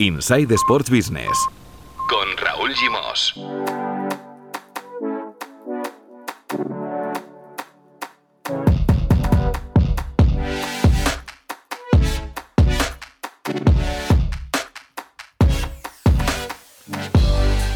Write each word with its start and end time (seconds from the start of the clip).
Inside 0.00 0.52
Sports 0.56 0.90
Business 0.90 1.48
con 2.08 2.36
Raúl 2.36 2.74
Gimos. 2.74 3.93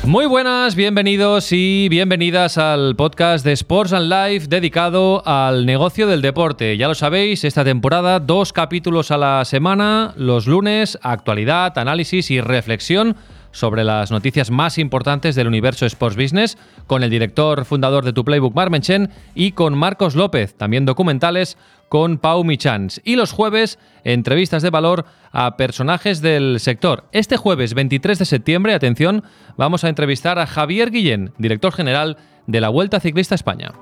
Muy 0.09 0.25
buenas, 0.25 0.75
bienvenidos 0.75 1.53
y 1.53 1.91
bienvenidas 1.91 2.57
al 2.57 2.97
podcast 2.97 3.45
de 3.45 3.53
Sports 3.53 3.93
and 3.93 4.11
Life 4.11 4.47
dedicado 4.49 5.23
al 5.27 5.67
negocio 5.67 6.07
del 6.07 6.23
deporte. 6.23 6.79
Ya 6.79 6.89
lo 6.89 6.95
sabéis, 6.95 7.45
esta 7.45 7.63
temporada 7.63 8.19
dos 8.19 8.55
capítulos 8.55 9.11
a 9.11 9.19
la 9.19 9.45
semana, 9.45 10.15
los 10.17 10.47
lunes, 10.47 10.99
actualidad, 11.03 11.77
análisis 11.77 12.31
y 12.31 12.41
reflexión 12.41 13.17
sobre 13.59 13.85
las 13.85 14.11
noticias 14.11 14.51
más 14.51 14.79
importantes 14.79 15.35
del 15.35 15.49
universo 15.49 15.85
Sports 15.85 16.17
Business, 16.17 16.57
con 16.87 17.03
el 17.03 17.11
director 17.11 17.65
fundador 17.65 18.05
de 18.05 18.13
Tu 18.13 18.25
Playbook, 18.25 18.55
Marmenchen, 18.55 19.11
y 19.35 19.53
con 19.53 19.77
Marcos 19.77 20.15
López, 20.15 20.55
también 20.57 20.87
documentales, 20.87 21.59
con 21.89 22.19
Pau 22.19 22.45
Michans. 22.45 23.01
Y 23.05 23.17
los 23.17 23.33
jueves, 23.33 23.79
entrevistas 24.05 24.63
de 24.63 24.71
valor 24.71 25.05
a 25.33 25.57
personajes 25.57 26.21
del 26.21 26.61
sector. 26.61 27.05
Este 27.13 27.37
jueves 27.37 27.75
23 27.75 28.19
de 28.19 28.25
septiembre, 28.25 28.75
atención, 28.75 29.25
vamos 29.57 29.85
a 29.85 29.89
entrevistar 29.89 30.39
a 30.39 30.47
Javier 30.47 30.91
Guillén, 30.91 31.33
director 31.39 31.73
general 31.73 32.17
de 32.47 32.61
la 32.61 32.69
Vuelta 32.69 33.01
Ciclista 33.01 33.35
España. 33.35 33.73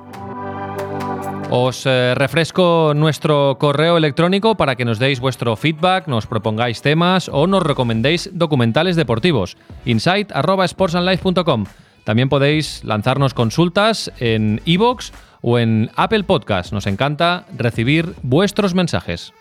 Os 1.49 1.87
eh, 1.87 2.15
refresco 2.17 2.93
nuestro 2.97 3.57
correo 3.61 3.97
electrónico 3.97 4.57
para 4.57 4.75
que 4.75 4.85
nos 4.85 4.99
deis 4.99 5.21
vuestro 5.21 5.55
feedback, 5.55 6.09
nos 6.09 6.27
propongáis 6.27 6.83
temas 6.83 7.31
o 7.33 7.47
nos 7.47 7.63
recomendéis 7.63 8.31
documentales 8.35 8.97
deportivos. 8.97 9.57
insight.sportsandlife.com. 9.85 11.67
También 12.03 12.29
podéis 12.29 12.83
lanzarnos 12.83 13.33
consultas 13.33 14.11
en 14.19 14.61
iVoox 14.65 15.13
o 15.41 15.61
en 15.61 15.91
Apple 15.95 16.25
Podcast. 16.25 16.73
Nos 16.73 16.89
encanta 16.89 17.47
recibir 17.57 18.15
vuestros 18.23 18.75
mensajes. 18.75 19.33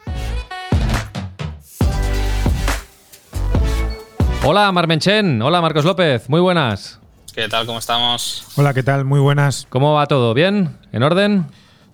Hola 4.44 4.72
Marmenchen, 4.72 5.42
hola 5.42 5.60
Marcos 5.60 5.86
López, 5.86 6.30
muy 6.30 6.40
buenas. 6.40 7.00
¿Qué 7.34 7.50
tal? 7.50 7.66
¿Cómo 7.66 7.80
estamos? 7.80 8.46
Hola, 8.58 8.76
¿qué 8.76 8.84
tal? 8.84 9.04
Muy 9.06 9.20
buenas. 9.20 9.66
¿Cómo 9.70 9.94
va 9.96 10.06
todo? 10.06 10.34
¿Bien? 10.36 10.78
¿En 10.94 11.02
orden? 11.04 11.48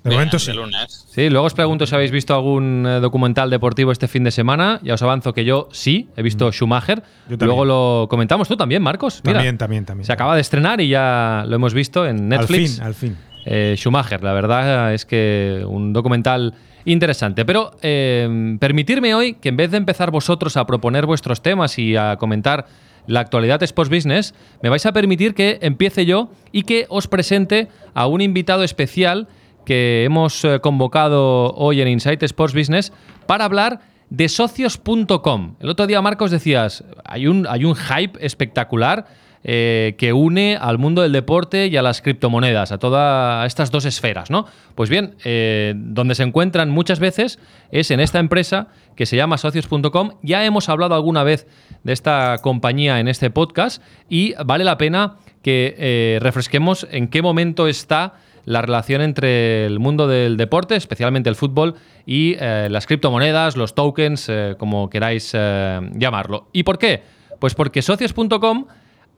De 0.04 0.10
Bien, 0.10 0.20
momento 0.20 0.38
de 0.38 0.40
sí. 0.40 0.52
lunes. 0.54 1.06
Sí, 1.12 1.30
luego 1.30 1.46
os 1.46 1.54
pregunto 1.54 1.86
si 1.86 1.94
habéis 1.94 2.10
visto 2.10 2.34
algún 2.34 2.86
eh, 2.88 3.00
documental 3.00 3.50
deportivo 3.52 3.92
este 3.92 4.08
fin 4.08 4.24
de 4.24 4.32
semana. 4.32 4.80
Ya 4.84 4.96
os 4.96 5.02
avanzo 5.04 5.32
que 5.34 5.46
yo 5.46 5.70
sí, 5.72 6.10
he 6.18 6.24
visto 6.24 6.52
Schumacher. 6.52 7.00
Mm. 7.00 7.02
Yo 7.32 7.38
también. 7.38 7.48
luego 7.48 7.66
lo 7.66 8.08
comentamos 8.10 8.48
tú 8.48 8.58
también, 8.58 8.82
Marcos. 8.82 9.22
Mira, 9.24 9.38
También, 9.38 9.58
también, 9.60 9.86
también. 9.86 10.06
Se 10.06 10.12
acaba 10.14 10.34
de 10.36 10.42
estrenar 10.42 10.82
y 10.82 10.88
ya 10.90 11.44
lo 11.48 11.56
hemos 11.56 11.74
visto 11.76 12.06
en 12.08 12.18
Al 12.18 12.30
Netflix. 12.30 12.76
fin, 12.78 12.84
al 12.84 12.94
fin. 12.96 13.18
Eh, 13.46 13.76
Schumacher, 13.78 14.24
la 14.24 14.34
verdad 14.34 14.94
es 14.94 15.06
que 15.06 15.64
un 15.68 15.94
documental 15.94 16.56
interesante. 16.86 17.46
Pero 17.46 17.72
eh, 17.84 18.58
permitirme 18.60 19.14
hoy 19.14 19.36
que 19.36 19.50
en 19.50 19.58
vez 19.58 19.70
de 19.70 19.78
empezar 19.78 20.10
vosotros 20.10 20.58
a 20.58 20.66
proponer 20.66 21.06
vuestros 21.06 21.44
temas 21.44 21.78
y 21.78 21.96
a 21.96 22.16
comentar 22.18 22.66
la 23.08 23.20
actualidad 23.20 23.60
de 23.60 23.66
Sports 23.66 23.90
Business, 23.92 24.34
me 24.64 24.70
vais 24.70 24.86
a 24.86 24.94
permitir 24.94 25.34
que 25.36 25.60
empiece 25.62 26.06
yo 26.08 26.30
y 26.52 26.64
que 26.64 26.86
os 26.90 27.08
presente 27.08 27.68
a 27.94 28.08
un 28.08 28.22
invitado 28.22 28.64
especial 28.64 29.28
que 29.66 30.04
hemos 30.04 30.44
eh, 30.44 30.60
convocado 30.60 31.54
hoy 31.54 31.82
en 31.82 31.88
Insight 31.88 32.22
Sports 32.24 32.54
Business 32.54 32.92
para 33.26 33.46
hablar 33.46 33.80
de 34.10 34.28
socios.com. 34.28 35.56
El 35.60 35.70
otro 35.70 35.88
día, 35.88 36.02
Marcos, 36.02 36.32
decías, 36.32 36.84
hay 37.06 37.28
un, 37.28 37.48
hay 37.48 37.64
un 37.64 37.76
hype 37.76 38.24
espectacular 38.26 39.06
eh, 39.44 39.96
que 39.98 40.14
une 40.14 40.58
al 40.60 40.78
mundo 40.78 41.02
del 41.02 41.14
deporte 41.14 41.68
y 41.68 41.78
a 41.78 41.82
las 41.82 42.02
criptomonedas, 42.02 42.72
a 42.72 42.78
todas 42.78 43.48
estas 43.48 43.72
dos 43.72 43.86
esferas, 43.86 44.30
¿no? 44.30 44.46
Pues 44.76 44.90
bien, 44.90 45.16
eh, 45.24 45.74
donde 45.76 46.14
se 46.14 46.24
encuentran 46.24 46.70
muchas 46.70 47.00
veces 47.00 47.40
es 47.72 47.90
en 47.90 48.00
esta 48.02 48.20
empresa 48.20 48.68
que 48.96 49.06
se 49.06 49.16
llama 49.16 49.38
socios.com. 49.38 50.12
Ya 50.22 50.46
hemos 50.46 50.70
hablado 50.70 50.94
alguna 50.94 51.24
vez 51.24 51.48
de 51.84 51.94
esta 51.94 52.38
compañía 52.44 53.00
en 53.00 53.08
este 53.08 53.30
podcast 53.32 53.82
y 54.10 54.34
vale 54.46 54.64
la 54.64 54.78
pena 54.78 55.16
que 55.42 56.20
refresquemos 56.22 56.86
en 56.92 57.08
qué 57.08 57.24
momento 57.24 57.68
está 57.68 58.14
la 58.46 58.62
relación 58.62 59.02
entre 59.02 59.66
el 59.66 59.80
mundo 59.80 60.08
del 60.08 60.38
deporte, 60.38 60.76
especialmente 60.76 61.30
el 61.30 61.36
fútbol, 61.36 61.76
y 62.06 62.36
eh, 62.40 62.68
las 62.70 62.88
criptomonedas, 62.88 63.58
los 63.58 63.76
tokens, 63.76 64.28
eh, 64.30 64.56
como 64.58 64.90
queráis 64.90 65.32
eh, 65.34 65.80
llamarlo. 65.94 66.48
¿Y 66.52 66.64
por 66.64 66.78
qué? 66.78 67.04
Pues 67.40 67.56
porque 67.56 67.82
socios.com 67.82 68.66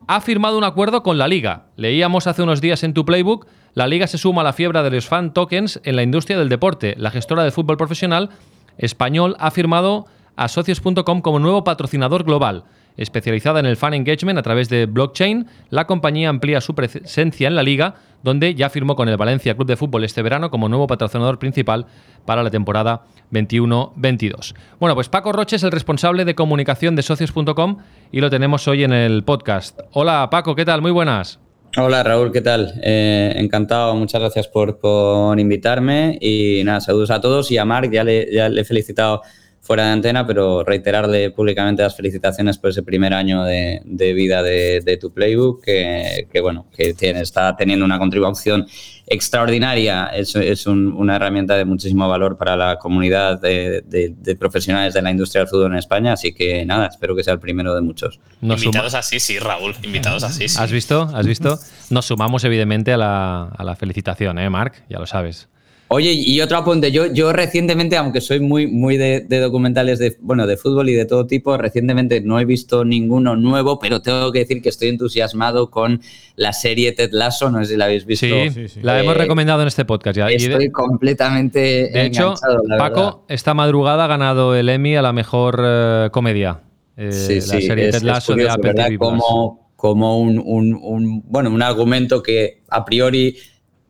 ha 0.08 0.22
firmado 0.22 0.58
un 0.58 0.64
acuerdo 0.64 1.04
con 1.04 1.18
la 1.18 1.28
liga. 1.28 1.68
Leíamos 1.78 2.28
hace 2.28 2.44
unos 2.44 2.62
días 2.62 2.84
en 2.84 2.94
tu 2.94 3.06
playbook, 3.06 3.48
la 3.74 3.88
liga 3.88 4.08
se 4.08 4.18
suma 4.18 4.42
a 4.42 4.44
la 4.44 4.54
fiebre 4.54 4.84
de 4.84 4.92
los 4.92 5.08
fan 5.08 5.34
tokens 5.34 5.80
en 5.84 5.96
la 5.96 6.04
industria 6.04 6.38
del 6.38 6.50
deporte. 6.50 6.96
La 6.98 7.10
gestora 7.10 7.44
de 7.44 7.52
fútbol 7.52 7.78
profesional 7.78 8.30
español 8.78 9.36
ha 9.40 9.52
firmado 9.52 10.06
a 10.36 10.48
socios.com 10.48 11.22
como 11.22 11.40
nuevo 11.40 11.64
patrocinador 11.64 12.24
global. 12.24 12.66
Especializada 12.98 13.60
en 13.60 13.66
el 13.66 13.78
fan 13.78 13.94
engagement 13.94 14.38
a 14.38 14.44
través 14.44 14.70
de 14.70 14.86
blockchain, 14.86 15.48
la 15.70 15.88
compañía 15.88 16.30
amplía 16.30 16.62
su 16.62 16.76
presencia 16.76 17.48
en 17.48 17.56
la 17.56 17.64
liga, 17.64 17.96
donde 18.22 18.54
ya 18.56 18.70
firmó 18.70 18.96
con 18.96 19.10
el 19.10 19.18
Valencia 19.18 19.56
Club 19.56 19.68
de 19.68 19.76
Fútbol 19.76 20.04
este 20.04 20.22
verano 20.22 20.52
como 20.52 20.70
nuevo 20.70 20.88
patrocinador 20.88 21.40
principal 21.40 21.88
para 22.26 22.44
la 22.44 22.52
temporada 22.52 23.04
21-22. 23.32 24.54
Bueno, 24.80 24.96
pues 24.96 25.10
Paco 25.10 25.32
Roche 25.32 25.56
es 25.56 25.64
el 25.64 25.72
responsable 25.72 26.24
de 26.24 26.36
comunicación 26.36 26.96
de 26.96 27.02
socios.com 27.02 27.78
y 28.12 28.22
lo 28.22 28.30
tenemos 28.30 28.68
hoy 28.68 28.84
en 28.84 28.94
el 28.94 29.24
podcast. 29.24 29.80
Hola 29.92 30.28
Paco, 30.30 30.56
¿qué 30.56 30.66
tal? 30.66 30.82
Muy 30.82 30.92
buenas. 30.92 31.40
Hola 31.76 32.04
Raúl, 32.04 32.32
¿qué 32.32 32.42
tal? 32.42 32.80
Eh, 32.84 33.34
encantado, 33.38 33.96
muchas 33.96 34.22
gracias 34.22 34.48
por, 34.48 34.78
por 34.78 35.40
invitarme 35.40 36.20
y 36.22 36.62
nada, 36.64 36.80
saludos 36.80 37.10
a 37.10 37.20
todos 37.20 37.50
y 37.50 37.58
a 37.58 37.66
Marc, 37.66 37.92
ya 37.92 38.04
le, 38.04 38.32
ya 38.32 38.48
le 38.48 38.62
he 38.62 38.64
felicitado 38.64 39.24
fuera 39.64 39.86
de 39.86 39.92
antena, 39.94 40.28
pero 40.28 40.64
reiterarle 40.64 41.32
públicamente 41.32 41.84
las 41.84 41.96
felicitaciones 41.96 42.58
por 42.58 42.72
ese 42.72 42.84
primer 42.84 43.14
año 43.14 43.46
de, 43.46 43.82
de 43.86 44.14
vida 44.14 44.44
de, 44.44 44.82
de, 44.82 44.98
tu 44.98 45.14
playbook, 45.14 45.64
que, 45.64 46.28
que 46.32 46.42
bueno, 46.42 46.66
que 46.76 46.94
tiene, 46.94 47.22
está 47.22 47.56
teniendo 47.56 47.86
una 47.86 47.98
contribución 47.98 48.68
extraordinaria, 49.08 50.08
es, 50.08 50.36
es 50.36 50.68
un, 50.68 50.92
una 50.92 51.16
herramienta 51.16 51.56
de 51.56 51.64
muchísimo 51.64 52.10
valor 52.10 52.38
para 52.38 52.58
la 52.58 52.78
comunidad 52.78 53.40
de, 53.40 53.82
de, 53.88 54.14
de, 54.18 54.36
profesionales 54.36 54.94
de 54.94 55.02
la 55.02 55.12
industria 55.12 55.42
del 55.42 55.48
fútbol 55.48 55.72
en 55.72 55.78
España, 55.78 56.12
así 56.12 56.34
que 56.34 56.66
nada, 56.66 56.88
espero 56.88 57.16
que 57.16 57.24
sea 57.24 57.34
el 57.34 57.40
primero 57.40 57.74
de 57.74 57.82
muchos. 57.82 58.20
Nos 58.42 58.62
invitados 58.66 58.96
así, 58.96 59.22
sí, 59.22 59.40
Raúl, 59.40 59.76
invitados 59.82 60.26
así, 60.26 60.50
sí. 60.50 60.58
¿Has 60.60 60.74
visto? 60.74 61.10
¿Has 61.14 61.26
visto? 61.26 61.58
Nos 61.90 62.06
sumamos 62.06 62.44
evidentemente 62.44 62.92
a 62.92 62.98
la, 62.98 63.44
a 63.44 63.64
la 63.64 63.78
felicitación, 63.78 64.40
¿eh, 64.40 64.50
Marc? 64.50 64.84
Ya 64.90 65.00
lo 65.00 65.06
sabes. 65.06 65.48
Oye, 65.90 66.12
y 66.12 66.42
otro 66.42 66.58
apunte, 66.58 66.92
yo, 66.92 67.06
yo 67.06 67.34
recientemente, 67.34 67.98
aunque 67.98 68.20
soy 68.20 68.40
muy, 68.40 68.66
muy 68.66 68.98
de, 68.98 69.22
de, 69.22 69.40
documentales 69.40 70.00
de, 70.00 70.18
bueno, 70.22 70.48
de 70.48 70.58
fútbol 70.58 70.90
y 70.90 70.94
de 70.94 71.06
todo 71.06 71.28
tipo, 71.28 71.56
recientemente 71.56 72.20
no 72.22 72.40
he 72.40 72.46
visto 72.46 72.84
ninguno 72.84 73.36
nuevo, 73.36 73.78
pero 73.78 74.02
tengo 74.02 74.32
que 74.32 74.40
decir 74.40 74.62
que 74.62 74.70
estoy 74.70 74.88
entusiasmado 74.88 75.70
con 75.70 76.02
la 76.36 76.52
serie 76.52 76.94
Ted 76.94 77.12
Lasso, 77.12 77.52
no 77.52 77.60
sé 77.60 77.74
si 77.74 77.78
la 77.78 77.86
habéis 77.86 78.06
visto. 78.06 78.26
Sí, 78.26 78.50
sí, 78.50 78.68
sí. 78.70 78.80
la 78.82 78.98
eh, 78.98 79.04
hemos 79.04 79.16
recomendado 79.16 79.62
en 79.62 79.68
este 79.68 79.86
podcast 79.86 80.18
ya. 80.18 80.28
Estoy 80.30 80.66
de, 80.66 80.72
completamente 80.72 81.60
De 81.94 82.06
hecho, 82.06 82.34
Paco, 82.78 82.96
verdad. 82.96 83.16
esta 83.28 83.54
madrugada 83.54 84.06
ha 84.06 84.08
ganado 84.08 84.56
el 84.56 84.70
Emmy 84.70 84.96
a 84.96 85.04
la 85.04 85.14
mejor 85.14 85.60
uh, 85.60 86.10
comedia. 86.12 86.62
Eh, 86.98 87.12
sí, 87.12 87.36
la 87.36 87.62
serie 87.62 87.90
es, 87.90 88.00
Ted 88.00 88.04
Lasso 88.04 88.34
curioso, 88.34 88.58
de 88.58 88.70
Apple. 88.70 88.98
Como, 88.98 89.70
como 89.76 90.20
un, 90.20 90.42
un, 90.44 90.80
un, 90.82 91.22
bueno, 91.28 91.52
un 91.52 91.62
argumento 91.62 92.24
que 92.24 92.64
a 92.70 92.84
priori 92.84 93.36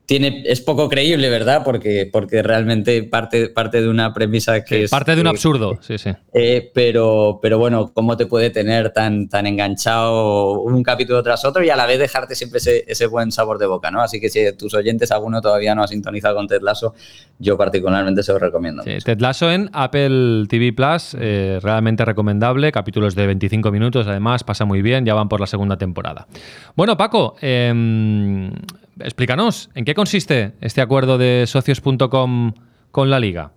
tiene, 0.06 0.44
es 0.46 0.60
poco 0.60 0.90
creíble, 0.90 1.30
¿verdad? 1.30 1.62
Porque, 1.64 2.10
porque 2.12 2.44
realmente 2.44 3.04
parte, 3.04 3.48
parte 3.48 3.82
de 3.82 3.88
una 3.88 4.14
premisa 4.14 4.64
que 4.64 4.76
sí, 4.76 4.84
es. 4.84 4.92
Parte 4.92 5.16
de 5.16 5.22
un 5.22 5.28
absurdo, 5.28 5.80
sí, 5.82 5.98
sí. 5.98 6.12
Eh, 6.34 6.72
pero, 6.74 7.40
pero 7.42 7.58
bueno, 7.58 7.94
¿cómo 7.94 8.18
te 8.18 8.26
puede 8.26 8.50
tener 8.50 8.92
tan, 8.92 9.30
tan 9.30 9.48
enganchado 9.48 10.60
un 10.60 10.84
capítulo 10.84 11.24
tras 11.24 11.46
otro 11.46 11.64
y 11.64 11.70
a 11.70 11.78
la 11.78 11.86
vez 11.86 12.00
dejarte 12.00 12.36
siempre 12.36 12.58
ese, 12.58 12.84
ese 12.86 13.08
buen 13.08 13.32
sabor 13.32 13.58
de 13.60 13.66
boca, 13.66 13.92
¿no? 13.92 14.02
Así 14.02 14.20
que 14.20 14.30
si 14.30 14.40
tus 14.58 14.74
oyentes, 14.74 15.12
alguno 15.12 15.40
todavía 15.40 15.74
no 15.74 15.84
ha 15.84 15.88
sintonizado 15.88 16.36
con 16.36 16.48
Ted 16.48 16.62
Lasso, 16.62 16.94
yo 17.40 17.58
particularmente 17.58 18.24
se 18.24 18.34
lo 18.34 18.40
recomiendo. 18.40 18.84
Sí, 18.84 18.98
Ted 19.06 19.22
Lasso 19.22 19.50
en 19.50 19.70
Apple 19.72 20.48
TV 20.50 20.74
Plus, 20.74 21.16
eh, 21.18 21.60
realmente 21.62 22.04
recomendable. 22.04 22.74
Capítulos 22.74 23.16
de 23.16 23.26
25 23.28 23.72
minutos, 23.72 24.06
además, 24.08 24.44
pasa 24.44 24.66
muy 24.66 24.82
bien, 24.82 25.06
ya 25.06 25.14
van 25.14 25.30
por 25.30 25.40
la 25.40 25.48
segunda 25.48 25.78
temporada. 25.78 26.28
Bueno, 26.76 26.98
Paco, 26.98 27.36
eh, 27.42 28.52
explícanos, 29.00 29.70
¿en 29.76 29.86
qué 29.86 29.94
consiste 29.94 30.54
este 30.62 30.82
acuerdo 30.82 31.18
de 31.18 31.46
socios.com 31.48 32.54
con 32.92 33.10
la 33.10 33.20
liga? 33.20 33.52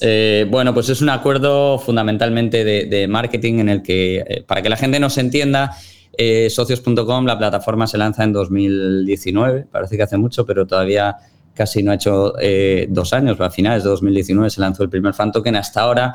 Eh, 0.00 0.46
bueno, 0.50 0.72
pues 0.72 0.88
es 0.88 1.02
un 1.02 1.10
acuerdo 1.10 1.78
fundamentalmente 1.78 2.64
de, 2.64 3.08
marketing 3.08 3.58
en 3.58 3.68
el 3.68 3.82
que, 3.82 4.18
eh, 4.18 4.44
para 4.46 4.62
que 4.62 4.68
la 4.68 4.76
gente 4.76 4.98
nos 4.98 5.18
entienda, 5.18 5.76
eh, 6.16 6.48
socios.com, 6.48 7.26
la 7.26 7.38
plataforma 7.38 7.86
se 7.86 7.98
lanza 7.98 8.24
en 8.24 8.32
2019, 8.32 9.66
parece 9.70 9.96
que 9.96 10.02
hace 10.02 10.16
mucho, 10.16 10.46
pero 10.46 10.66
todavía 10.66 11.16
casi 11.54 11.82
no 11.82 11.90
ha 11.90 11.96
hecho 11.96 12.32
dos 12.88 13.12
años, 13.12 13.38
a 13.40 13.50
finales 13.50 13.84
de 13.84 13.90
2019 13.90 14.48
se 14.48 14.60
lanzó 14.60 14.82
el 14.82 14.88
primer 14.88 15.12
fan 15.12 15.30
token, 15.30 15.56
hasta 15.56 15.82
ahora 15.82 16.14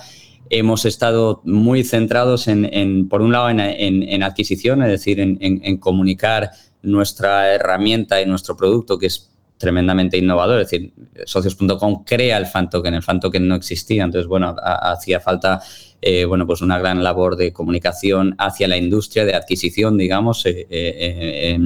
hemos 0.50 0.85
estado 0.85 1.41
muy 1.44 1.83
centrados 1.83 2.47
en, 2.47 3.07
por 3.09 3.21
un 3.21 3.31
lado, 3.31 3.50
en, 3.50 4.23
adquisición, 4.23 4.81
es 4.83 4.89
decir, 4.89 5.19
en, 5.19 5.77
comunicar 5.77 6.51
nuestra 6.86 7.54
herramienta 7.54 8.22
y 8.22 8.26
nuestro 8.26 8.56
producto, 8.56 8.98
que 8.98 9.08
es 9.08 9.30
tremendamente 9.58 10.18
innovador. 10.18 10.62
Es 10.62 10.70
decir, 10.70 10.94
socios.com 11.26 12.04
crea 12.06 12.38
el 12.38 12.46
fan 12.46 12.70
token, 12.70 12.94
el 12.94 13.04
fan 13.04 13.20
no 13.42 13.56
existía, 13.56 14.04
entonces, 14.04 14.28
bueno, 14.28 14.56
hacía 14.62 15.20
falta 15.20 15.62
eh, 16.08 16.24
bueno, 16.26 16.46
pues 16.46 16.62
una 16.62 16.78
gran 16.78 17.04
labor 17.04 17.36
de 17.36 17.52
comunicación 17.52 18.36
hacia 18.38 18.68
la 18.68 18.78
industria 18.78 19.26
de 19.26 19.34
adquisición, 19.34 19.98
digamos, 19.98 20.46
eh, 20.46 20.68
eh, 20.70 21.58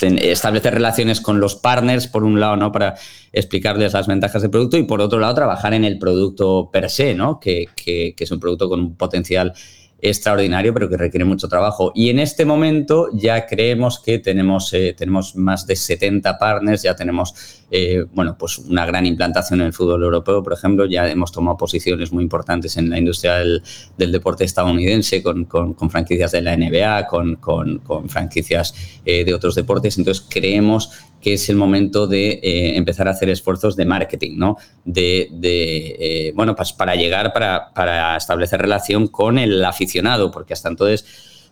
establecer 0.00 0.74
relaciones 0.74 1.20
con 1.20 1.40
los 1.40 1.56
partners, 1.56 2.06
por 2.06 2.22
un 2.22 2.38
lado, 2.38 2.54
¿no? 2.54 2.70
Para 2.70 2.94
explicarles 3.32 3.92
las 3.92 4.06
ventajas 4.06 4.42
del 4.42 4.52
producto 4.52 4.76
y 4.76 4.84
por 4.84 5.00
otro 5.00 5.18
lado, 5.18 5.34
trabajar 5.34 5.74
en 5.74 5.84
el 5.84 5.98
producto 5.98 6.70
per 6.72 6.88
se, 6.90 7.12
¿no? 7.14 7.40
Que, 7.40 7.66
que 7.74 8.14
es 8.16 8.30
un 8.30 8.38
producto 8.38 8.68
con 8.68 8.78
un 8.78 8.94
potencial 8.94 9.52
extraordinario, 10.00 10.72
pero 10.72 10.88
que 10.88 10.96
requiere 10.96 11.24
mucho 11.24 11.48
trabajo. 11.48 11.92
Y 11.94 12.10
en 12.10 12.18
este 12.18 12.44
momento 12.44 13.08
ya 13.12 13.46
creemos 13.46 13.98
que 13.98 14.18
tenemos, 14.18 14.72
eh, 14.72 14.94
tenemos 14.96 15.34
más 15.36 15.66
de 15.66 15.76
70 15.76 16.38
partners, 16.38 16.82
ya 16.82 16.94
tenemos 16.94 17.58
eh, 17.70 18.06
bueno, 18.14 18.36
pues 18.38 18.58
una 18.58 18.86
gran 18.86 19.04
implantación 19.04 19.60
en 19.60 19.66
el 19.66 19.72
fútbol 19.72 20.02
europeo, 20.02 20.42
por 20.42 20.54
ejemplo, 20.54 20.86
ya 20.86 21.08
hemos 21.08 21.32
tomado 21.32 21.56
posiciones 21.56 22.12
muy 22.12 22.22
importantes 22.22 22.76
en 22.78 22.88
la 22.88 22.98
industria 22.98 23.34
del, 23.34 23.62
deporte 23.96 24.44
estadounidense 24.44 25.22
con, 25.22 25.44
con, 25.44 25.90
franquicias 25.90 26.32
de 26.32 26.40
la 26.40 26.56
NBA, 26.56 27.06
con, 27.06 27.36
con 27.36 28.08
franquicias 28.08 28.74
eh, 29.04 29.24
de 29.24 29.34
otros 29.34 29.54
deportes. 29.54 29.98
Entonces 29.98 30.24
creemos 30.28 30.90
que 31.20 31.34
es 31.34 31.48
el 31.48 31.56
momento 31.56 32.06
de 32.06 32.40
eh, 32.42 32.76
empezar 32.76 33.08
a 33.08 33.12
hacer 33.12 33.28
esfuerzos 33.28 33.76
de 33.76 33.84
marketing, 33.84 34.36
¿no? 34.36 34.56
De, 34.84 35.28
de 35.32 35.96
eh, 35.98 36.32
bueno, 36.34 36.54
pues 36.54 36.72
para 36.72 36.94
llegar, 36.94 37.32
para, 37.32 37.72
para 37.74 38.16
establecer 38.16 38.60
relación 38.60 39.08
con 39.08 39.38
el 39.38 39.64
aficionado, 39.64 40.30
porque 40.30 40.52
hasta 40.52 40.68
entonces 40.68 41.04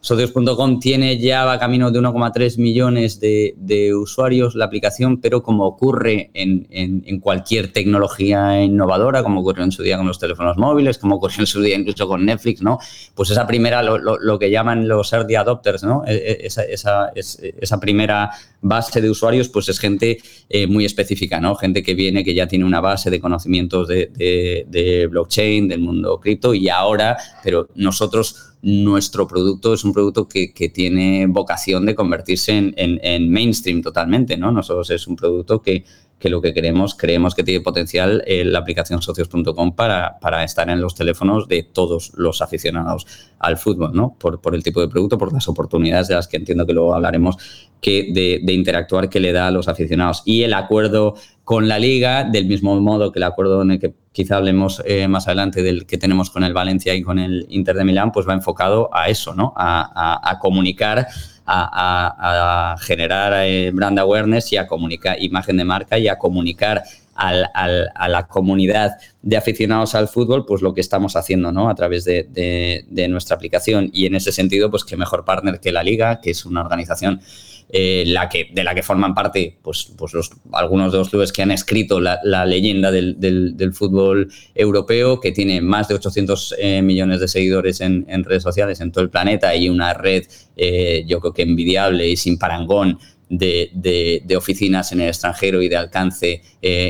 Socios.com 0.06 0.78
tiene 0.78 1.18
ya 1.18 1.44
va 1.44 1.58
camino 1.58 1.90
de 1.90 1.98
1,3 1.98 2.58
millones 2.58 3.18
de, 3.18 3.92
usuarios 3.92 4.54
la 4.54 4.66
aplicación, 4.66 5.20
pero 5.20 5.42
como 5.42 5.66
ocurre 5.66 6.30
en, 6.32 7.18
cualquier 7.18 7.72
tecnología 7.72 8.62
innovadora, 8.62 9.24
como 9.24 9.40
ocurrió 9.40 9.64
en 9.64 9.72
su 9.72 9.82
día 9.82 9.96
con 9.96 10.06
los 10.06 10.20
teléfonos 10.20 10.56
móviles, 10.58 10.98
como 10.98 11.16
ocurrió 11.16 11.40
en 11.40 11.48
su 11.48 11.60
día 11.60 11.76
incluso 11.76 12.06
con 12.06 12.24
Netflix, 12.24 12.62
¿no? 12.62 12.78
Pues 13.16 13.30
esa 13.30 13.48
primera, 13.48 13.82
lo, 13.82 14.38
que 14.38 14.48
llaman 14.48 14.86
los 14.86 15.12
early 15.12 15.34
adopters, 15.34 15.82
¿no? 15.82 16.04
E, 16.06 16.14
e, 16.14 16.46
esa, 16.46 17.80
primera 17.80 18.30
base 18.60 19.00
de 19.00 19.10
usuarios, 19.10 19.48
pues 19.48 19.68
es 19.68 19.80
gente 19.80 20.18
eh, 20.48 20.68
muy 20.68 20.84
específica, 20.84 21.40
¿no? 21.40 21.56
Gente 21.56 21.82
que 21.82 21.94
viene, 21.94 22.22
que 22.22 22.32
ya 22.32 22.46
tiene 22.46 22.64
una 22.64 22.80
base 22.80 23.10
de 23.10 23.18
conocimientos 23.18 23.88
de 23.88 25.08
blockchain, 25.10 25.66
del 25.66 25.80
mundo 25.80 26.20
cripto, 26.20 26.54
y 26.54 26.68
ahora, 26.68 27.16
pero 27.42 27.66
nosotros 27.74 28.45
nuestro 28.62 29.28
producto 29.28 29.74
es 29.74 29.84
un 29.84 29.92
producto 29.92 30.28
que, 30.28 30.48
tiene 30.72 31.26
vocación 31.26 31.86
de 31.86 31.94
convertirse 31.94 32.72
en, 32.76 33.30
mainstream 33.30 33.82
totalmente, 33.82 34.36
¿no? 34.36 34.50
Nosotros 34.50 34.90
es 34.90 35.06
un 35.06 35.16
producto 35.16 35.62
que, 35.62 35.84
lo 36.22 36.40
que 36.40 36.52
queremos, 36.52 36.94
creemos 36.94 37.34
que 37.34 37.44
tiene 37.44 37.60
potencial 37.60 38.22
eh, 38.26 38.44
la 38.44 38.60
aplicación 38.60 39.00
socios.com 39.00 39.74
para, 39.74 40.18
para 40.18 40.44
estar 40.44 40.68
en 40.70 40.80
los 40.80 40.94
teléfonos 40.94 41.46
de 41.48 41.62
todos 41.62 42.12
los 42.16 42.42
aficionados 42.42 43.06
al 43.38 43.58
fútbol, 43.58 43.92
¿no? 43.94 44.16
Por, 44.18 44.54
el 44.54 44.62
tipo 44.62 44.80
de 44.80 44.88
producto, 44.88 45.18
por 45.18 45.32
las 45.32 45.48
oportunidades 45.48 46.08
de 46.08 46.14
las 46.14 46.26
que 46.26 46.36
entiendo 46.36 46.66
que 46.66 46.72
luego 46.72 46.94
hablaremos, 46.94 47.36
que 47.80 48.10
de, 48.12 48.52
interactuar 48.52 49.08
que 49.08 49.20
le 49.20 49.32
da 49.32 49.48
a 49.48 49.50
los 49.50 49.68
aficionados. 49.68 50.22
Y 50.24 50.42
el 50.42 50.54
acuerdo 50.54 51.14
con 51.44 51.68
la 51.68 51.78
liga, 51.78 52.24
del 52.24 52.46
mismo 52.46 52.80
modo 52.80 53.12
que 53.12 53.18
el 53.18 53.24
acuerdo 53.24 53.62
en 53.62 53.72
el 53.72 53.78
que 53.78 53.94
quizá 54.12 54.38
hablemos 54.38 54.82
eh, 54.86 55.06
más 55.08 55.26
adelante 55.28 55.62
del 55.62 55.86
que 55.86 55.98
tenemos 55.98 56.30
con 56.30 56.42
el 56.42 56.54
Valencia 56.54 56.94
y 56.94 57.02
con 57.02 57.18
el 57.18 57.46
Inter 57.50 57.76
de 57.76 57.84
Milán, 57.84 58.12
pues 58.12 58.26
va 58.26 58.32
enfocado 58.32 58.88
a 58.92 59.08
eso, 59.08 59.34
¿no? 59.34 59.52
A, 59.56 60.38
comunicar, 60.40 61.06
a, 61.46 62.76
generar 62.80 63.32
eh, 63.46 63.70
brand 63.72 63.98
awareness 63.98 64.52
y 64.52 64.56
a 64.56 64.66
comunicar 64.66 65.20
imagen 65.22 65.56
de 65.56 65.64
marca 65.64 65.98
y 65.98 66.08
a 66.08 66.18
comunicar 66.18 66.82
a 67.14 68.08
la 68.08 68.26
comunidad 68.26 68.98
de 69.22 69.38
aficionados 69.38 69.94
al 69.94 70.06
fútbol, 70.06 70.44
pues 70.44 70.60
lo 70.60 70.74
que 70.74 70.82
estamos 70.82 71.16
haciendo, 71.16 71.50
¿no? 71.50 71.70
A 71.70 71.74
través 71.74 72.04
de, 72.04 72.84
de 72.86 73.08
nuestra 73.08 73.36
aplicación. 73.36 73.88
Y 73.92 74.04
en 74.04 74.16
ese 74.16 74.32
sentido, 74.32 74.70
pues 74.70 74.84
qué 74.84 74.98
mejor 74.98 75.24
partner 75.24 75.58
que 75.58 75.72
la 75.72 75.82
Liga, 75.82 76.20
que 76.20 76.30
es 76.30 76.44
una 76.44 76.60
organización 76.60 77.22
eh, 77.68 78.04
la 78.06 78.28
que, 78.28 78.48
de 78.52 78.62
la 78.62 78.76
que 78.76 78.82
forman 78.84 79.12
parte 79.12 79.58
pues, 79.60 79.92
pues 79.98 80.14
los, 80.14 80.30
algunos 80.52 80.92
de 80.92 80.98
los 80.98 81.08
clubes 81.08 81.32
que 81.32 81.42
han 81.42 81.50
escrito 81.50 81.98
la, 82.00 82.46
leyenda 82.46 82.92
del, 82.92 83.16
del, 83.18 83.74
fútbol 83.74 84.30
europeo, 84.54 85.18
que 85.20 85.32
tiene 85.32 85.60
más 85.60 85.88
de 85.88 85.96
800 85.96 86.54
eh, 86.58 86.82
millones 86.82 87.18
de 87.18 87.26
seguidores 87.26 87.80
en, 87.80 88.06
redes 88.22 88.44
sociales 88.44 88.80
en 88.80 88.92
todo 88.92 89.02
el 89.02 89.10
planeta 89.10 89.54
y 89.56 89.68
una 89.68 89.94
red, 89.94 90.26
eh, 90.56 91.04
yo 91.08 91.18
creo 91.18 91.32
que 91.32 91.42
envidiable 91.42 92.08
y 92.08 92.16
sin 92.16 92.38
parangón 92.38 93.00
de, 93.28 93.70
de, 93.74 94.36
oficinas 94.36 94.92
en 94.92 95.00
el 95.00 95.08
extranjero 95.08 95.60
y 95.60 95.68
de 95.68 95.76
alcance 95.76 96.42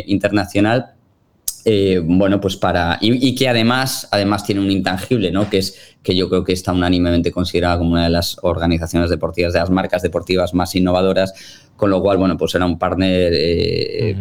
internacional, 0.07 0.96
eh, 1.69 2.01
bueno, 2.01 2.41
pues 2.41 2.57
para. 2.57 2.97
Y, 3.01 3.35
que 3.35 3.49
además, 3.49 4.07
además 4.13 4.45
tiene 4.45 4.61
un 4.61 4.71
intangible, 4.71 5.33
¿no? 5.33 5.51
Que 5.51 5.59
es 5.59 5.77
que 6.01 6.15
yo 6.15 6.29
creo 6.29 6.45
que 6.45 6.53
está 6.53 6.73
unánimemente 6.73 7.33
considerada 7.33 7.77
como 7.77 7.91
una 7.91 8.05
de 8.05 8.11
las 8.11 8.39
organizaciones 8.43 9.11
deportivas, 9.11 9.53
de 9.53 9.59
las 9.59 9.71
marcas 9.71 10.01
deportivas 10.01 10.55
más 10.55 10.77
innovadoras, 10.77 11.35
con 11.75 11.91
lo 11.91 12.01
cual, 12.01 12.19
bueno, 12.19 12.37
pues 12.37 12.55
era 12.55 12.65
un 12.67 12.79
partner 12.79 13.33
eh, 13.35 14.17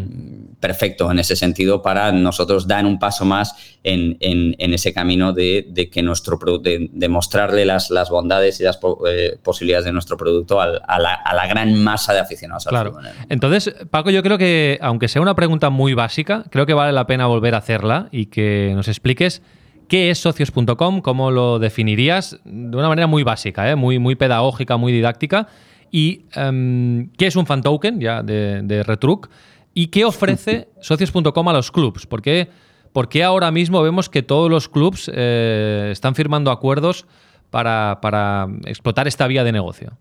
perfecto 0.59 1.11
en 1.11 1.19
ese 1.19 1.35
sentido 1.35 1.81
para 1.81 2.11
nosotros 2.11 2.67
dar 2.67 2.85
un 2.85 2.99
paso 2.99 3.25
más 3.25 3.55
en, 3.83 4.17
ese 4.57 4.93
camino 4.93 5.33
de, 5.33 5.89
que 5.91 6.01
nuestro 6.01 6.37
de, 6.59 6.89
de 6.91 7.09
mostrarle 7.09 7.65
las, 7.65 7.89
las 7.89 8.09
bondades 8.09 8.59
y 8.59 8.63
las 8.63 8.79
eh, 9.07 9.37
posibilidades 9.43 9.85
de 9.85 9.91
nuestro 9.91 10.17
producto 10.17 10.59
a, 10.61 10.99
la, 10.99 11.47
gran 11.47 11.75
masa 11.75 12.13
de 12.13 12.19
aficionados. 12.19 12.65
Claro. 12.65 12.97
Entonces, 13.29 13.75
Paco, 13.89 14.09
yo 14.09 14.23
creo 14.23 14.37
que, 14.37 14.79
aunque 14.81 15.07
sea 15.07 15.21
una 15.21 15.35
pregunta 15.35 15.69
muy 15.69 15.93
básica, 15.93 16.45
creo 16.49 16.65
que 16.65 16.73
vale 16.73 16.91
la 16.91 17.05
pena 17.05 17.27
volver 17.27 17.55
a 17.55 17.59
hacerla 17.59 18.09
y 18.11 18.27
que 18.27 18.73
nos 18.75 18.87
expliques 18.87 19.41
¿Qué 19.87 20.09
es 20.09 20.17
socios.com? 20.17 21.01
¿Cómo 21.01 21.29
lo 21.29 21.59
definirías? 21.59 22.39
De 22.43 22.75
una 22.75 22.87
manera 22.87 23.05
muy 23.07 23.21
básica, 23.21 23.69
¿eh? 23.69 23.75
muy, 23.75 23.99
muy 23.99 24.15
pedagógica, 24.15 24.77
muy 24.77 24.91
didáctica. 24.91 25.47
¿Y 25.91 26.25
em, 26.33 27.11
qué 27.17 27.27
es 27.27 27.35
un 27.35 27.45
fan 27.45 27.61
token 27.61 27.99
ya 27.99 28.23
de, 28.23 28.61
de 28.63 28.83
Retruc? 28.83 29.29
¿Y 29.77 29.87
qué 29.87 30.05
ofrece 30.05 30.69
socios.com 30.79 31.49
a 31.49 31.53
los 31.53 31.69
clubs? 31.69 32.07
¿Por 32.07 32.21
qué, 32.21 33.23
ahora 33.23 33.51
mismo 33.51 33.83
vemos 33.83 34.09
que 34.09 34.23
todos 34.23 34.49
los 34.49 34.69
clubs 34.69 35.11
eh, 35.13 35.89
están 35.91 36.15
firmando 36.15 36.49
acuerdos 36.49 37.05
para, 37.49 38.47
explotar 38.65 39.05
esta 39.09 39.27
vía 39.27 39.43
de 39.43 39.51
negocio? 39.51 39.91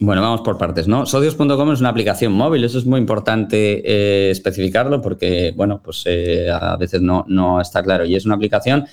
Bueno, 0.00 0.22
vamos 0.22 0.40
por 0.40 0.58
partes, 0.58 0.88
¿no? 0.88 1.06
Socios.com 1.06 1.72
es 1.72 1.78
una 1.78 1.90
aplicación 1.90 2.32
móvil, 2.32 2.64
eso 2.64 2.78
es 2.78 2.84
muy 2.84 2.98
importante 2.98 3.82
eh, 3.84 4.30
especificarlo 4.32 5.00
porque, 5.00 5.52
bueno, 5.54 5.80
pues 5.80 6.02
eh, 6.06 6.50
a 6.50 6.76
veces 6.76 7.00
no, 7.00 7.24
no, 7.28 7.60
está 7.60 7.80
claro. 7.80 8.04
Y 8.04 8.16
es 8.16 8.26
una 8.26 8.34
aplicación 8.34 8.86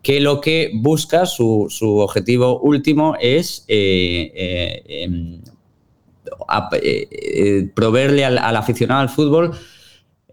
que 0.00 0.18
lo 0.18 0.40
que 0.40 0.70
busca, 0.74 1.26
su, 1.26 1.68
objetivo 1.82 2.58
último 2.60 3.16
es 3.20 3.66
em, 3.68 5.42
proveerle 7.74 8.24
al, 8.24 8.56
aficionado 8.56 9.02
al 9.02 9.10
fútbol 9.10 9.54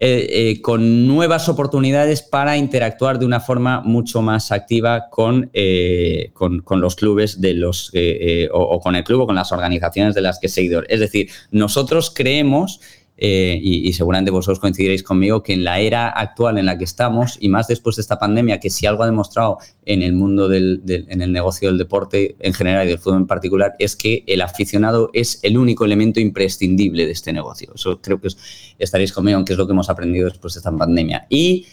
eh, 0.04 0.50
eh, 0.50 0.60
con 0.62 1.06
nuevas 1.06 1.48
oportunidades 1.48 2.22
para 2.22 2.56
interactuar 2.56 3.20
de 3.20 3.24
una 3.24 3.38
forma 3.38 3.82
mucho 3.82 4.20
más 4.20 4.50
activa 4.50 5.08
con, 5.08 5.48
eh, 5.52 6.32
con, 6.34 6.64
los 6.80 6.96
clubes 6.96 7.40
de 7.40 7.54
los 7.54 7.92
o, 8.50 8.80
con 8.80 8.96
el 8.96 9.04
club 9.04 9.20
o 9.20 9.26
con 9.26 9.36
las 9.36 9.52
organizaciones 9.52 10.16
de 10.16 10.20
las 10.22 10.40
que 10.40 10.48
es 10.48 10.54
seguidor. 10.54 10.86
Es 10.88 10.98
decir, 10.98 11.30
nosotros 11.52 12.12
creemos 12.12 12.80
eh, 13.24 13.56
y, 13.62 13.92
seguramente 13.92 14.32
vosotros 14.32 14.58
coincidiréis 14.58 15.04
conmigo, 15.04 15.44
que 15.44 15.52
en 15.52 15.62
la 15.62 15.78
era 15.78 16.08
actual 16.08 16.58
en 16.58 16.66
la 16.66 16.76
que 16.76 16.82
estamos, 16.82 17.38
y 17.38 17.48
más 17.48 17.68
después 17.68 17.94
de 17.94 18.02
esta 18.02 18.18
pandemia, 18.18 18.58
que 18.58 18.68
si 18.68 18.84
algo 18.84 19.04
ha 19.04 19.06
demostrado 19.06 19.58
en 19.86 20.02
el 20.02 20.12
mundo 20.12 20.48
del, 20.48 20.82
en 20.88 21.22
el 21.22 21.32
negocio 21.32 21.68
del 21.68 21.78
deporte 21.78 22.34
en 22.40 22.52
general 22.52 22.84
y 22.84 22.90
del 22.90 22.98
fútbol 22.98 23.18
en 23.18 23.28
particular, 23.28 23.74
es 23.78 23.94
que 23.94 24.24
el 24.26 24.40
aficionado 24.40 25.08
es 25.12 25.38
el 25.44 25.56
único 25.56 25.84
elemento 25.84 26.18
imprescindible 26.18 27.06
de 27.06 27.12
este 27.12 27.32
negocio. 27.32 27.70
Eso 27.72 28.00
creo 28.02 28.20
que 28.20 28.26
estaréis 28.80 29.12
conmigo, 29.12 29.36
aunque 29.36 29.52
es 29.52 29.58
lo 29.60 29.68
que 29.68 29.72
hemos 29.72 29.88
aprendido 29.88 30.28
después 30.28 30.54
de 30.54 30.58
esta 30.58 30.76
pandemia. 30.76 31.28
Y 31.28 31.66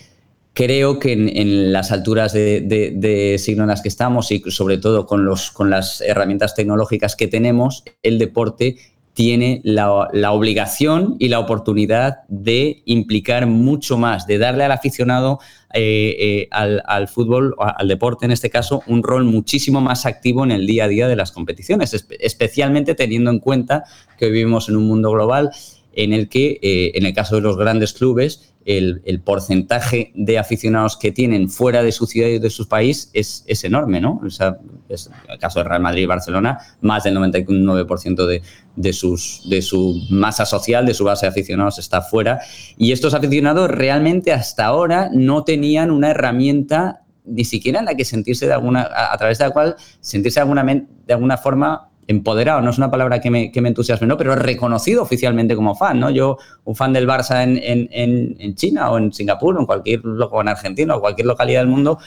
creo 0.54 1.00
que 1.00 1.14
en, 1.14 1.74
las 1.74 1.92
alturas 1.92 2.32
de, 2.32 2.62
de, 2.62 3.38
signo 3.40 3.64
en 3.64 3.70
las 3.70 3.82
que 3.82 3.90
estamos 3.90 4.32
y 4.32 4.40
sobre 4.52 4.78
todo 4.78 5.08
con, 5.08 5.26
los, 5.26 5.50
con 5.50 5.72
las 5.72 6.02
herramientas 6.02 6.54
tecnológicas 6.54 7.16
que 7.16 7.28
tenemos, 7.28 7.84
el 8.04 8.20
deporte 8.20 8.78
tiene 9.20 9.60
la, 9.66 10.32
obligación 10.32 11.18
y 11.20 11.28
la 11.28 11.40
oportunidad 11.40 12.20
de 12.30 12.84
implicar 12.86 13.48
mucho 13.48 13.98
más, 13.98 14.26
de 14.28 14.38
darle 14.38 14.64
al 14.64 14.72
aficionado 14.72 15.40
eh, 15.74 16.16
eh, 16.18 16.48
al, 16.52 17.10
fútbol, 17.10 17.54
al 17.60 17.90
deporte 17.90 18.24
en 18.24 18.32
este 18.32 18.50
caso, 18.50 18.82
un 18.88 19.04
rol 19.04 19.26
muchísimo 19.26 19.82
más 19.82 20.06
activo 20.06 20.46
en 20.46 20.52
el 20.52 20.66
día 20.66 20.86
a 20.86 20.88
día 20.88 21.10
de 21.10 21.18
las 21.18 21.34
competiciones, 21.34 22.06
especialmente 22.18 22.96
teniendo 22.96 23.30
en 23.30 23.40
cuenta 23.40 23.84
que 24.18 24.30
vivimos 24.30 24.70
en 24.70 24.78
un 24.78 24.88
mundo 24.88 25.12
global 25.12 25.52
en 25.92 26.14
el 26.14 26.30
que, 26.30 26.58
eh, 26.62 26.94
en 26.96 27.06
el 27.06 27.14
caso 27.14 27.36
de 27.36 27.42
los 27.42 27.58
grandes 27.58 27.92
clubes, 27.92 28.49
el, 28.66 29.22
porcentaje 29.24 30.12
de 30.16 30.38
aficionados 30.38 30.98
que 30.98 31.12
tienen 31.12 31.50
fuera 31.50 31.82
de 31.82 31.92
su 31.92 32.06
ciudad 32.06 32.28
y 32.30 32.40
de 32.40 32.50
su 32.50 32.68
país 32.68 33.10
es, 33.14 33.64
enorme, 33.64 34.00
¿no? 34.02 34.22
O 34.24 34.30
sea, 34.30 34.58
es 34.88 35.10
el 35.28 35.40
caso 35.40 35.60
de 35.60 35.66
Real 35.66 35.82
Madrid 35.82 36.04
y 36.04 36.06
Barcelona, 36.06 36.60
más 36.82 37.04
del 37.04 37.18
99% 37.18 38.26
de, 38.26 38.42
de, 38.76 38.94
sus, 38.94 39.48
de 39.50 39.62
su 39.62 40.02
masa 40.10 40.46
social, 40.46 40.86
de 40.86 40.94
su 40.94 41.04
base 41.04 41.26
de 41.26 41.32
aficionados 41.32 41.80
está 41.80 42.02
fuera. 42.02 42.42
Y 42.78 42.92
estos 42.92 43.14
aficionados 43.14 43.72
realmente 43.72 44.34
hasta 44.34 44.66
ahora 44.66 45.10
no 45.12 45.44
tenían 45.44 45.90
una 45.92 46.12
herramienta 46.12 47.02
ni 47.26 47.46
siquiera 47.46 47.80
en 47.80 47.86
la 47.86 47.96
que 47.96 48.06
sentirse 48.06 48.48
de 48.48 48.54
alguna, 48.54 48.90
a, 48.92 49.18
través 49.18 49.38
de 49.38 49.46
la 49.46 49.52
cual 49.52 49.76
sentirse 50.00 50.40
de 50.40 50.42
alguna, 50.42 50.64
de 50.64 51.14
alguna 51.14 51.38
forma 51.38 51.89
empoderado, 52.10 52.60
no 52.62 52.72
es 52.72 52.78
una 52.80 52.90
palabra 52.90 53.22
que 53.22 53.30
me, 53.30 53.52
que 53.52 53.62
me 53.62 53.70
entusiasme, 53.70 54.08
¿no? 54.08 54.18
pero 54.18 54.36
reconocido 54.36 55.04
oficialmente 55.04 55.56
como 55.56 55.76
fan. 55.76 56.00
¿no? 56.00 56.10
Yo, 56.10 56.40
un 56.66 56.76
fan 56.76 56.92
del 56.92 57.08
Barça 57.08 57.44
en, 57.44 57.60
en, 57.62 58.36
en 58.40 58.56
China 58.56 58.90
o 58.90 58.98
en 58.98 59.14
Singapur 59.14 59.56
o 59.56 59.60
en 59.60 59.68
cualquier 59.68 60.02
o 60.06 60.42
en 60.42 60.48
Argentina 60.48 60.96
o 60.96 61.02
cualquier 61.02 61.28
localidad 61.28 61.60
del 61.60 61.68
mundo, 61.68 62.00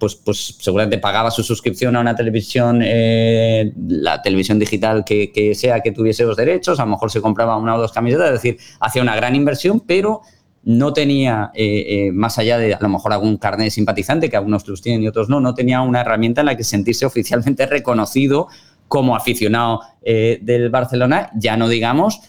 pues, 0.00 0.16
pues 0.16 0.56
seguramente 0.58 0.98
pagaba 0.98 1.30
su 1.30 1.44
suscripción 1.44 1.94
a 1.94 2.00
una 2.00 2.16
televisión, 2.16 2.80
eh, 2.82 3.72
la 3.86 4.20
televisión 4.20 4.58
digital 4.58 5.04
que, 5.04 5.30
que, 5.30 5.54
sea 5.54 5.80
que 5.80 5.92
tuviese 5.92 6.24
los 6.24 6.36
derechos, 6.36 6.80
a 6.80 6.84
lo 6.84 6.90
mejor 6.90 7.12
se 7.12 7.20
compraba 7.20 7.56
una 7.56 7.76
o 7.76 7.80
dos 7.80 7.92
camisetas, 7.92 8.26
es 8.26 8.32
decir, 8.32 8.58
hacía 8.80 9.02
una 9.02 9.14
gran 9.14 9.36
inversión, 9.36 9.78
pero 9.86 10.22
no 10.64 10.92
tenía, 10.92 11.52
eh, 11.54 12.06
eh, 12.06 12.12
más 12.12 12.38
allá 12.38 12.58
de 12.58 12.74
a 12.74 12.78
lo 12.80 12.88
mejor 12.88 13.12
algún 13.12 13.36
carnet 13.36 13.70
simpatizante, 13.70 14.28
que 14.28 14.36
algunos 14.36 14.66
los 14.66 14.82
tienen 14.82 15.04
y 15.04 15.06
otros 15.06 15.28
no, 15.28 15.40
no 15.40 15.54
tenía 15.54 15.80
una 15.82 16.00
herramienta 16.00 16.40
en 16.40 16.46
la 16.46 16.56
que 16.56 16.64
sentirse 16.64 17.06
oficialmente 17.06 17.66
reconocido 17.66 18.48
como 18.88 19.16
aficionado 19.16 19.80
eh, 20.02 20.38
del 20.42 20.70
Barcelona, 20.70 21.30
ya 21.34 21.56
no 21.56 21.68
digamos 21.68 22.20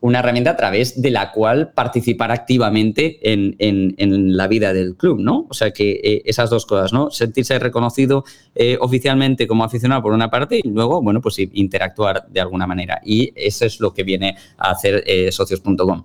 una 0.00 0.20
herramienta 0.20 0.50
a 0.50 0.56
través 0.56 1.02
de 1.02 1.10
la 1.10 1.32
cual 1.32 1.72
participar 1.72 2.30
activamente 2.30 3.18
en, 3.32 4.36
la 4.36 4.46
vida 4.46 4.72
del 4.72 4.94
club, 4.94 5.18
¿no? 5.18 5.46
O 5.50 5.54
sea 5.54 5.72
que 5.72 6.00
eh, 6.04 6.22
esas 6.24 6.50
dos 6.50 6.66
cosas, 6.66 6.92
¿no? 6.92 7.10
Sentirse 7.10 7.58
reconocido 7.58 8.24
eh, 8.54 8.78
oficialmente 8.80 9.48
como 9.48 9.64
aficionado 9.64 10.00
por 10.00 10.12
una 10.12 10.30
parte 10.30 10.60
y 10.62 10.68
luego, 10.68 11.02
bueno, 11.02 11.20
pues 11.20 11.40
interactuar 11.40 12.28
de 12.28 12.40
alguna 12.40 12.68
manera. 12.68 13.00
Y 13.04 13.32
eso 13.34 13.66
es 13.66 13.80
lo 13.80 13.92
que 13.92 14.04
viene 14.04 14.36
a 14.56 14.70
hacer 14.70 15.04
socios.com. 15.32 16.04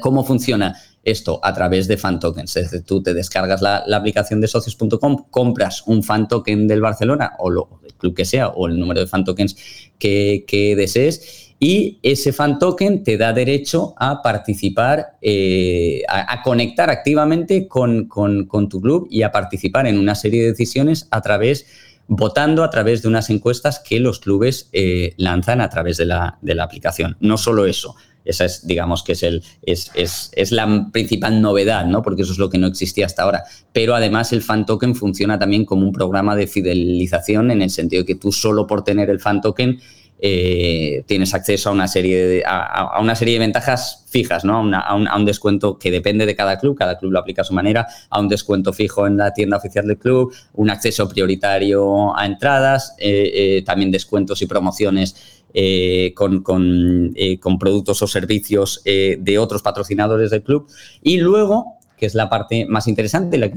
¿Cómo 0.00 0.24
funciona? 0.24 0.74
Esto 1.02 1.40
a 1.42 1.54
través 1.54 1.88
de 1.88 1.96
fan 1.96 2.20
tokens. 2.20 2.56
Es 2.56 2.70
decir, 2.70 2.86
tú 2.86 3.02
te 3.02 3.14
descargas 3.14 3.62
la, 3.62 3.84
aplicación 3.94 4.40
de 4.40 4.48
socios.com, 4.48 5.26
compras 5.30 5.82
un 5.86 6.02
fan 6.02 6.28
token 6.28 6.68
del 6.68 6.80
Barcelona 6.80 7.32
o 7.38 7.50
lo, 7.50 7.80
el 7.84 7.94
club 7.94 8.14
que 8.14 8.24
sea 8.24 8.48
o 8.48 8.66
el 8.66 8.78
número 8.78 9.00
de 9.00 9.06
fan 9.06 9.24
tokens 9.24 9.56
que, 9.98 10.74
desees 10.76 11.54
y 11.58 11.98
ese 12.02 12.32
fan 12.32 12.58
token 12.58 13.04
te 13.04 13.18
da 13.18 13.32
derecho 13.32 13.94
a 13.98 14.22
participar, 14.22 15.18
eh, 15.20 16.02
a, 16.08 16.42
conectar 16.42 16.88
activamente 16.88 17.68
con, 17.68 18.08
tu 18.08 18.80
club 18.80 19.06
y 19.10 19.22
a 19.22 19.32
participar 19.32 19.86
en 19.86 19.98
una 19.98 20.14
serie 20.14 20.42
de 20.42 20.50
decisiones 20.50 21.06
a 21.10 21.20
través 21.20 21.66
votando 22.12 22.64
a 22.64 22.70
través 22.70 23.02
de 23.02 23.08
unas 23.08 23.30
encuestas 23.30 23.78
que 23.78 24.00
los 24.00 24.18
clubes 24.18 24.68
eh, 24.72 25.14
lanzan 25.16 25.60
a 25.60 25.68
través 25.68 25.96
de 25.96 26.06
la 26.06 26.38
aplicación. 26.60 27.16
No 27.20 27.36
solo 27.36 27.66
eso, 27.66 27.94
esa 28.24 28.44
es, 28.44 28.66
digamos, 28.66 29.02
que 29.02 29.12
es, 29.12 29.22
el, 29.22 29.42
es, 29.62 29.90
es, 29.94 30.30
es, 30.34 30.52
la 30.52 30.88
principal 30.92 31.40
novedad, 31.40 31.86
¿no? 31.86 32.02
Porque 32.02 32.22
eso 32.22 32.32
es 32.32 32.38
lo 32.38 32.50
que 32.50 32.58
no 32.58 32.66
existía 32.66 33.06
hasta 33.06 33.22
ahora. 33.22 33.44
Pero 33.72 33.94
además 33.94 34.32
el 34.32 34.42
fan 34.42 34.66
token 34.66 34.94
funciona 34.94 35.38
también 35.38 35.64
como 35.64 35.86
un 35.86 35.92
programa 35.92 36.36
de 36.36 36.46
fidelización 36.46 37.50
en 37.50 37.62
el 37.62 37.70
sentido 37.70 38.02
de 38.02 38.06
que 38.06 38.14
tú 38.14 38.32
solo 38.32 38.66
por 38.66 38.84
tener 38.84 39.10
el 39.10 39.20
fan 39.20 39.40
token 39.40 39.80
eh, 40.22 41.02
tienes 41.06 41.32
acceso 41.32 41.70
a 41.70 41.72
una 41.72 41.88
serie 41.88 42.26
de, 42.26 42.42
a, 42.46 43.00
una 43.00 43.14
serie 43.14 43.34
de 43.34 43.40
ventajas 43.40 44.04
fijas, 44.10 44.44
¿no? 44.44 44.58
A, 44.58 44.60
un, 44.94 45.08
a, 45.08 45.16
un, 45.16 45.24
descuento 45.24 45.78
que 45.78 45.90
depende 45.90 46.26
de 46.26 46.36
cada 46.36 46.58
club, 46.58 46.76
cada 46.76 46.98
club 46.98 47.12
lo 47.12 47.20
aplica 47.20 47.40
a 47.40 47.44
su 47.44 47.54
manera, 47.54 47.86
a 48.10 48.20
un 48.20 48.28
descuento 48.28 48.74
fijo 48.74 49.06
en 49.06 49.16
la 49.16 49.32
tienda 49.32 49.56
oficial 49.56 49.86
del 49.86 49.96
club, 49.96 50.34
un 50.52 50.68
acceso 50.68 51.08
prioritario 51.08 52.14
a 52.14 52.26
entradas, 52.26 52.94
eh, 52.98 53.30
eh, 53.32 53.62
también 53.64 53.90
descuentos 53.90 54.42
y 54.42 54.46
promociones 54.46 55.39
eh, 55.52 56.12
con, 56.14 57.12
eh, 57.16 57.40
con, 57.40 57.58
productos 57.58 58.02
o 58.02 58.06
servicios 58.06 58.82
eh, 58.84 59.16
de 59.20 59.38
otros 59.38 59.62
patrocinadores 59.62 60.30
del 60.30 60.44
club. 60.44 60.68
Y 61.02 61.18
luego, 61.18 61.78
que 61.96 62.06
es 62.06 62.14
la 62.14 62.28
parte 62.28 62.66
más 62.66 62.86
interesante, 62.86 63.36
la, 63.36 63.50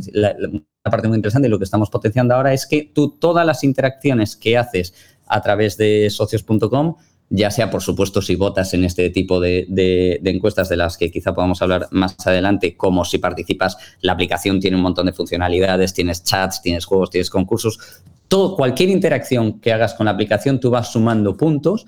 parte 0.83 1.07
muy 1.07 1.17
interesante 1.17 1.45
de 1.45 1.49
lo 1.49 1.59
que 1.59 1.65
estamos 1.65 1.89
potenciando 1.91 2.33
ahora, 2.33 2.51
es 2.51 2.65
que 2.65 2.89
tú 2.93 3.09
todas 3.19 3.45
las 3.45 3.63
interacciones 3.63 4.35
que 4.35 4.57
haces 4.57 4.95
a 5.27 5.41
través 5.41 5.77
de 5.77 6.09
socios.com, 6.09 6.95
ya 7.29 7.51
sea 7.51 7.69
por 7.69 7.81
supuesto 7.81 8.21
si 8.21 8.35
votas 8.35 8.73
en 8.73 8.83
este 8.83 9.09
tipo 9.11 9.39
de, 9.39 9.65
de, 9.69 10.19
encuestas 10.25 10.69
de 10.69 10.77
las 10.77 10.97
que 10.97 11.11
quizá 11.11 11.33
podamos 11.33 11.61
hablar 11.61 11.87
más 11.91 12.15
adelante, 12.25 12.75
como 12.75 13.05
si 13.05 13.19
participas, 13.19 13.77
la 14.01 14.13
aplicación 14.13 14.59
tiene 14.59 14.77
un 14.77 14.83
montón 14.83 15.05
de 15.05 15.13
funcionalidades, 15.13 15.93
tienes 15.93 16.23
chats, 16.23 16.61
tienes 16.61 16.85
juegos, 16.85 17.11
tienes 17.11 17.29
concursos, 17.29 17.79
cualquier 18.55 18.89
interacción 18.89 19.59
que 19.59 19.71
hagas 19.71 19.93
con 19.93 20.05
la 20.05 20.11
aplicación, 20.11 20.59
tú 20.59 20.69
vas 20.69 20.91
sumando 20.91 21.37
puntos 21.37 21.85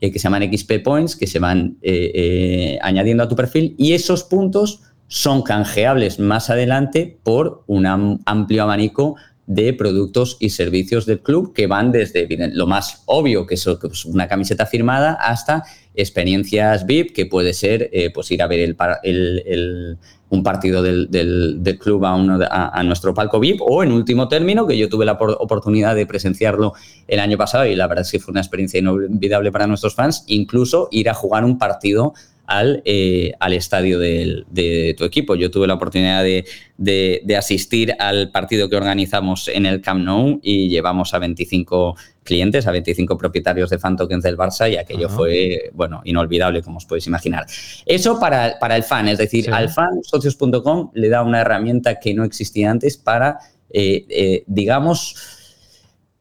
eh, 0.00 0.10
que 0.10 0.18
se 0.18 0.24
llaman 0.24 0.50
XP 0.52 0.82
Points, 0.82 1.16
que 1.16 1.26
se 1.26 1.38
van 1.38 1.78
eh, 1.82 2.10
eh, 2.14 2.78
añadiendo 2.82 3.22
a 3.22 3.28
tu 3.28 3.36
perfil 3.36 3.74
y 3.78 3.92
esos 3.92 4.24
puntos 4.24 4.80
son 5.06 5.42
canjeables 5.42 6.18
más 6.18 6.50
adelante 6.50 7.18
por 7.22 7.62
un 7.66 7.86
amplio 7.86 8.62
abanico 8.62 9.16
de 9.46 9.72
productos 9.72 10.36
y 10.40 10.50
servicios 10.50 11.06
del 11.06 11.20
club 11.20 11.52
que 11.52 11.66
van 11.66 11.92
desde 11.92 12.26
lo 12.52 12.66
más 12.66 13.02
obvio, 13.06 13.46
que 13.46 13.54
es 13.54 13.66
una 14.06 14.26
camiseta 14.26 14.66
firmada, 14.66 15.12
hasta 15.12 15.64
experiencias 15.94 16.86
VIP, 16.86 17.14
que 17.14 17.26
puede 17.26 17.54
ser 17.54 17.90
pues 18.12 18.30
ir 18.30 18.42
a 18.42 18.46
ver 18.46 18.60
el, 18.60 19.98
un 20.28 20.42
partido 20.42 20.82
del, 20.82 21.10
del, 21.10 21.78
club 21.78 22.04
a, 22.04 22.14
uno 22.16 22.38
a, 22.50 22.82
nuestro 22.82 23.14
palco 23.14 23.38
VIP 23.38 23.60
o 23.60 23.82
en 23.82 23.92
último 23.92 24.28
término, 24.28 24.66
que 24.66 24.76
yo 24.76 24.88
tuve 24.88 25.04
la 25.04 25.12
oportunidad 25.12 25.94
de 25.94 26.06
presenciarlo 26.06 26.74
el 27.06 27.20
año 27.20 27.38
pasado 27.38 27.66
y 27.66 27.74
la 27.74 27.86
verdad 27.86 28.02
es 28.02 28.10
que 28.10 28.18
fue 28.18 28.32
una 28.32 28.40
experiencia 28.40 28.80
inolvidable 28.80 29.52
para 29.52 29.66
nuestros 29.66 29.94
fans, 29.94 30.24
incluso 30.26 30.88
ir 30.90 31.08
a 31.08 31.14
jugar 31.14 31.44
un 31.44 31.58
partido 31.58 32.14
al, 32.46 32.82
eh, 32.84 33.32
al 33.40 33.52
estadio 33.52 33.98
de, 33.98 34.94
tu 34.96 35.04
equipo. 35.04 35.34
Yo 35.34 35.50
tuve 35.50 35.66
la 35.66 35.74
oportunidad 35.74 36.22
de, 36.22 36.44
de, 36.76 37.36
asistir 37.36 37.94
al 37.98 38.30
partido 38.30 38.68
que 38.68 38.76
organizamos 38.76 39.48
en 39.48 39.66
el 39.66 39.80
Camp 39.80 40.04
Nou 40.04 40.40
y 40.42 40.68
llevamos 40.68 41.14
a 41.14 41.18
25 41.18 41.96
clientes, 42.22 42.66
a 42.66 42.72
25 42.72 43.16
propietarios 43.18 43.70
de 43.70 43.78
fan 43.78 43.96
tokens 43.96 44.22
del 44.22 44.36
Barça 44.36 44.70
y 44.70 44.76
aquello 44.76 45.08
fue, 45.08 45.70
bueno, 45.74 46.00
inolvidable, 46.04 46.62
como 46.62 46.78
os 46.78 46.86
podéis 46.86 47.06
imaginar. 47.06 47.46
Eso 47.86 48.18
para, 48.18 48.58
para 48.58 48.76
el 48.76 48.82
fan, 48.82 49.08
es 49.08 49.18
decir, 49.18 49.52
al 49.52 49.68
fan, 49.68 50.02
socios.com 50.02 50.90
le 50.94 51.08
da 51.08 51.22
una 51.22 51.40
herramienta 51.40 52.00
que 52.00 52.14
no 52.14 52.24
existía 52.24 52.70
antes 52.70 52.96
para, 52.96 53.38
eh, 53.70 54.06
eh, 54.08 54.44
digamos, 54.46 55.33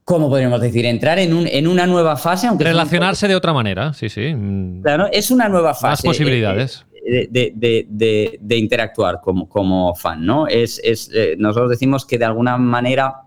¿cómo 0.04 0.30
podríamos 0.30 0.62
decir? 0.62 0.86
Entrar 0.86 1.20
en, 1.20 1.34
un, 1.34 1.48
en 1.48 1.68
una 1.68 1.88
nueva 1.88 2.16
fase. 2.18 2.48
Aunque 2.48 2.64
Relacionarse 2.64 3.28
de 3.28 3.36
otra 3.36 3.54
manera, 3.54 3.94
sí, 3.94 4.10
sí. 4.10 4.34
Claro, 4.82 5.08
es 5.12 5.32
una 5.32 5.50
nueva 5.50 5.74
fase. 5.74 5.88
Más 5.88 6.02
posibilidades. 6.02 6.86
Eh, 7.06 7.28
de, 7.32 8.58
interactuar 8.58 9.20
como, 9.22 9.50
como, 9.50 9.94
fan, 9.94 10.26
¿no? 10.26 10.48
Es, 10.48 10.80
es 10.84 11.12
nosotros 11.38 11.70
decimos 11.70 12.06
que 12.06 12.18
de 12.18 12.26
alguna 12.26 12.58
manera 12.58 13.24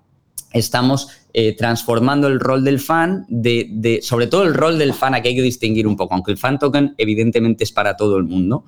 estamos 0.53 1.09
eh, 1.33 1.55
transformando 1.55 2.29
el 2.29 2.41
rol 2.41 2.65
del 2.65 2.81
fan, 2.81 3.27
de, 3.29 4.01
sobre 4.03 4.27
todo 4.27 4.45
el 4.45 4.55
rol 4.55 4.79
del 4.79 4.95
fan, 4.95 5.15
aquí 5.15 5.29
hay 5.29 5.37
que 5.37 5.43
distinguir 5.43 5.87
un 5.87 5.97
poco, 5.97 6.15
aunque 6.15 6.33
el 6.33 6.39
fan 6.39 6.59
token 6.59 6.95
evidentemente 6.97 7.65
es 7.65 7.73
para 7.73 7.97
todo 7.97 8.17
el 8.17 8.25
mundo, 8.25 8.65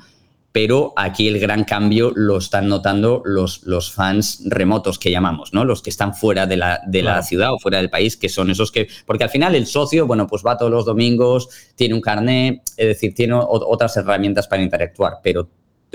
pero 0.52 0.93
aquí 0.97 1.28
el 1.28 1.38
gran 1.38 1.64
cambio 1.64 2.12
lo 2.14 2.38
están 2.38 2.69
notando 2.69 3.23
los, 3.25 3.62
los 3.64 3.93
fans 3.93 4.43
remotos 4.47 4.99
que 4.99 5.11
llamamos, 5.11 5.52
¿no? 5.52 5.64
Los 5.64 5.83
que 5.83 5.90
están 5.90 6.14
fuera 6.14 6.47
de, 6.47 6.57
la, 6.57 6.81
de 6.87 7.02
la 7.02 7.23
ciudad 7.23 7.52
o 7.52 7.59
fuera 7.59 7.78
del 7.78 7.90
país, 7.90 8.17
que 8.17 8.28
son 8.28 8.50
esos 8.50 8.73
que... 8.73 8.88
Porque 9.07 9.25
al 9.25 9.31
final 9.31 9.55
el 9.55 9.67
socio, 9.67 10.07
bueno, 10.07 10.26
pues 10.26 10.43
va 10.45 10.57
todos 10.57 10.73
los 10.73 10.87
domingos, 10.87 11.49
tiene 11.75 11.95
un 11.95 12.00
carnet, 12.00 12.62
es 12.76 12.87
decir, 12.87 13.14
tiene 13.14 13.35
otras 13.37 13.97
herramientas 13.99 14.49
para 14.49 14.62
interactuar, 14.62 15.19
pero 15.23 15.49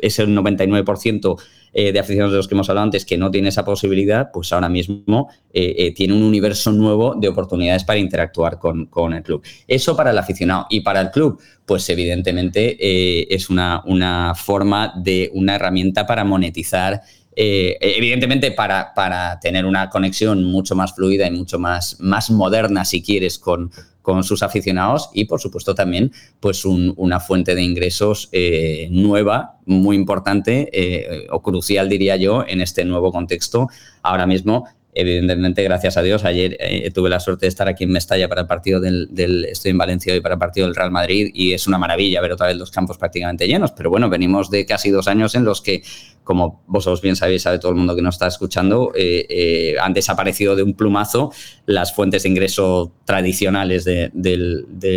ese 0.03 0.27
99% 0.27 1.37
eh, 1.75 1.91
de 1.91 1.99
aficionados 1.99 2.33
de 2.33 2.37
los 2.37 2.47
que 2.47 2.53
hemos 2.53 2.69
hablado 2.69 2.85
antes 2.85 3.03
que 3.03 3.17
no 3.17 3.31
tiene 3.31 3.49
esa 3.49 3.65
posibilidad, 3.65 4.29
pues 4.31 4.53
ahora 4.53 4.69
mismo 4.69 5.29
eh, 5.51 5.73
eh, 5.77 5.93
tiene 5.93 6.13
un 6.13 6.21
universo 6.21 6.71
nuevo 6.71 7.15
de 7.15 7.27
oportunidades 7.29 7.83
para 7.83 7.97
interactuar 7.97 8.59
con, 8.59 9.13
el 9.13 9.23
club. 9.23 9.41
Eso 9.67 9.95
para 9.95 10.11
el 10.11 10.17
aficionado. 10.19 10.67
Y 10.69 10.81
para 10.81 11.01
el 11.01 11.09
club, 11.09 11.41
pues 11.65 11.89
evidentemente 11.89 13.33
es 13.33 13.49
una, 13.49 13.81
una 13.85 14.35
forma 14.35 14.93
de 14.95 15.31
una 15.33 15.55
herramienta 15.55 16.05
para 16.05 16.23
monetizar 16.23 17.01
evidentemente 17.35 18.51
para, 18.51 18.93
para, 18.93 19.39
tener 19.39 19.65
una 19.65 19.89
conexión 19.89 20.43
mucho 20.43 20.75
más 20.75 20.93
fluida 20.93 21.27
y 21.27 21.31
mucho 21.31 21.59
más, 21.59 21.97
más 21.99 22.29
moderna, 22.29 22.85
si 22.85 23.01
quieres, 23.01 23.39
con, 23.39 23.71
con 24.03 24.23
sus 24.23 24.43
aficionados 24.43 25.09
y, 25.13 25.25
por 25.25 25.39
supuesto, 25.39 25.73
también 25.73 26.11
pues 26.39 26.65
una 26.65 27.19
fuente 27.19 27.55
de 27.55 27.63
ingresos 27.63 28.29
eh, 28.33 28.89
nueva, 28.91 29.57
muy 29.65 29.95
importante 29.95 30.69
eh, 30.73 31.27
o 31.31 31.41
crucial, 31.41 31.89
diría 31.89 32.17
yo, 32.17 32.43
en 32.45 32.61
este 32.61 32.85
nuevo 32.85 33.11
contexto. 33.11 33.69
Ahora 34.03 34.27
mismo 34.27 34.65
evidentemente, 34.95 35.63
gracias 35.63 35.97
a 35.97 36.01
Dios, 36.01 36.23
ayer 36.25 36.57
eh, 36.59 36.91
tuve 36.91 37.09
la 37.09 37.19
suerte 37.19 37.45
de 37.45 37.49
estar 37.49 37.67
aquí 37.67 37.83
en 37.83 37.91
Mestalla 37.91 38.27
para 38.27 38.41
el 38.41 38.47
partido 38.47 38.79
del, 38.79 39.09
estoy 39.49 39.71
en 39.71 39.77
Valencia 39.77 40.13
hoy 40.13 40.21
para 40.21 40.35
el 40.35 40.39
partido 40.39 40.67
del 40.67 40.75
Real 40.75 40.91
Madrid 40.91 41.29
y 41.33 41.53
es 41.53 41.67
una 41.67 41.77
maravilla 41.77 42.21
ver 42.21 42.31
otra 42.31 42.47
vez 42.47 42.57
los 42.57 42.71
campos 42.71 42.97
prácticamente 42.97 43.47
llenos, 43.47 43.71
pero 43.71 43.89
bueno, 43.89 44.09
venimos 44.09 44.49
de 44.49 44.65
casi 44.65 44.89
dos 44.89 45.07
años 45.07 45.35
en 45.35 45.45
los 45.45 45.61
que, 45.61 45.83
como 46.23 46.63
vosotros 46.67 47.01
bien 47.01 47.15
sabéis, 47.15 47.43
sabe 47.43 47.59
todo 47.59 47.71
el 47.71 47.77
mundo 47.77 47.95
que 47.95 48.01
nos 48.01 48.15
está 48.15 48.27
escuchando, 48.27 48.91
eh, 48.95 49.25
eh, 49.29 49.75
han 49.81 49.93
desaparecido 49.93 50.55
de 50.55 50.63
un 50.63 50.73
plumazo 50.73 51.31
las 51.65 51.93
fuentes 51.93 52.23
de 52.23 52.29
ingreso 52.29 52.91
tradicionales 53.05 53.85
de, 53.85 54.11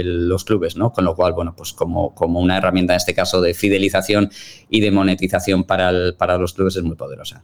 los 0.05 0.45
clubes, 0.45 0.77
¿no? 0.77 0.93
Con 0.93 1.05
lo 1.05 1.15
cual, 1.15 1.33
bueno, 1.33 1.55
pues 1.57 1.73
como, 1.73 2.15
una 2.19 2.59
herramienta 2.59 2.93
en 2.93 2.99
este 2.99 3.15
caso 3.15 3.41
de 3.41 3.55
fidelización 3.55 4.31
y 4.69 4.81
de 4.81 4.91
monetización 4.91 5.65
para 5.65 6.39
los 6.39 6.53
clubes 6.55 6.77
es 6.77 6.83
muy 6.83 6.97
poderosa. 6.97 7.43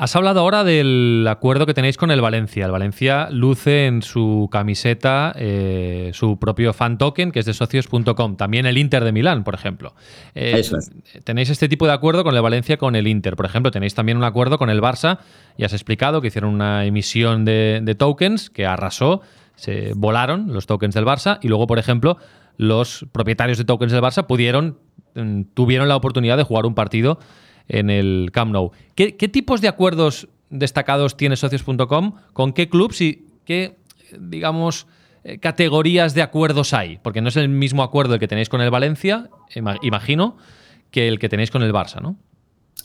Has 0.00 0.14
hablado 0.14 0.38
ahora 0.38 0.62
del 0.62 1.26
acuerdo 1.28 1.66
que 1.66 1.74
tenéis 1.74 1.96
con 1.96 2.12
el 2.12 2.20
Valencia. 2.20 2.64
El 2.64 2.70
Valencia 2.70 3.28
luce 3.32 3.86
en 3.86 4.02
su 4.02 4.48
camiseta 4.48 5.34
eh, 5.36 6.12
su 6.14 6.38
propio 6.38 6.72
fan 6.72 6.98
token, 6.98 7.32
que 7.32 7.40
es 7.40 7.46
de 7.46 7.52
socios.com. 7.52 8.36
También 8.36 8.66
el 8.66 8.78
Inter 8.78 9.02
de 9.02 9.10
Milán, 9.10 9.42
por 9.42 9.56
ejemplo. 9.56 9.96
Eh, 10.36 10.62
tenéis 11.24 11.50
este 11.50 11.68
tipo 11.68 11.84
de 11.84 11.94
acuerdo 11.94 12.22
con 12.22 12.36
el 12.36 12.40
Valencia, 12.40 12.76
con 12.76 12.94
el 12.94 13.08
Inter. 13.08 13.34
Por 13.34 13.46
ejemplo, 13.46 13.72
tenéis 13.72 13.96
también 13.96 14.16
un 14.16 14.22
acuerdo 14.22 14.56
con 14.56 14.70
el 14.70 14.80
Barça. 14.80 15.18
Ya 15.56 15.66
has 15.66 15.72
explicado 15.72 16.20
que 16.20 16.28
hicieron 16.28 16.54
una 16.54 16.84
emisión 16.84 17.44
de, 17.44 17.96
tokens 17.98 18.50
que 18.50 18.66
arrasó. 18.66 19.22
Se 19.56 19.94
volaron 19.96 20.54
los 20.54 20.66
tokens 20.66 20.94
del 20.94 21.06
Barça. 21.06 21.40
Y 21.42 21.48
luego, 21.48 21.66
por 21.66 21.80
ejemplo, 21.80 22.18
los 22.56 23.04
propietarios 23.10 23.58
de 23.58 23.64
tokens 23.64 23.90
del 23.90 24.00
Barça 24.02 24.28
pudieron, 24.28 24.78
mm, 25.16 25.42
tuvieron 25.54 25.88
la 25.88 25.96
oportunidad 25.96 26.36
de 26.36 26.44
jugar 26.44 26.66
un 26.66 26.76
partido 26.76 27.18
en 27.68 27.90
el 27.90 28.30
Camp 28.32 28.52
Nou. 28.52 28.72
¿Qué, 28.94 29.12
tipos 29.12 29.60
de 29.60 29.68
acuerdos 29.68 30.28
destacados 30.50 31.16
tiene 31.16 31.36
socios.com? 31.36 32.14
¿Con 32.32 32.52
qué 32.52 32.68
clubs 32.68 33.00
y 33.00 33.26
qué, 33.44 33.76
digamos, 34.18 34.86
eh, 35.24 35.38
categorías 35.38 36.14
de 36.14 36.22
acuerdos 36.22 36.72
hay? 36.72 36.98
Porque 37.02 37.20
no 37.20 37.28
es 37.28 37.36
el 37.36 37.48
mismo 37.48 37.82
acuerdo 37.82 38.14
el 38.14 38.20
que 38.20 38.28
tenéis 38.28 38.48
con 38.48 38.60
el 38.60 38.70
Valencia, 38.70 39.28
imagino, 39.82 40.36
que 40.90 41.08
el 41.08 41.18
que 41.18 41.28
tenéis 41.28 41.50
con 41.50 41.62
el 41.62 41.72
Barça, 41.72 42.00
¿no? 42.00 42.16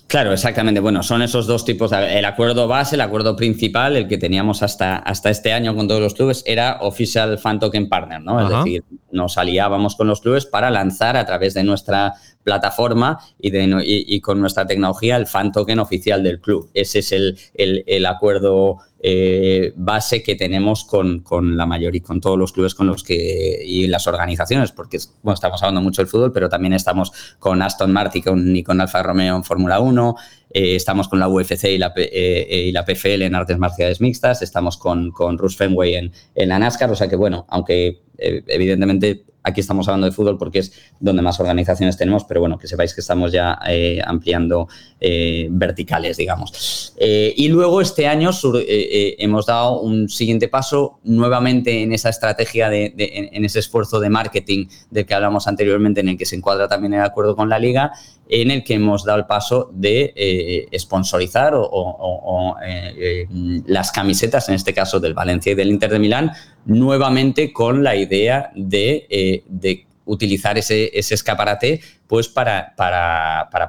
Claro, 0.07 0.31
exactamente. 0.31 0.79
Bueno, 0.79 1.01
son 1.01 1.23
esos 1.23 1.47
dos 1.47 1.65
tipos. 1.65 1.91
El 1.91 2.25
acuerdo 2.25 2.67
base, 2.67 2.95
el 2.95 3.01
acuerdo 3.01 3.35
principal, 3.35 3.95
el 3.95 4.07
que 4.07 4.19
teníamos 4.19 4.61
hasta, 4.61 4.97
hasta 4.97 5.31
este 5.31 5.53
año 5.53 5.75
con 5.75 5.87
todos 5.87 6.01
los 6.01 6.13
clubes, 6.13 6.43
era 6.45 6.77
Official 6.81 7.39
Fan 7.39 7.59
Token 7.59 7.89
Partner, 7.89 8.21
¿no? 8.21 8.39
Es 8.39 8.49
decir, 8.55 8.83
nos 9.11 9.39
aliábamos 9.39 9.95
con 9.95 10.07
los 10.07 10.21
clubes 10.21 10.45
para 10.45 10.69
lanzar 10.69 11.17
a 11.17 11.25
través 11.25 11.55
de 11.55 11.63
nuestra 11.63 12.13
plataforma 12.43 13.19
y, 13.39 13.49
de, 13.49 13.81
y, 13.83 14.21
con 14.21 14.39
nuestra 14.39 14.67
tecnología 14.67 15.15
el 15.15 15.27
fan 15.27 15.51
token 15.51 15.79
oficial 15.79 16.23
del 16.23 16.39
club. 16.39 16.69
Ese 16.73 16.99
es 16.99 17.11
el, 17.11 18.05
acuerdo 18.05 18.79
eh, 18.99 19.73
base 19.75 20.23
que 20.23 20.35
tenemos 20.35 20.83
con, 20.83 21.21
con, 21.21 21.57
la 21.57 21.65
mayoría, 21.65 22.01
con 22.03 22.21
todos 22.21 22.37
los 22.37 22.51
clubes 22.51 22.75
con 22.75 22.87
los 22.87 23.03
que 23.03 23.61
y 23.65 23.87
las 23.87 24.07
organizaciones, 24.07 24.71
porque 24.71 24.99
bueno, 25.21 25.35
estamos 25.35 25.61
hablando 25.63 25.81
mucho 25.81 26.01
del 26.01 26.09
fútbol, 26.09 26.31
pero 26.31 26.49
también 26.49 26.73
estamos 26.73 27.11
con 27.39 27.61
Aston 27.61 27.91
Martin 27.91 28.21
con, 28.21 28.55
y 28.55 28.63
con 28.63 28.79
Alfa 28.79 29.03
Romeo 29.03 29.35
en 29.35 29.43
Fórmula 29.43 29.79
1, 29.79 30.15
eh, 30.51 30.75
estamos 30.75 31.07
con 31.07 31.19
la 31.19 31.27
UFC 31.27 31.65
y 31.65 31.77
la, 31.77 31.93
eh, 31.95 32.65
y 32.67 32.71
la 32.71 32.85
PFL 32.85 33.23
en 33.23 33.35
artes 33.35 33.57
marciales 33.57 34.01
mixtas, 34.01 34.41
estamos 34.41 34.77
con, 34.77 35.11
con 35.11 35.37
Russ 35.37 35.57
Fenway 35.57 35.95
en, 35.95 36.11
en 36.35 36.49
la 36.49 36.59
NASCAR, 36.59 36.91
o 36.91 36.95
sea 36.95 37.07
que 37.07 37.15
bueno, 37.15 37.45
aunque 37.49 38.03
evidentemente 38.17 39.25
Aquí 39.43 39.59
estamos 39.59 39.87
hablando 39.89 40.05
de 40.05 40.13
fútbol 40.13 40.37
porque 40.37 40.59
es 40.59 40.73
donde 41.01 41.21
más 41.21 41.37
organizaciones 41.39 41.97
tenemos, 41.97 42.23
pero 42.23 42.39
bueno, 42.39 42.57
que 42.57 42.67
sepáis 42.67 42.93
que 42.93 43.01
estamos 43.01 43.31
ya 43.33 43.59
eh, 43.67 44.01
ampliando 44.05 44.69
eh, 45.01 45.47
verticales, 45.51 46.15
digamos. 46.15 46.93
Eh, 46.97 47.33
y 47.35 47.49
luego 47.49 47.81
este 47.81 48.07
año 48.07 48.31
hemos 48.41 49.45
dado 49.45 49.81
un 49.81 50.07
siguiente 50.07 50.47
paso 50.47 50.99
nuevamente 51.03 51.83
en 51.83 51.91
esa 51.91 52.09
estrategia, 52.09 52.69
de, 52.69 52.93
en, 52.97 53.43
ese 53.43 53.59
esfuerzo 53.59 53.99
de 53.99 54.09
marketing 54.09 54.67
del 54.89 55.05
que 55.05 55.13
hablamos 55.13 55.47
anteriormente, 55.47 55.99
en 55.99 56.09
el 56.09 56.17
que 56.17 56.25
se 56.25 56.37
encuadra 56.37 56.69
también 56.69 56.93
el 56.93 57.01
acuerdo 57.01 57.35
con 57.35 57.49
la 57.49 57.59
liga, 57.59 57.91
en 58.29 58.49
el 58.49 58.63
que 58.63 58.75
hemos 58.75 59.03
dado 59.03 59.19
el 59.19 59.25
paso 59.25 59.69
de 59.73 60.69
sponsorizar 60.77 61.53
o, 61.55 62.55
las 63.65 63.91
camisetas, 63.91 64.47
en 64.47 64.55
este 64.55 64.73
caso 64.73 65.01
del 65.01 65.13
Valencia 65.13 65.51
y 65.51 65.55
del 65.55 65.69
Inter 65.69 65.91
de 65.91 65.99
Milán, 65.99 66.31
nuevamente 66.65 67.51
con 67.51 67.83
la 67.83 67.95
idea 67.95 68.51
de, 68.55 69.45
utilizar 70.05 70.57
ese, 70.57 70.91
escaparate 70.97 71.81
pues 72.07 72.27
para, 72.27 72.73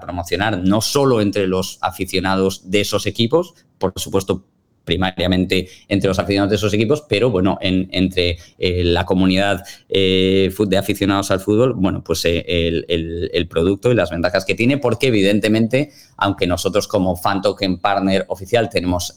promocionar 0.00 0.59
no 0.59 0.80
solo 0.80 1.20
entre 1.20 1.46
los 1.46 1.78
aficionados 1.80 2.70
de 2.70 2.80
esos 2.80 3.07
equipos, 3.07 3.54
por 3.78 3.92
supuesto 3.96 4.44
primariamente 4.85 5.68
entre 5.88 6.09
los 6.09 6.18
aficionados 6.18 6.50
de 6.50 6.57
esos 6.57 6.74
equipos, 6.74 7.02
pero 7.09 7.30
bueno, 7.30 7.57
entre 7.61 8.37
eh, 8.59 8.85
la 8.85 9.07
comunidad 9.07 9.64
eh, 9.88 10.52
de 10.59 10.76
aficionados 10.76 11.30
al 11.30 11.40
fútbol, 11.40 11.72
bueno, 11.74 12.04
pues 12.04 12.24
eh, 12.26 12.44
el, 12.46 13.48
producto 13.48 13.90
y 13.90 13.94
las 13.94 14.11
ventajas 14.11 14.44
que 14.44 14.54
tiene, 14.54 14.78
porque 14.78 15.07
evidentemente, 15.09 15.90
aunque 16.16 16.46
nosotros 16.46 16.87
como 16.87 17.16
fan 17.16 17.40
token 17.40 17.78
partner 17.78 18.26
oficial 18.28 18.68
tenemos 18.68 19.14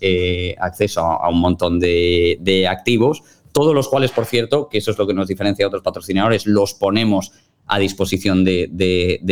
acceso 0.57 1.01
a, 1.01 1.29
un 1.29 1.39
montón 1.39 1.79
de 1.79 2.67
activos, 2.69 3.23
todos 3.57 3.73
los 3.73 3.87
cuales, 3.87 4.11
por 4.11 4.27
cierto, 4.27 4.69
que 4.69 4.77
eso 4.77 4.91
es 4.91 4.99
lo 4.99 5.07
que 5.07 5.15
nos 5.15 5.27
diferencia 5.27 5.63
de 5.63 5.67
otros 5.67 5.81
patrocinadores, 5.81 6.45
los 6.45 6.75
ponemos 6.75 7.31
a 7.65 7.79
disposición 7.79 8.43
de, 8.45 8.69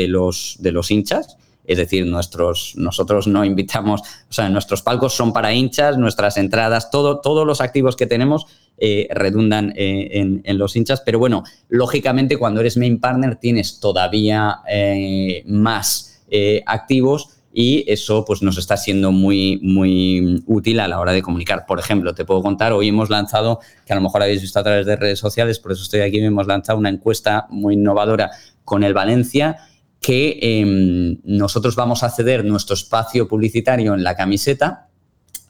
los, 0.09 0.57
hinchas. 0.89 1.37
Es 1.63 1.77
decir, 1.77 2.07
nosotros 2.07 3.27
no 3.27 3.45
invitamos, 3.45 4.01
o 4.01 4.33
sea, 4.33 4.49
nuestros 4.49 4.81
palcos 4.81 5.13
son 5.13 5.31
para 5.31 5.53
hinchas, 5.53 5.99
nuestras 5.99 6.37
entradas, 6.37 6.89
todo, 6.89 7.19
todos 7.21 7.45
los 7.45 7.61
activos 7.61 7.95
que 7.95 8.07
tenemos 8.07 8.47
eh, 8.79 9.07
redundan 9.11 9.73
eh, 9.75 10.41
en, 10.43 10.57
los 10.57 10.75
hinchas. 10.75 11.01
Pero 11.05 11.19
bueno, 11.19 11.43
lógicamente 11.69 12.37
cuando 12.37 12.61
eres 12.61 12.77
main 12.77 12.99
partner 12.99 13.35
tienes 13.35 13.79
todavía 13.79 14.61
eh, 14.67 15.43
más 15.45 16.23
activos 16.65 17.29
y 17.57 17.85
eso 17.87 18.25
pues 18.25 18.41
nos 18.41 18.57
está 18.57 18.75
siendo 18.75 19.13
muy, 19.13 19.59
muy 19.63 20.43
útil 20.45 20.81
a 20.81 20.89
la 20.89 20.99
hora 20.99 21.13
de 21.13 21.21
comunicar. 21.21 21.65
Por 21.65 21.79
ejemplo, 21.79 22.13
te 22.13 22.25
puedo 22.25 22.41
contar, 22.41 22.73
hoy 22.73 22.89
hemos 22.89 23.09
lanzado, 23.09 23.61
que 23.85 23.93
a 23.93 23.95
lo 23.95 24.01
mejor 24.01 24.21
habéis 24.21 24.41
visto 24.41 24.59
a 24.59 24.63
través 24.63 24.85
de 24.85 24.97
redes 24.97 25.19
sociales, 25.19 25.59
por 25.59 25.71
eso 25.71 25.83
estoy 25.83 26.01
aquí, 26.01 26.19
hemos 26.19 26.47
lanzado 26.47 26.77
una 26.77 26.89
encuesta 26.89 27.47
muy 27.49 27.75
innovadora 27.75 28.29
con 28.65 28.83
el 28.83 28.93
Valencia 28.93 29.55
que 30.01 30.37
em, 30.41 31.17
nosotros 31.23 31.77
vamos 31.77 32.03
a 32.03 32.09
ceder 32.09 32.43
nuestro 32.43 32.73
espacio 32.73 33.25
publicitario 33.25 33.93
en 33.93 34.03
la 34.03 34.17
camiseta 34.17 34.89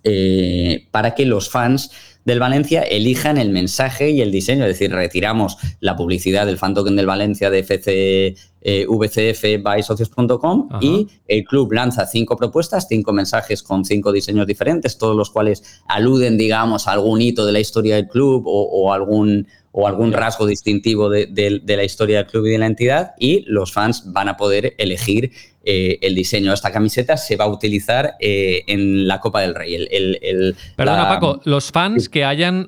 eh, 0.04 0.88
para 0.92 1.16
que 1.16 1.26
los 1.26 1.50
fans 1.50 1.90
del 2.26 2.40
Valencia 2.40 2.82
elijan 2.82 3.38
el 3.38 3.52
mensaje 3.52 4.10
y 4.10 4.22
el 4.22 4.32
diseño, 4.32 4.66
es 4.66 4.70
decir, 4.70 4.92
retiramos 4.92 5.58
la 5.80 5.96
publicidad 5.96 6.46
del 6.48 6.58
fan 6.58 6.74
token 6.74 6.96
del 6.96 7.06
Valencia 7.06 7.50
de 7.50 7.60
FC 7.60 8.36
eh, 8.62 8.88
VCF 8.90 9.62
by 9.62 9.84
socios.com 9.84 10.70
y 10.82 11.08
el 11.28 11.44
club 11.44 11.72
lanza 11.72 12.08
cinco 12.08 12.36
propuestas, 12.36 12.88
cinco 12.90 13.14
mensajes 13.14 13.62
con 13.62 13.86
cinco 13.86 14.12
diseños 14.12 14.48
diferentes, 14.48 14.98
todos 14.98 15.16
los 15.16 15.30
cuales 15.30 15.84
aluden, 15.88 16.36
digamos, 16.36 16.88
a 16.88 16.94
algún 16.94 17.22
hito 17.22 17.46
de 17.46 17.52
la 17.52 17.60
historia 17.60 17.96
del 17.96 18.08
club 18.08 18.44
o, 18.48 18.92
algún 18.92 19.48
o 19.78 19.88
algún 19.88 20.14
rasgo 20.14 20.46
distintivo 20.46 21.10
de, 21.10 21.62
la 21.68 21.84
historia 21.84 22.20
del 22.20 22.28
club 22.28 22.46
y 22.46 22.52
de 22.52 22.58
la 22.58 22.66
entidad 22.66 23.12
y 23.20 23.44
los 23.46 23.74
fans 23.74 24.04
van 24.06 24.30
a 24.30 24.38
poder 24.38 24.74
elegir 24.78 25.34
eh, 25.66 26.00
el 26.02 26.16
diseño 26.16 26.52
de 26.52 26.54
esta 26.54 26.72
camiseta 26.72 27.18
se 27.18 27.36
va 27.36 27.44
a 27.44 27.50
utilizar 27.50 28.14
eh, 28.22 28.62
en 28.68 29.06
la 29.06 29.20
Copa 29.20 29.42
del 29.42 29.54
Rey. 29.54 29.76
El, 29.76 30.56
Perdona, 30.78 31.10
Paco, 31.10 31.42
los 31.44 31.72
fans 31.72 32.08
que 32.08 32.24
hayan 32.24 32.68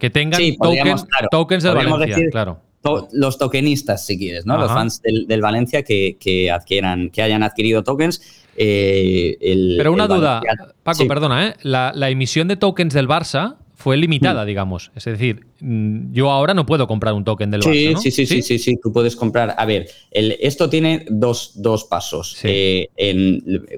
que 0.00 0.10
tengan 0.10 0.42
tokens 1.30 1.62
del 1.62 1.74
Valencia, 1.74 2.30
claro 2.32 2.60
los 3.12 3.36
tokenistas, 3.36 4.06
si 4.06 4.16
quieres, 4.16 4.46
¿no? 4.46 4.56
Los 4.58 4.70
fans 4.70 5.02
del, 5.02 5.40
Valencia 5.40 5.82
que, 5.82 6.50
adquieran, 6.52 7.10
que 7.10 7.22
hayan 7.22 7.42
adquirido 7.42 7.82
tokens. 7.82 8.44
Eh, 8.56 9.36
Pero 9.76 9.92
una 9.92 10.06
duda, 10.06 10.40
Paco, 10.84 11.06
perdona, 11.06 11.48
¿eh? 11.48 11.54
La, 11.62 11.92
la, 11.94 12.10
emisión 12.10 12.46
de 12.46 12.56
tokens 12.56 12.94
del 12.94 13.08
Barça 13.08 13.56
fue 13.76 13.98
limitada, 13.98 14.42
mm. 14.42 14.46
digamos. 14.46 14.90
Es 14.96 15.04
decir, 15.04 15.46
mm, 15.60 16.12
yo 16.12 16.30
ahora 16.30 16.54
no 16.54 16.64
puedo 16.64 16.88
comprar 16.88 17.12
un 17.12 17.24
token 17.24 17.50
del 17.50 17.62
sí, 17.62 17.68
Barça, 17.68 17.98
sí, 17.98 18.10
sí, 18.10 18.26
sí, 18.26 18.42
sí, 18.42 18.58
sí, 18.58 18.78
tú 18.82 18.90
puedes 18.90 19.14
comprar. 19.14 19.54
A 19.56 19.66
ver, 19.66 19.88
esto 20.10 20.70
tiene 20.70 21.04
dos, 21.10 21.52
pasos. 21.88 22.38
Eh, 22.42 22.88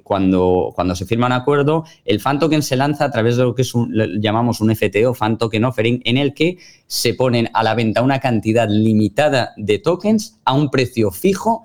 cuando, 0.04 0.72
cuando 0.74 0.94
se 0.94 1.04
firma 1.04 1.26
un 1.26 1.32
acuerdo, 1.32 1.84
el 2.04 2.20
fan 2.20 2.38
token 2.38 2.62
se 2.62 2.76
lanza 2.76 3.06
a 3.06 3.10
través 3.10 3.36
de 3.36 3.42
lo 3.42 3.56
que 3.56 3.62
es 3.62 3.72
llamamos 4.20 4.60
un 4.60 4.74
FTO, 4.74 5.14
fan 5.14 5.36
token 5.36 5.64
offering, 5.64 6.00
en 6.04 6.16
el 6.16 6.32
que 6.32 6.58
se 6.86 7.14
ponen 7.14 7.50
a 7.52 7.64
la 7.64 7.74
venta 7.74 8.00
una 8.00 8.20
cantidad 8.20 8.68
limitada 8.70 9.52
de 9.56 9.80
tokens 9.80 10.38
a 10.44 10.54
un 10.54 10.70
precio 10.70 11.10
fijo 11.10 11.64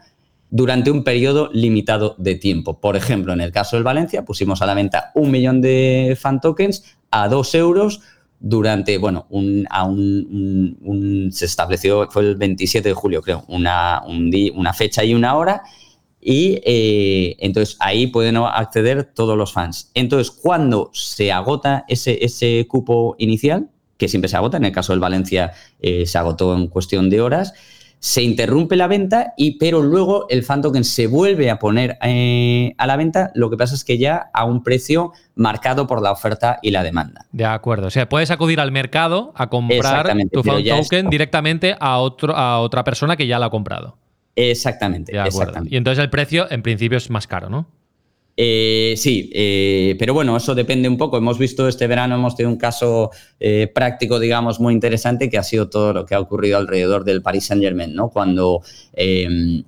durante 0.49 0.89
un 0.89 1.03
periodo 1.03 1.51
limitado 1.53 2.15
de 2.17 2.35
tiempo. 2.35 2.79
Por 2.79 2.95
ejemplo, 2.95 3.31
en 3.33 3.41
el 3.41 3.51
caso 3.51 3.75
del 3.75 3.83
Valencia, 3.83 4.25
pusimos 4.25 4.61
a 4.63 4.65
la 4.65 4.73
venta 4.73 5.11
un 5.13 5.29
millón 5.29 5.61
de 5.61 6.17
fan 6.19 6.41
tokens 6.41 6.83
a 7.11 7.27
dos 7.27 7.53
euros 7.53 8.01
durante, 8.45 8.97
bueno, 8.97 9.25
un, 9.29 9.65
a 9.69 9.85
un, 9.85 11.29
se 11.31 11.45
estableció, 11.45 12.09
fue 12.11 12.23
el 12.23 12.35
27 12.35 12.89
de 12.89 12.93
julio, 12.93 13.21
creo, 13.21 13.45
una, 13.47 14.03
una 14.05 14.73
fecha 14.73 15.01
y 15.05 15.13
una 15.13 15.37
hora. 15.37 15.63
y 16.19 16.59
eh, 16.65 17.37
entonces 17.39 17.77
ahí 17.79 18.07
pueden 18.07 18.35
acceder 18.35 19.05
todos 19.13 19.37
los 19.37 19.53
fans. 19.53 19.91
Entonces, 19.93 20.29
cuando 20.29 20.91
se 20.93 21.31
agota 21.31 21.85
ese, 21.87 22.23
ese 22.23 22.67
cupo 22.67 23.15
inicial, 23.17 23.69
que 23.97 24.09
siempre 24.09 24.27
se 24.27 24.35
agota, 24.35 24.57
en 24.57 24.65
el 24.65 24.73
caso 24.73 24.91
del 24.91 24.99
Valencia 24.99 25.53
eh, 25.79 26.05
se 26.05 26.17
agotó 26.17 26.53
en 26.53 26.67
cuestión 26.67 27.09
de 27.09 27.21
horas, 27.21 27.53
se 28.03 28.21
interrumpe 28.21 28.75
la 28.75 28.87
venta, 28.87 29.33
y, 29.37 29.57
pero 29.57 29.81
luego 29.81 30.25
el 30.27 30.43
fan 30.43 30.61
token 30.61 30.83
se 30.83 31.07
vuelve 31.07 31.49
a 31.49 31.57
poner 31.57 31.97
eh, 32.01 32.75
a 32.77 32.85
la 32.85 32.97
venta, 32.97 33.31
lo 33.33 33.49
que 33.49 33.55
pasa 33.55 33.75
es 33.75 33.85
que 33.85 33.97
ya 33.97 34.29
a 34.33 34.43
un 34.43 34.61
precio 34.61 35.13
marcado 35.35 35.87
por 35.87 36.01
la 36.01 36.11
oferta 36.11 36.59
y 36.61 36.71
la 36.71 36.83
demanda. 36.83 37.25
De 37.31 37.45
acuerdo, 37.45 37.87
o 37.87 37.89
sea, 37.89 38.09
puedes 38.09 38.29
acudir 38.29 38.59
al 38.59 38.73
mercado 38.73 39.31
a 39.37 39.47
comprar 39.47 40.05
tu 40.33 40.43
fan 40.43 40.61
token 40.65 41.09
directamente 41.09 41.77
a, 41.79 41.99
otro, 41.99 42.35
a 42.35 42.59
otra 42.59 42.83
persona 42.83 43.15
que 43.15 43.25
ya 43.25 43.39
la 43.39 43.45
ha 43.45 43.49
comprado. 43.49 43.97
Exactamente, 44.35 45.13
Y 45.69 45.77
entonces 45.77 46.03
el 46.03 46.09
precio 46.09 46.51
en 46.51 46.61
principio 46.61 46.97
es 46.97 47.09
más 47.09 47.25
caro, 47.25 47.49
¿no? 47.49 47.67
Eh, 48.35 48.95
sí, 48.97 49.29
eh, 49.31 49.95
pero 49.99 50.15
bueno, 50.15 50.35
eso 50.35 50.55
depende 50.55 50.89
un 50.89 50.97
poco. 50.97 51.17
Hemos 51.17 51.37
visto 51.37 51.67
este 51.67 51.85
verano, 51.87 52.15
hemos 52.15 52.35
tenido 52.35 52.51
un 52.51 52.57
caso 52.57 53.11
eh, 53.39 53.71
práctico, 53.73 54.19
digamos, 54.19 54.59
muy 54.59 54.73
interesante, 54.73 55.29
que 55.29 55.37
ha 55.37 55.43
sido 55.43 55.69
todo 55.69 55.93
lo 55.93 56.05
que 56.05 56.15
ha 56.15 56.19
ocurrido 56.19 56.57
alrededor 56.57 57.03
del 57.03 57.21
Paris 57.21 57.45
Saint 57.45 57.61
Germain, 57.61 57.93
¿no? 57.93 58.09
Cuando, 58.09 58.61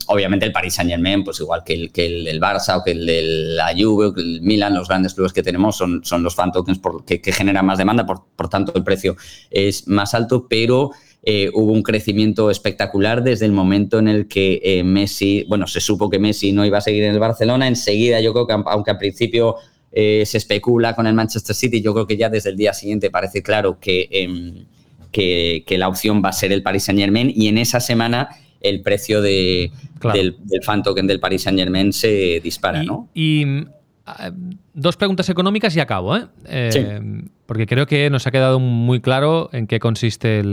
obviamente, 0.08 0.46
el 0.46 0.52
Paris 0.52 0.74
Saint 0.74 0.90
Germain, 0.90 1.24
pues 1.24 1.40
igual 1.40 1.64
que 1.64 1.74
el, 1.74 1.92
que 1.92 2.06
el, 2.06 2.42
Barça 2.42 2.80
o 2.80 2.84
que 2.84 2.92
el 2.92 3.06
de 3.06 3.22
la 3.22 3.74
Juve 3.78 4.08
o 4.08 4.14
que 4.14 4.22
el 4.22 4.42
Milan, 4.42 4.74
los 4.74 4.88
grandes 4.88 5.14
clubes 5.14 5.34
que 5.34 5.44
tenemos 5.44 5.78
son, 5.78 6.04
son 6.04 6.24
los 6.24 6.36
fan 6.36 6.52
tokens 6.52 6.80
que, 7.06 7.20
generan 7.32 7.66
más 7.66 7.78
demanda, 7.78 8.06
por 8.06 8.50
tanto 8.50 8.74
el 8.76 8.84
precio 8.84 9.16
es 9.52 9.88
más 9.88 10.14
alto, 10.14 10.48
pero 10.48 10.92
eh, 11.28 11.50
hubo 11.56 11.72
un 11.72 11.82
crecimiento 11.82 12.52
espectacular 12.52 13.24
desde 13.24 13.48
el 13.48 13.52
momento 13.52 13.98
en 13.98 14.08
el 14.08 14.28
que 14.28 14.62
eh, 14.64 14.84
Messi, 14.84 15.44
bueno, 15.50 15.66
se 15.66 15.80
supo 15.80 16.08
que 16.08 16.20
Messi 16.20 16.52
no 16.52 16.64
iba 16.64 16.78
a 16.78 16.82
seguir 16.82 17.04
en 17.04 17.14
el 17.14 17.20
Barcelona, 17.20 17.68
enseguida 17.68 18.22
yo 18.22 18.32
creo 18.32 18.46
que 18.46 18.54
aunque 18.54 18.92
al 18.92 19.00
principio 19.00 19.56
eh, 19.92 20.24
se 20.26 20.38
especula 20.38 20.96
con 20.96 21.08
el 21.08 21.16
Manchester 21.16 21.56
City, 21.56 21.82
yo 21.82 21.94
creo 21.94 22.06
que 22.06 22.16
ya 22.16 22.30
desde 22.30 22.52
el 22.52 22.56
día 22.56 22.74
siguiente 22.74 23.10
parece 23.10 23.42
claro 23.42 23.80
que, 23.80 24.08
em, 24.12 24.66
que, 25.12 25.64
la 25.78 25.88
opción 25.88 26.22
va 26.24 26.30
a 26.30 26.34
ser 26.34 26.52
el 26.52 26.62
Paris 26.62 26.84
Saint 26.84 27.00
Germain 27.00 27.34
y 27.36 27.48
en 27.48 27.58
esa 27.58 27.80
semana 27.80 28.30
el 28.62 28.82
precio 28.82 29.22
de, 29.22 29.72
del, 30.14 30.36
fan 30.64 30.84
token 30.84 31.08
del 31.08 31.20
Paris 31.20 31.42
Saint 31.42 31.58
Germain 31.58 31.92
se 31.92 32.40
dispara, 32.44 32.84
¿no? 32.84 33.10
Y 33.16 33.66
Ah, 34.08 34.32
dos 34.74 34.98
preguntas 34.98 35.28
económicas 35.30 35.76
y 35.76 35.80
acabo, 35.80 36.16
¿eh? 36.16 36.28
¿eh? 36.46 37.24
Porque 37.46 37.68
creo 37.68 37.86
que 37.86 38.10
nos 38.10 38.26
ha 38.28 38.32
quedado 38.32 38.60
muy 38.60 39.02
claro 39.02 39.50
en 39.54 39.68
qué 39.68 39.80
consiste 39.80 40.40
eh, 40.40 40.44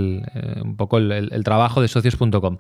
un 0.62 0.76
poco 0.76 0.98
el, 0.98 1.44
trabajo 1.44 1.81
de 1.81 1.88
socios.com. 1.88 2.59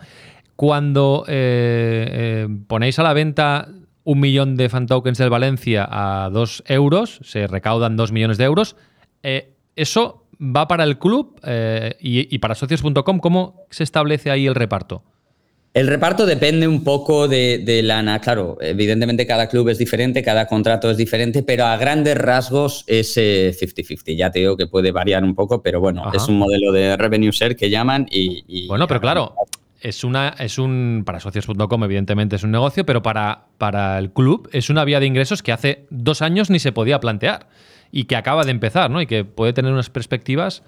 Cuando 0.56 1.24
eh, 1.28 2.48
ponéis 2.66 2.98
a 2.98 3.02
la 3.02 3.12
venta 3.12 3.68
un 4.04 4.20
millón 4.20 4.56
de 4.56 4.68
fan 4.68 4.86
tokens 4.86 5.18
del 5.18 5.30
Valencia 5.30 5.86
a 5.90 6.30
dos 6.30 6.62
euros, 6.66 7.20
se 7.22 7.46
recaudan 7.46 7.96
dos 7.96 8.12
millones 8.12 8.38
de 8.38 8.44
euros, 8.44 8.76
¿eso 9.76 10.26
va 10.40 10.66
para 10.66 10.84
el 10.84 10.98
club 10.98 11.38
y, 12.00 12.34
y 12.34 12.38
para 12.38 12.54
socios.com? 12.54 13.20
¿Cómo 13.20 13.64
se 13.70 13.84
establece 13.84 14.30
ahí 14.30 14.46
el 14.46 14.54
reparto? 14.54 15.04
El 15.74 15.86
reparto 15.86 16.26
depende 16.26 16.68
un 16.68 16.84
poco 16.84 17.28
de, 17.28 17.80
la... 17.82 18.20
Claro, 18.20 18.58
evidentemente 18.60 19.26
cada 19.26 19.48
club 19.48 19.70
es 19.70 19.78
diferente, 19.78 20.22
cada 20.22 20.46
contrato 20.46 20.90
es 20.90 20.98
diferente, 20.98 21.42
pero 21.42 21.64
a 21.64 21.78
grandes 21.78 22.16
rasgos 22.18 22.84
es 22.86 23.16
50-50. 23.16 24.02
Eh, 24.06 24.16
ya 24.16 24.30
te 24.30 24.40
digo 24.40 24.56
que 24.56 24.66
puede 24.66 24.92
variar 24.92 25.24
un 25.24 25.34
poco, 25.34 25.62
pero 25.62 25.80
bueno, 25.80 26.10
es 26.12 26.28
un 26.28 26.36
modelo 26.36 26.72
de 26.72 26.96
revenue 26.98 27.30
share 27.30 27.56
que 27.56 27.70
llaman 27.70 28.06
y... 28.10 28.66
bueno, 28.68 28.86
pero 28.86 29.00
claro, 29.00 29.34
es 29.80 30.04
una 30.04 30.34
es 30.38 30.58
un 30.58 31.02
para 31.06 31.20
socios.com 31.20 31.84
evidentemente 31.84 32.36
es 32.36 32.42
un 32.42 32.50
negocio, 32.50 32.84
pero 32.84 33.02
para, 33.02 33.46
para 33.56 33.98
el 33.98 34.12
club 34.12 34.50
es 34.52 34.68
una 34.68 34.84
vía 34.84 35.00
de 35.00 35.06
ingresos 35.06 35.42
que 35.42 35.52
hace 35.52 35.86
dos 35.88 36.20
años 36.20 36.50
ni 36.50 36.58
se 36.58 36.72
podía 36.72 37.00
plantear 37.00 37.48
y 37.90 38.04
que 38.04 38.16
acaba 38.16 38.44
de 38.44 38.50
empezar, 38.50 38.90
¿no? 38.90 39.00
Y 39.00 39.06
que 39.06 39.24
puede 39.24 39.54
tener 39.54 39.72
unas 39.72 39.88
perspectivas 39.88 40.62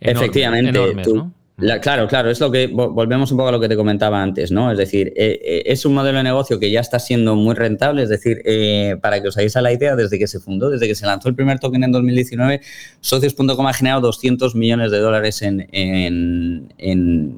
Efectivamente, 0.00 0.70
enormes, 0.70 1.08
¿no? 1.08 1.32
Claro, 1.80 2.08
claro, 2.08 2.30
es 2.30 2.40
lo 2.40 2.50
que 2.50 2.66
volvemos 2.66 3.30
un 3.30 3.36
poco 3.36 3.48
a 3.48 3.52
lo 3.52 3.60
que 3.60 3.68
te 3.68 3.76
comentaba 3.76 4.22
antes, 4.22 4.50
¿no? 4.50 4.70
Es 4.70 4.78
decir, 4.78 5.12
eh, 5.16 5.40
eh, 5.42 5.62
es 5.66 5.84
un 5.84 5.94
modelo 5.94 6.18
de 6.18 6.24
negocio 6.24 6.58
que 6.58 6.70
ya 6.70 6.80
está 6.80 6.98
siendo 6.98 7.36
muy 7.36 7.54
rentable, 7.54 8.02
es 8.02 8.08
decir, 8.08 8.42
eh, 8.44 8.96
para 9.00 9.20
que 9.20 9.28
os 9.28 9.36
hagáis 9.36 9.56
a 9.56 9.60
la 9.60 9.72
idea, 9.72 9.96
desde 9.96 10.18
que 10.18 10.26
se 10.26 10.40
fundó, 10.40 10.70
desde 10.70 10.86
que 10.86 10.94
se 10.94 11.06
lanzó 11.06 11.28
el 11.28 11.34
primer 11.34 11.58
token 11.58 11.84
en 11.84 11.92
2019, 11.92 12.60
socios.com 13.00 13.66
ha 13.66 13.72
generado 13.72 14.00
200 14.02 14.54
millones 14.54 14.90
de 14.90 14.98
dólares 14.98 15.42
en, 15.42 15.68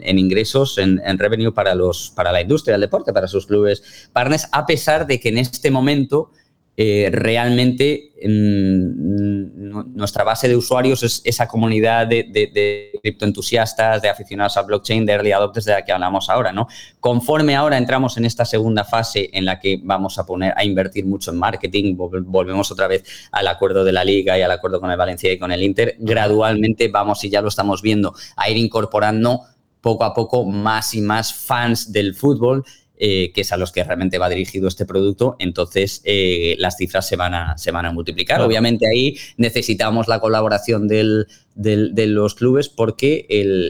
ingresos, 0.00 0.78
en, 0.78 1.18
revenue 1.18 1.52
para, 1.52 1.74
los, 1.74 2.12
para 2.14 2.32
la 2.32 2.40
industria 2.40 2.72
del 2.74 2.82
deporte, 2.82 3.12
para 3.12 3.28
sus 3.28 3.46
clubes 3.46 4.10
partners, 4.12 4.48
a 4.52 4.66
pesar 4.66 5.06
de 5.06 5.20
que 5.20 5.28
en 5.28 5.38
este 5.38 5.70
momento 5.70 6.30
eh, 6.74 7.10
realmente 7.12 8.12
nuestra 9.94 10.24
base 10.24 10.48
de 10.48 10.56
usuarios 10.56 11.02
es 11.02 11.20
esa 11.24 11.46
comunidad 11.46 12.06
de, 12.06 12.90
criptoentusiastas, 13.02 14.00
de 14.00 14.08
aficionados 14.08 14.56
a 14.56 14.62
blockchain, 14.62 15.04
de 15.04 15.12
early 15.12 15.32
adopters 15.32 15.66
de 15.66 15.72
la 15.72 15.84
que 15.84 15.92
hablamos 15.92 16.30
ahora, 16.30 16.52
¿no? 16.52 16.68
Conforme 17.00 17.56
ahora 17.56 17.76
entramos 17.76 18.16
en 18.16 18.24
esta 18.24 18.44
segunda 18.44 18.84
fase 18.84 19.28
en 19.32 19.44
la 19.44 19.58
que 19.60 19.80
vamos 19.82 20.18
a 20.18 20.24
poner 20.24 20.54
a 20.56 20.64
invertir 20.64 21.04
mucho 21.04 21.32
en 21.32 21.38
marketing, 21.38 21.96
volvemos 21.96 22.70
otra 22.70 22.86
vez 22.86 23.04
al 23.32 23.48
acuerdo 23.48 23.84
de 23.84 23.92
la 23.92 24.04
liga 24.04 24.38
y 24.38 24.42
al 24.42 24.50
acuerdo 24.50 24.80
con 24.80 24.90
el 24.90 24.96
Valencia 24.96 25.32
y 25.32 25.38
con 25.38 25.52
el 25.52 25.62
Inter, 25.62 25.96
gradualmente 25.98 26.88
vamos 26.88 27.22
y 27.24 27.28
ya 27.30 27.42
lo 27.42 27.48
estamos 27.48 27.82
viendo 27.82 28.14
a 28.36 28.48
ir 28.48 28.56
incorporando 28.56 29.42
poco 29.80 30.04
a 30.04 30.14
poco 30.14 30.44
más 30.44 30.94
y 30.94 31.00
más 31.02 31.34
fans 31.34 31.92
del 31.92 32.14
fútbol 32.14 32.64
eh, 32.98 33.32
que 33.34 33.40
es 33.40 33.52
a 33.52 33.56
los 33.56 33.72
que 33.72 33.82
realmente 33.82 34.18
va 34.18 34.28
dirigido 34.28 34.68
este 34.68 34.86
producto, 34.86 35.36
entonces 35.38 36.02
eh, 36.04 36.54
las 36.58 36.76
cifras 36.76 37.06
se 37.06 37.16
van 37.16 37.34
a, 37.34 37.58
se 37.58 37.70
van 37.70 37.86
a 37.86 37.92
multiplicar. 37.92 38.40
Obviamente 38.42 38.86
ahí 38.88 39.16
necesitamos 39.36 40.08
la 40.08 40.20
colaboración 40.20 40.86
del, 40.86 41.26
de 41.54 42.06
los 42.06 42.34
clubes 42.34 42.68
porque 42.68 43.26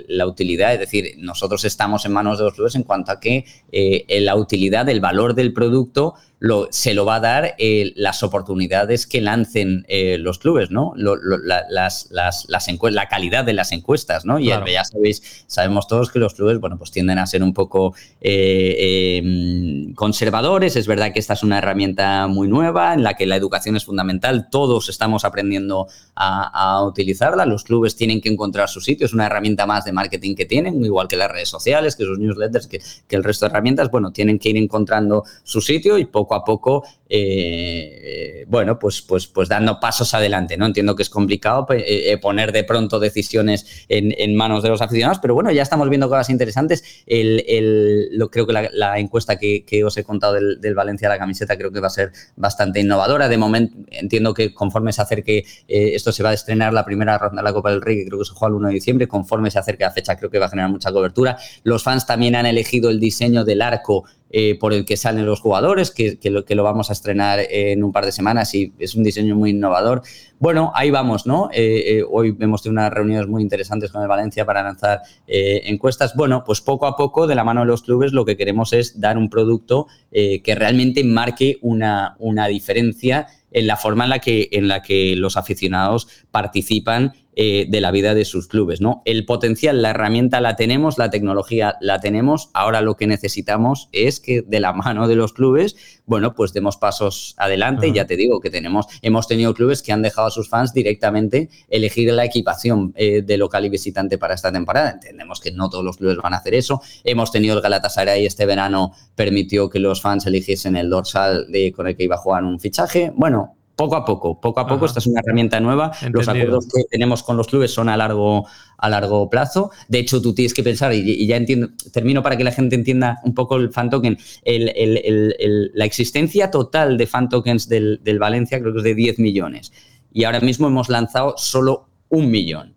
la 0.09 0.27
utilidad, 0.27 0.73
es 0.73 0.81
decir, 0.81 1.15
nosotros 1.19 1.65
estamos 1.65 2.05
en 2.05 2.13
manos 2.13 2.39
de 2.39 2.45
los 2.45 2.55
clubes 2.55 2.75
en 2.75 2.85
cuanto 2.85 3.13
a 3.13 3.21
que 3.21 3.45
eh, 3.73 4.21
la 4.21 4.37
utilidad, 4.37 4.89
el 4.89 5.01
valor 5.01 5.35
del 5.35 5.53
producto 5.53 6.15
lo, 6.39 6.67
se 6.71 6.93
lo 6.93 7.05
va 7.05 7.17
a 7.17 7.21
dar 7.21 7.55
eh, 7.59 7.93
las 7.95 8.25
oportunidades 8.25 9.07
que 9.07 9.21
lancen 9.21 9.85
eh, 9.87 10.19
los 10.19 10.41
clubes, 10.41 10.73
¿no? 10.73 10.93
las, 10.97 12.09
las, 12.11 12.49
la 12.49 13.09
calidad 13.09 13.45
de 13.45 13.53
las 13.53 13.71
encuestas, 13.71 14.25
¿no? 14.25 14.41
Y 14.41 14.47
ya 14.47 14.85
sabéis, 14.85 15.45
sabemos 15.47 15.87
todos 15.87 16.11
que 16.11 16.19
los 16.19 16.35
clubes, 16.35 16.59
bueno, 16.59 16.79
pues 16.79 16.91
tienden 16.91 17.19
a 17.19 17.27
ser 17.27 17.45
un 17.45 17.55
poco 17.55 17.95
em, 18.21 19.95
conservadores. 19.95 20.75
Es 20.75 20.89
verdad 20.89 21.13
que 21.13 21.21
esta 21.21 21.35
es 21.35 21.45
una 21.45 21.59
herramienta 21.59 22.27
muy 22.27 22.49
nueva 22.49 22.93
en 22.93 23.05
la 23.05 23.15
que 23.15 23.27
la 23.27 23.37
educación 23.37 23.77
es 23.77 23.85
fundamental. 23.85 24.49
Todos 24.51 24.89
estamos 24.89 25.25
aprendiendo 25.25 25.87
a, 26.17 26.75
a 26.75 26.85
utilizarla. 26.85 27.47
Los 27.47 27.63
clubes 27.73 27.97
tienen 27.97 28.21
que 28.21 28.29
encontrar 28.29 28.69
su 28.69 28.83
sitio, 28.83 29.07
es 29.07 29.15
una 29.15 29.25
herramienta 29.25 29.65
más 29.65 29.87
de 29.87 29.93
marketing 29.93 30.35
que 30.35 30.45
tienen, 30.45 30.85
igual 30.85 31.09
que 31.09 31.17
las 31.17 31.31
redes 31.31 31.49
sociales, 31.49 31.97
que 31.97 32.05
sus 32.05 32.19
newsletters, 32.19 32.67
que, 32.67 32.81
el 33.09 33.25
resto 33.25 33.47
de 33.47 33.51
herramientas, 33.51 33.91
bueno, 33.91 34.13
tienen 34.13 34.39
que 34.39 34.51
ir 34.51 34.59
encontrando 34.59 35.25
su 35.43 35.63
sitio 35.63 35.97
y 35.97 36.05
poco 36.05 36.35
a 36.35 36.45
poco, 36.45 36.85
eh, 37.09 38.45
bueno, 38.49 38.79
pues, 38.79 39.01
pues, 39.01 39.27
pues 39.27 39.49
dando 39.49 39.81
pasos 39.81 40.13
adelante, 40.13 40.59
¿no? 40.59 40.67
Entiendo 40.67 40.95
que 40.95 41.03
es 41.03 41.09
complicado 41.09 41.65
pues, 41.67 41.83
eh, 41.83 42.13
eh, 42.13 42.19
poner 42.19 42.53
de 42.53 42.65
pronto 42.65 42.99
decisiones 43.01 43.87
en, 43.89 44.35
manos 44.35 44.63
de 44.63 44.69
los 44.69 44.83
aficionados, 44.83 45.19
pero 45.19 45.35
bueno, 45.35 45.51
ya 45.51 45.63
estamos 45.63 45.89
viendo 45.89 46.09
cosas 46.09 46.29
interesantes. 46.29 47.03
El, 47.07 48.11
creo 48.31 48.47
que 48.47 48.53
la, 48.53 48.99
encuesta 48.99 49.39
que, 49.39 49.83
os 49.85 49.97
he 49.97 50.05
contado 50.05 50.35
del, 50.35 50.75
Valencia 50.75 51.09
la 51.09 51.19
camiseta 51.19 51.57
creo 51.57 51.71
que 51.71 51.81
va 51.81 51.87
a 51.87 51.91
ser 51.91 52.13
bastante 52.37 52.81
innovadora. 52.81 53.29
De 53.29 53.39
momento, 53.39 53.77
entiendo 53.91 54.35
que 54.35 54.53
conforme 54.53 54.93
se 54.93 55.01
acerque, 55.01 55.45
esto 55.69 56.13
se 56.13 56.23
va 56.23 56.31
a 56.31 56.35
estrenar 56.35 56.73
la 56.73 56.85
primera 56.85 57.17
ronda 57.19 57.43
de 57.43 57.45
la 57.45 57.53
Copa 57.53 57.62
del 57.71 57.83
Rey, 57.83 57.99
que 57.99 58.07
creo 58.07 58.19
que 58.19 58.25
se 58.25 58.33
juega 58.33 58.51
el 58.51 58.55
1 58.57 58.69
de 58.69 58.75
diciembre, 58.75 59.09
conforme 59.09 59.51
se 59.51 59.59
acerque 59.59 59.85
la 59.85 59.91
fecha, 59.91 60.17
creo 60.17 60.31
que 60.31 60.39
va 60.39 60.47
a 60.47 60.49
generar 60.51 60.71
mucha 60.71 60.93
cobertura. 60.93 61.39
Los 61.63 61.83
fans 61.83 62.07
también 62.07 62.35
han 62.35 62.47
elegido 62.47 62.91
el 62.91 63.01
diseño 63.01 63.45
del 63.45 63.63
arco 63.63 64.05
eh, 64.35 64.59
por 64.59 64.73
el 64.73 64.87
que 64.87 64.97
salen 64.97 65.27
los 65.27 65.41
jugadores, 65.41 65.91
que, 65.91 66.19
lo, 66.31 66.47
que 66.47 66.55
lo 66.55 66.65
vamos 66.65 66.89
a 66.89 66.95
estrenar 66.95 67.41
en 67.51 67.85
un 67.85 67.93
par 67.93 68.07
de 68.07 68.13
semanas 68.13 68.55
y 68.55 68.73
es 68.79 68.95
un 68.95 69.03
diseño 69.03 69.37
muy 69.37 69.51
innovador. 69.51 70.01
Bueno, 70.39 70.73
ahí 70.75 70.91
vamos, 70.91 71.27
¿no? 71.27 71.51
Eh, 71.53 71.99
eh, 71.99 72.05
hoy 72.11 72.35
hemos 72.41 72.63
tenido 72.63 72.81
unas 72.81 72.95
reuniones 72.95 73.29
muy 73.29 73.43
interesantes 73.43 73.93
con 73.93 74.01
el 74.01 74.09
Valencia 74.09 74.47
para 74.47 74.63
lanzar 74.63 75.03
encuestas. 75.27 76.15
Bueno, 76.17 76.45
pues 76.47 76.63
poco 76.63 76.87
a 76.87 76.97
poco, 76.97 77.27
de 77.27 77.35
la 77.35 77.45
mano 77.45 77.61
de 77.61 77.67
los 77.67 77.83
clubes, 77.83 78.15
lo 78.15 78.25
que 78.25 78.39
queremos 78.39 78.73
es 78.73 78.99
dar 78.99 79.19
un 79.19 79.29
producto 79.29 79.87
que 80.11 80.55
realmente 80.57 81.05
marque 81.05 81.59
una, 81.61 82.17
una 82.19 82.47
diferencia 82.47 83.27
en 83.51 83.67
la 83.67 83.77
forma 83.77 84.05
en 84.05 84.11
la 84.11 84.19
que, 84.19 84.49
en 84.53 84.69
la 84.69 84.83
que 84.83 85.15
los 85.17 85.37
aficionados 85.37 86.09
participan 86.31 87.13
eh, 87.35 87.67
de 87.69 87.81
la 87.81 87.91
vida 87.91 88.15
de 88.15 88.25
sus 88.25 88.47
clubes. 88.47 88.81
¿no? 88.81 89.03
El 89.05 89.25
potencial, 89.25 89.81
la 89.81 89.91
herramienta 89.91 90.41
la 90.41 90.57
tenemos, 90.57 90.99
la 90.99 91.11
tecnología 91.11 91.77
la 91.81 91.99
tenemos, 92.01 92.51
ahora 92.53 92.83
lo 92.83 92.97
que 92.97 93.07
necesitamos 93.07 93.89
es 93.93 94.21
que 94.21 94.43
de 94.43 94.61
la 94.61 94.73
mano 94.73 95.09
de 95.09 95.17
los 95.17 95.33
clubes, 95.33 95.77
bueno, 96.05 96.35
pues 96.35 96.53
demos 96.53 96.77
pasos 96.77 97.35
adelante. 97.39 97.93
Ya 97.93 98.07
te 98.07 98.17
digo 98.17 98.41
que 98.41 98.51
tenemos, 98.51 98.87
hemos 99.01 99.29
tenido 99.29 99.55
clubes 99.55 99.83
que 99.83 99.93
han 99.93 100.03
dejado 100.03 100.29
a 100.29 100.31
sus 100.31 100.49
fans 100.49 100.75
directamente 100.75 101.49
elegir 101.69 102.13
la 102.13 102.25
equipación 102.25 102.93
eh, 102.97 103.23
de 103.23 103.37
local 103.39 103.65
y 103.65 103.69
visitante 103.71 104.19
para 104.19 104.35
esta 104.35 104.53
temporada. 104.53 104.91
Entendemos 104.91 105.41
que 105.41 105.53
no 105.53 105.71
todos 105.71 105.85
los 105.85 105.97
clubes 105.97 106.19
van 106.19 106.35
a 106.35 106.39
hacer 106.39 106.55
eso. 106.55 106.83
Hemos 107.05 107.33
tenido 107.33 107.55
el 107.57 107.63
Galatasaray 107.63 108.27
este 108.27 108.47
verano 108.47 108.93
permitió 109.15 109.71
que 109.71 109.79
los 109.79 110.03
fans 110.03 110.27
eligiesen 110.27 110.77
el 110.77 110.91
dorsal 110.91 111.51
de, 111.51 111.73
con 111.73 111.87
el 111.87 111.97
que 111.97 112.05
iba 112.05 112.17
a 112.17 112.19
jugar 112.19 112.45
un 112.45 112.61
fichaje. 112.61 113.13
Bueno, 113.15 113.57
poco 113.83 113.97
a 113.97 114.05
poco, 114.05 114.41
poco 114.41 114.61
a 114.61 114.67
poco. 114.67 114.87
Esta 114.87 115.01
es 115.01 115.07
una 115.07 115.21
herramienta 115.21 115.59
nueva. 115.59 115.91
Los 116.13 116.29
acuerdos 116.29 116.69
que 116.69 116.85
tenemos 116.89 117.25
con 117.25 117.37
los 117.37 117.49
clubes 117.49 117.73
son 117.73 117.89
a 117.89 117.97
largo, 117.97 118.47
a 118.79 118.89
largo 118.89 119.29
plazo. 119.29 119.73
De 119.89 119.99
hecho, 119.99 120.23
tú 120.23 120.35
tienes 120.35 120.55
que 120.55 120.63
pensar, 120.63 120.95
y, 120.95 121.27
ya 121.27 121.37
entiendo, 121.37 121.71
termino 121.93 122.23
para 122.23 122.37
que 122.37 122.45
la 122.45 122.53
gente 122.53 122.77
entienda 122.77 123.19
un 123.25 123.35
poco 123.35 123.57
el 123.57 123.73
fan 123.73 123.91
token, 123.91 124.17
la 124.45 125.85
existencia 125.85 126.51
total 126.51 126.97
de 126.97 127.07
fan 127.09 127.29
tokens 127.29 127.69
del, 127.69 128.01
Valencia 128.21 128.61
creo 128.61 128.73
que 128.73 128.79
es 128.79 128.85
de 128.85 128.95
10 128.95 129.19
millones. 129.19 129.73
Y 130.13 130.25
ahora 130.25 130.41
mismo 130.41 130.69
hemos 130.69 130.89
lanzado 130.89 131.35
solo 131.37 131.89
un 132.09 132.31
millón. 132.31 132.77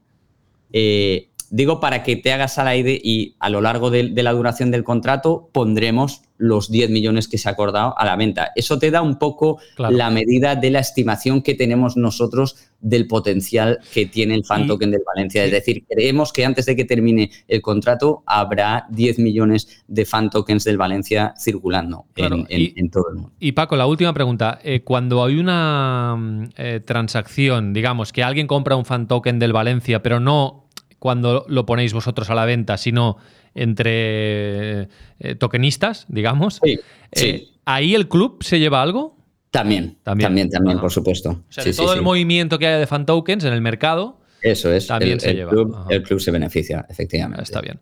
Eh, 0.73 1.29
digo 1.51 1.79
para 1.79 2.01
que 2.01 2.15
te 2.15 2.33
hagas 2.33 2.57
al 2.57 2.67
aire 2.67 2.99
y 3.01 3.35
a 3.39 3.49
lo 3.49 3.61
largo 3.61 3.91
de, 3.91 4.09
la 4.09 4.31
duración 4.31 4.71
del 4.71 4.83
contrato 4.83 5.49
pondremos 5.53 6.23
los 6.37 6.69
10 6.69 6.89
millones 6.89 7.27
que 7.27 7.37
se 7.37 7.47
ha 7.49 7.53
acordado 7.53 7.97
a 7.97 8.05
la 8.05 8.15
venta. 8.15 8.51
Eso 8.55 8.77
te 8.77 8.91
da 8.91 9.01
un 9.01 9.17
poco 9.17 9.59
la 9.77 10.09
medida 10.09 10.55
de 10.55 10.71
la 10.71 10.79
estimación 10.79 11.41
que 11.41 11.55
tenemos 11.55 11.97
nosotros 11.97 12.57
del 12.81 13.07
potencial 13.07 13.79
que 13.93 14.05
tiene 14.05 14.35
el 14.35 14.45
fan 14.45 14.67
token 14.67 14.91
del 14.91 15.01
Valencia. 15.05 15.43
Es 15.43 15.51
decir, 15.51 15.85
creemos 15.89 16.31
que 16.31 16.45
antes 16.45 16.65
de 16.65 16.75
que 16.75 16.85
termine 16.85 17.31
el 17.47 17.61
contrato 17.61 18.23
habrá 18.27 18.85
10 18.89 19.19
millones 19.19 19.83
de 19.87 20.05
fan 20.05 20.29
tokens 20.29 20.63
del 20.63 20.77
Valencia 20.77 21.33
circulando 21.37 22.05
en, 22.15 22.89
todo 22.91 23.09
el 23.09 23.15
mundo. 23.15 23.31
Y 23.39 23.53
Paco, 23.53 23.75
la 23.75 23.87
última 23.87 24.13
pregunta. 24.13 24.59
Eh, 24.63 24.81
cuando 24.83 25.23
hay 25.23 25.39
una 25.39 26.15
mm, 26.15 26.49
eh, 26.57 26.79
transacción, 26.85 27.73
digamos, 27.73 28.13
que 28.13 28.23
alguien 28.23 28.45
compra 28.45 28.75
un 28.75 28.85
fan 28.85 29.07
token 29.07 29.39
del 29.39 29.53
Valencia, 29.53 30.03
pero 30.03 30.19
no 30.19 30.65
cuando 30.99 31.45
lo 31.47 31.65
ponéis 31.65 31.93
vosotros 31.93 32.29
a 32.29 32.35
la 32.35 32.45
venta, 32.45 32.77
sino 32.77 33.17
entre 33.55 34.89
eh, 35.19 35.35
tokenistas, 35.39 36.05
digamos. 36.09 36.59
Sí, 36.63 36.79
eh, 37.13 37.47
¿Ahí 37.65 37.95
el 37.95 38.07
club 38.07 38.43
se 38.43 38.59
lleva 38.59 38.81
algo? 38.81 39.17
También, 39.49 39.97
también, 40.03 40.49
también, 40.49 40.79
por 40.79 40.91
supuesto. 40.91 41.29
O 41.29 41.43
sea, 41.49 41.63
todo 41.73 41.93
el 41.93 42.01
movimiento 42.01 42.59
que 42.59 42.67
hay 42.67 42.79
de 42.79 42.87
fan 42.87 43.05
tokens 43.05 43.45
en 43.45 43.53
el 43.53 43.61
mercado. 43.61 44.19
Eso 44.41 44.71
es. 44.71 44.87
También 44.87 45.19
se 45.19 45.33
lleva. 45.33 45.51
el 45.89 46.03
club 46.03 46.19
se 46.19 46.29
beneficia, 46.29 46.85
efectivamente. 46.89 47.43
Está 47.43 47.61
bien. 47.61 47.79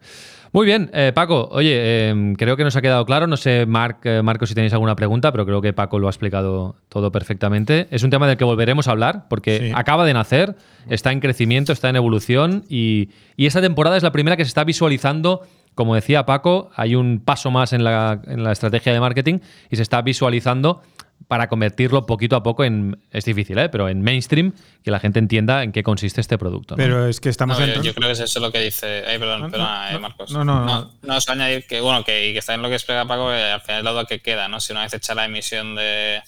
Muy 0.54 0.68
bien, 0.68 0.92
eh, 0.94 1.12
Paco. 1.16 1.50
Oye, 1.52 2.10
em, 2.10 2.36
creo 2.36 2.56
que 2.56 2.64
nos 2.64 2.76
ha 2.76 2.82
quedado 2.84 3.04
claro. 3.08 3.26
No 3.26 3.38
sé, 3.38 3.66
Marc, 3.66 4.06
eh, 4.06 4.22
Marco, 4.22 4.46
si 4.46 4.54
tenéis 4.54 4.72
alguna 4.72 4.96
pregunta, 4.96 5.32
pero 5.32 5.48
creo 5.48 5.62
que 5.64 5.74
Paco 5.74 5.98
lo 5.98 6.06
ha 6.06 6.12
explicado 6.12 6.76
todo 6.90 7.12
perfectamente. 7.12 7.88
Es 7.90 8.04
un 8.04 8.12
tema 8.12 8.28
del 8.28 8.38
que 8.38 8.44
volveremos 8.44 8.88
a 8.88 8.92
hablar 8.92 9.26
porque 9.30 9.72
acaba 9.74 10.06
de 10.06 10.14
nacer, 10.14 10.56
está 10.88 11.12
en 11.12 11.22
crecimiento, 11.22 11.74
está 11.74 11.90
en 11.90 11.96
evolución 11.96 12.66
y, 12.70 13.10
y 13.36 13.48
esta 13.48 13.62
temporada 13.62 13.98
es 13.98 14.04
la 14.04 14.12
primera 14.12 14.38
que 14.38 14.46
se 14.46 14.50
está 14.50 14.64
visualizando 14.64 15.42
como 15.76 15.96
decía 15.96 16.26
Paco, 16.26 16.72
hay 16.76 16.96
un 16.96 17.20
paso 17.24 17.52
más 17.52 17.74
en 17.74 17.84
la, 17.84 18.22
en 18.28 18.44
la, 18.44 18.52
estrategia 18.52 18.94
de 18.94 19.00
marketing 19.00 19.40
y 19.70 19.76
se 19.76 19.82
está 19.82 20.02
visualizando 20.02 20.82
para 21.28 21.48
convertirlo 21.48 22.06
poquito 22.06 22.36
a 22.36 22.44
poco 22.44 22.64
en. 22.64 23.02
Es 23.12 23.26
difícil, 23.26 23.58
¿eh? 23.58 23.70
Pero 23.70 23.90
en 23.90 24.02
mainstream, 24.02 24.54
que 24.84 24.92
la 24.92 25.00
gente 25.00 25.20
entienda 25.20 25.64
en 25.64 25.72
qué 25.72 25.82
consiste 25.84 26.22
este 26.22 26.38
producto. 26.38 26.76
Pero 26.76 27.08
es 27.08 27.20
que 27.20 27.30
estamos. 27.30 27.58
yo, 27.58 27.94
creo 27.94 28.08
que 28.08 28.12
es 28.12 28.20
eso 28.20 28.40
lo 28.40 28.52
que 28.52 28.60
dice. 28.60 29.04
Ay, 29.08 29.18
perdón, 29.18 29.50
perdón, 29.50 29.68
eh, 29.92 30.00
Marcos. 30.00 30.32
No, 30.32 30.44
no, 30.44 30.66
no. 30.66 30.92
No, 31.02 31.18
es 31.18 31.30
añadir 31.30 31.66
que, 31.66 31.82
bueno, 31.82 32.04
que, 32.04 32.30
y 32.30 32.34
que 32.34 32.40
está 32.40 32.54
en 32.54 32.62
lo 32.62 32.68
que 32.68 32.76
explica 32.76 33.06
Paco, 33.06 33.30
que 33.30 33.42
al 33.42 33.62
final 33.62 33.80
es 33.80 33.84
la 33.86 33.92
duda 33.92 34.06
que 34.06 34.22
queda, 34.22 34.48
¿no? 34.48 34.60
Si 34.60 34.74
una 34.74 34.84
vez 34.84 34.94
hecha 34.94 35.16
la 35.16 35.26
emisión 35.26 35.76
de, 35.76 36.22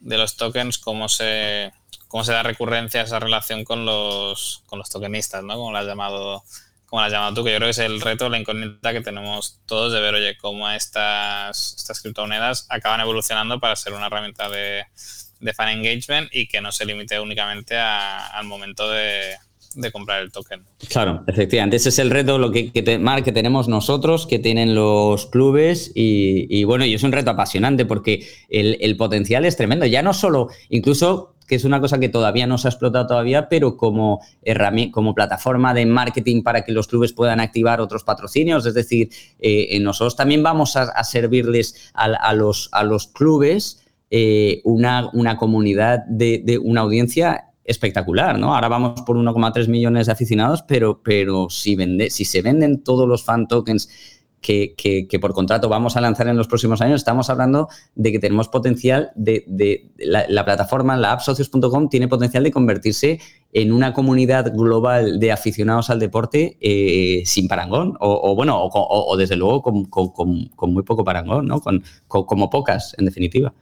de 0.00 0.18
los 0.18 0.36
tokens, 0.36 0.78
cómo 0.78 1.08
se, 1.08 1.72
cómo 2.08 2.24
se 2.24 2.32
da 2.32 2.42
recurrencia 2.42 3.00
a 3.00 3.04
esa 3.04 3.20
relación 3.20 3.64
con 3.64 3.84
los, 3.84 4.62
con 4.66 4.78
los 4.78 4.90
tokenistas, 4.90 5.42
¿no? 5.42 5.54
Como 5.54 5.72
lo 5.72 5.78
has 5.78 5.86
llamado 5.86 6.44
como 6.90 7.00
la 7.00 7.06
has 7.06 7.12
llamado 7.12 7.34
tú, 7.34 7.44
que 7.44 7.52
yo 7.52 7.58
creo 7.58 7.68
que 7.68 7.70
es 7.70 7.78
el 7.78 8.00
reto, 8.00 8.28
la 8.28 8.38
incógnita 8.38 8.92
que 8.92 9.00
tenemos 9.00 9.60
todos 9.64 9.92
de 9.92 10.00
ver, 10.00 10.16
oye, 10.16 10.36
cómo 10.36 10.68
estas, 10.68 11.74
estas 11.78 12.00
criptomonedas 12.02 12.66
acaban 12.68 13.00
evolucionando 13.00 13.60
para 13.60 13.76
ser 13.76 13.92
una 13.92 14.08
herramienta 14.08 14.48
de, 14.48 14.84
de 15.38 15.54
fan 15.54 15.68
engagement 15.68 16.28
y 16.32 16.48
que 16.48 16.60
no 16.60 16.72
se 16.72 16.84
limite 16.84 17.20
únicamente 17.20 17.78
al 17.78 18.44
momento 18.44 18.90
de, 18.90 19.36
comprar 19.92 20.22
el 20.22 20.32
token. 20.32 20.62
Claro, 20.88 21.22
efectivamente, 21.26 21.76
ese 21.76 21.90
es 21.90 21.98
el 21.98 22.10
reto 22.10 22.38
lo 22.38 22.50
que, 22.50 22.72
que, 22.72 22.82
que 22.82 23.32
tenemos 23.32 23.68
nosotros, 23.68 24.26
que 24.26 24.38
tienen 24.38 24.74
los 24.74 25.26
clubes 25.26 25.92
y, 25.94 26.64
bueno, 26.64 26.84
y 26.84 26.94
es 26.94 27.02
un 27.02 27.12
reto 27.12 27.30
apasionante 27.30 27.84
porque 27.84 28.26
el, 28.48 28.78
el, 28.80 28.96
potencial 28.96 29.44
es 29.44 29.56
tremendo. 29.56 29.86
Ya 29.86 30.02
no 30.02 30.12
solo, 30.12 30.48
incluso 30.68 31.34
que 31.50 31.56
es 31.56 31.64
una 31.64 31.80
cosa 31.80 31.98
que 31.98 32.08
todavía 32.08 32.46
no 32.46 32.58
se 32.58 32.68
ha 32.68 32.70
explotado 32.70 33.08
todavía, 33.08 33.48
pero 33.48 33.76
como, 33.76 34.20
como 34.92 35.14
plataforma 35.16 35.74
de 35.74 35.84
marketing 35.84 36.44
para 36.44 36.62
que 36.64 36.70
los 36.70 36.86
clubes 36.86 37.12
puedan 37.12 37.40
activar 37.40 37.80
otros 37.80 38.04
patrocinios. 38.04 38.66
Es 38.66 38.74
decir, 38.74 39.10
eh, 39.40 39.76
nosotros 39.80 40.14
también 40.14 40.44
vamos 40.44 40.76
a, 40.76 41.02
servirles 41.02 41.90
a, 41.92 42.34
los, 42.34 42.68
a 42.70 42.84
los 42.84 43.08
clubes 43.08 43.84
eh, 44.12 44.60
una, 44.62 45.10
una, 45.12 45.36
comunidad 45.36 46.04
de, 46.06 46.60
una 46.62 46.82
audiencia 46.82 47.49
espectacular, 47.64 48.38
¿no? 48.38 48.54
Ahora 48.54 48.68
vamos 48.68 49.02
por 49.02 49.16
1,3 49.16 49.68
millones 49.68 50.06
de 50.06 50.12
aficionados, 50.12 50.62
pero, 50.62 51.00
pero 51.02 51.48
si, 51.50 51.76
vende, 51.76 52.10
si 52.10 52.24
se 52.24 52.42
venden 52.42 52.82
todos 52.82 53.08
los 53.08 53.24
fan 53.24 53.46
tokens 53.48 53.88
que, 54.40 55.18
por 55.20 55.34
contrato 55.34 55.68
vamos 55.68 55.96
a 55.96 56.00
lanzar 56.00 56.28
en 56.28 56.36
los 56.36 56.48
próximos 56.48 56.80
años, 56.80 57.00
estamos 57.00 57.28
hablando 57.30 57.68
de 57.94 58.12
que 58.12 58.18
tenemos 58.18 58.48
potencial 58.48 59.10
de, 59.14 59.44
la, 59.98 60.44
plataforma, 60.44 60.96
la 60.96 61.12
app 61.12 61.20
socios.com 61.20 61.88
tiene 61.88 62.08
potencial 62.08 62.42
de 62.42 62.50
convertirse 62.50 63.20
en 63.52 63.72
una 63.72 63.92
comunidad 63.92 64.52
global 64.54 65.20
de 65.20 65.32
aficionados 65.32 65.90
al 65.90 65.98
deporte 65.98 66.56
eh, 66.60 67.22
sin 67.26 67.48
parangón, 67.48 67.96
o, 68.00 68.34
bueno, 68.34 68.58
o, 68.62 69.16
desde 69.16 69.36
luego 69.36 69.62
con, 69.62 70.72
muy 70.72 70.82
poco 70.84 71.04
parangón, 71.04 71.46
¿no? 71.46 71.60
Con, 71.60 71.82
como 72.08 72.48
pocas, 72.48 72.94
en 72.98 73.04
definitiva. 73.04 73.52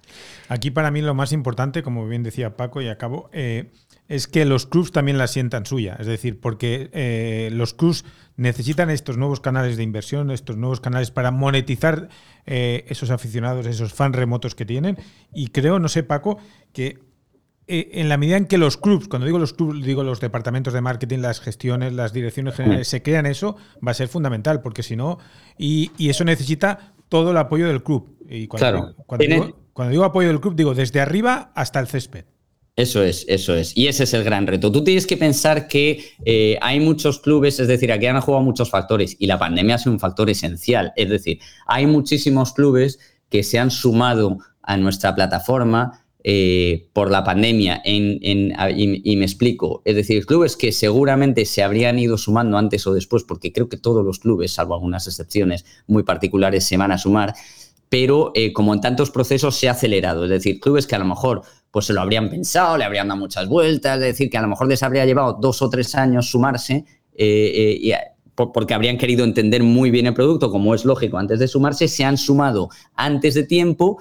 Aquí 0.48 0.70
para 0.70 0.90
mí 0.90 1.02
lo 1.02 1.14
más 1.14 1.32
importante, 1.32 1.82
como 1.82 2.06
bien 2.08 2.22
decía 2.22 2.56
Paco, 2.56 2.80
y 2.80 2.88
acabo, 2.88 3.28
eh, 3.32 3.70
es 4.08 4.26
que 4.26 4.44
los 4.46 4.66
clubs 4.66 4.90
también 4.90 5.18
la 5.18 5.26
sientan 5.26 5.66
suya. 5.66 5.96
Es 6.00 6.06
decir, 6.06 6.40
porque 6.40 6.90
eh, 6.92 7.50
los 7.52 7.74
clubs 7.74 8.04
necesitan 8.36 8.88
estos 8.88 9.18
nuevos 9.18 9.40
canales 9.40 9.76
de 9.76 9.82
inversión, 9.82 10.30
estos 10.30 10.56
nuevos 10.56 10.80
canales 10.80 11.10
para 11.10 11.30
monetizar 11.30 12.08
eh, 12.46 12.84
esos 12.88 13.10
aficionados, 13.10 13.66
esos 13.66 13.92
fans 13.92 14.16
remotos 14.16 14.54
que 14.54 14.64
tienen. 14.64 14.96
Y 15.34 15.48
creo, 15.48 15.78
no 15.78 15.88
sé, 15.88 16.02
Paco, 16.02 16.38
que 16.72 16.98
eh, 17.66 17.90
en 17.94 18.08
la 18.08 18.16
medida 18.16 18.38
en 18.38 18.46
que 18.46 18.56
los 18.56 18.78
clubs, 18.78 19.08
cuando 19.08 19.26
digo 19.26 19.38
los 19.38 19.52
clubs, 19.52 19.84
digo 19.84 20.02
los 20.02 20.20
departamentos 20.20 20.72
de 20.72 20.80
marketing, 20.80 21.18
las 21.18 21.40
gestiones, 21.40 21.92
las 21.92 22.14
direcciones 22.14 22.54
generales, 22.54 22.88
se 22.88 23.02
crean 23.02 23.26
eso, 23.26 23.56
va 23.86 23.90
a 23.90 23.94
ser 23.94 24.08
fundamental, 24.08 24.62
porque 24.62 24.82
si 24.82 24.96
no, 24.96 25.18
y, 25.58 25.90
eso 26.08 26.24
necesita 26.24 26.94
todo 27.10 27.32
el 27.32 27.36
apoyo 27.36 27.68
del 27.68 27.82
club. 27.82 28.16
Y 28.26 28.46
cuando, 28.46 28.94
cuando 29.04 29.26
digo 29.26 29.67
apoyo 30.04 30.28
del 30.28 30.40
club, 30.40 30.54
digo 30.54 30.74
desde 30.74 31.00
arriba 31.00 31.52
hasta 31.54 31.80
el 31.80 31.86
césped. 31.86 32.24
Eso 32.76 33.02
es, 33.02 33.24
eso 33.28 33.56
es. 33.56 33.76
Y 33.76 33.88
ese 33.88 34.04
es 34.04 34.14
el 34.14 34.22
gran 34.22 34.46
reto. 34.46 34.70
Tú 34.70 34.84
tienes 34.84 35.04
que 35.04 35.16
pensar 35.16 35.66
que 35.66 36.12
eh, 36.24 36.56
hay 36.60 36.78
muchos 36.78 37.18
clubes, 37.18 37.58
es 37.58 37.66
decir, 37.66 37.90
aquí 37.90 38.06
han 38.06 38.20
jugado 38.20 38.44
muchos 38.44 38.70
factores 38.70 39.16
y 39.18 39.26
la 39.26 39.36
pandemia 39.36 39.74
ha 39.74 39.78
sido 39.78 39.94
un 39.94 39.98
factor 39.98 40.30
esencial. 40.30 40.92
Es 40.94 41.08
decir, 41.08 41.40
hay 41.66 41.86
muchísimos 41.86 42.52
clubes 42.52 43.00
que 43.30 43.42
se 43.42 43.58
han 43.58 43.72
sumado 43.72 44.38
a 44.62 44.76
nuestra 44.76 45.12
plataforma 45.14 46.04
eh, 46.22 46.90
por 46.92 47.10
la 47.10 47.24
pandemia 47.24 47.80
y, 47.84 49.16
me 49.16 49.24
explico. 49.24 49.82
Es 49.84 49.96
decir, 49.96 50.26
clubes 50.26 50.56
que 50.56 50.72
seguramente 50.72 51.44
se 51.46 51.62
habrían 51.62 51.98
ido 51.98 52.18
sumando 52.18 52.58
antes 52.58 52.86
o 52.86 52.92
después, 52.92 53.24
porque 53.24 53.52
creo 53.52 53.68
que 53.68 53.76
todos 53.76 54.04
los 54.04 54.18
clubes, 54.18 54.52
salvo 54.52 54.74
algunas 54.74 55.06
excepciones 55.06 55.64
muy 55.86 56.02
particulares, 56.02 56.64
se 56.64 56.76
van 56.76 56.92
a 56.92 56.98
sumar, 56.98 57.34
pero 57.88 58.32
eh, 58.34 58.52
como 58.52 58.74
en 58.74 58.80
tantos 58.80 59.10
procesos 59.10 59.56
se 59.56 59.68
ha 59.68 59.72
acelerado. 59.72 60.24
Es 60.24 60.30
decir, 60.30 60.60
clubes 60.60 60.86
que 60.86 60.94
a 60.94 60.98
lo 60.98 61.04
mejor 61.04 61.42
pues 61.70 61.86
se 61.86 61.92
lo 61.92 62.00
habrían 62.00 62.30
pensado, 62.30 62.78
le 62.78 62.84
habrían 62.84 63.08
dado 63.08 63.20
muchas 63.20 63.48
vueltas, 63.48 63.96
es 63.96 64.04
decir, 64.04 64.30
que 64.30 64.38
a 64.38 64.42
lo 64.42 64.48
mejor 64.48 64.68
les 64.68 64.82
habría 64.82 65.04
llevado 65.04 65.38
dos 65.40 65.60
o 65.60 65.68
tres 65.68 65.94
años 65.94 66.30
sumarse, 66.30 66.84
eh, 67.14 67.78
eh, 67.82 67.94
porque 68.34 68.72
habrían 68.72 68.96
querido 68.96 69.24
entender 69.24 69.62
muy 69.62 69.90
bien 69.90 70.06
el 70.06 70.14
producto, 70.14 70.50
como 70.50 70.74
es 70.74 70.84
lógico, 70.84 71.18
antes 71.18 71.38
de 71.38 71.48
sumarse, 71.48 71.88
se 71.88 72.04
han 72.04 72.16
sumado 72.16 72.70
antes 72.94 73.34
de 73.34 73.42
tiempo 73.42 73.98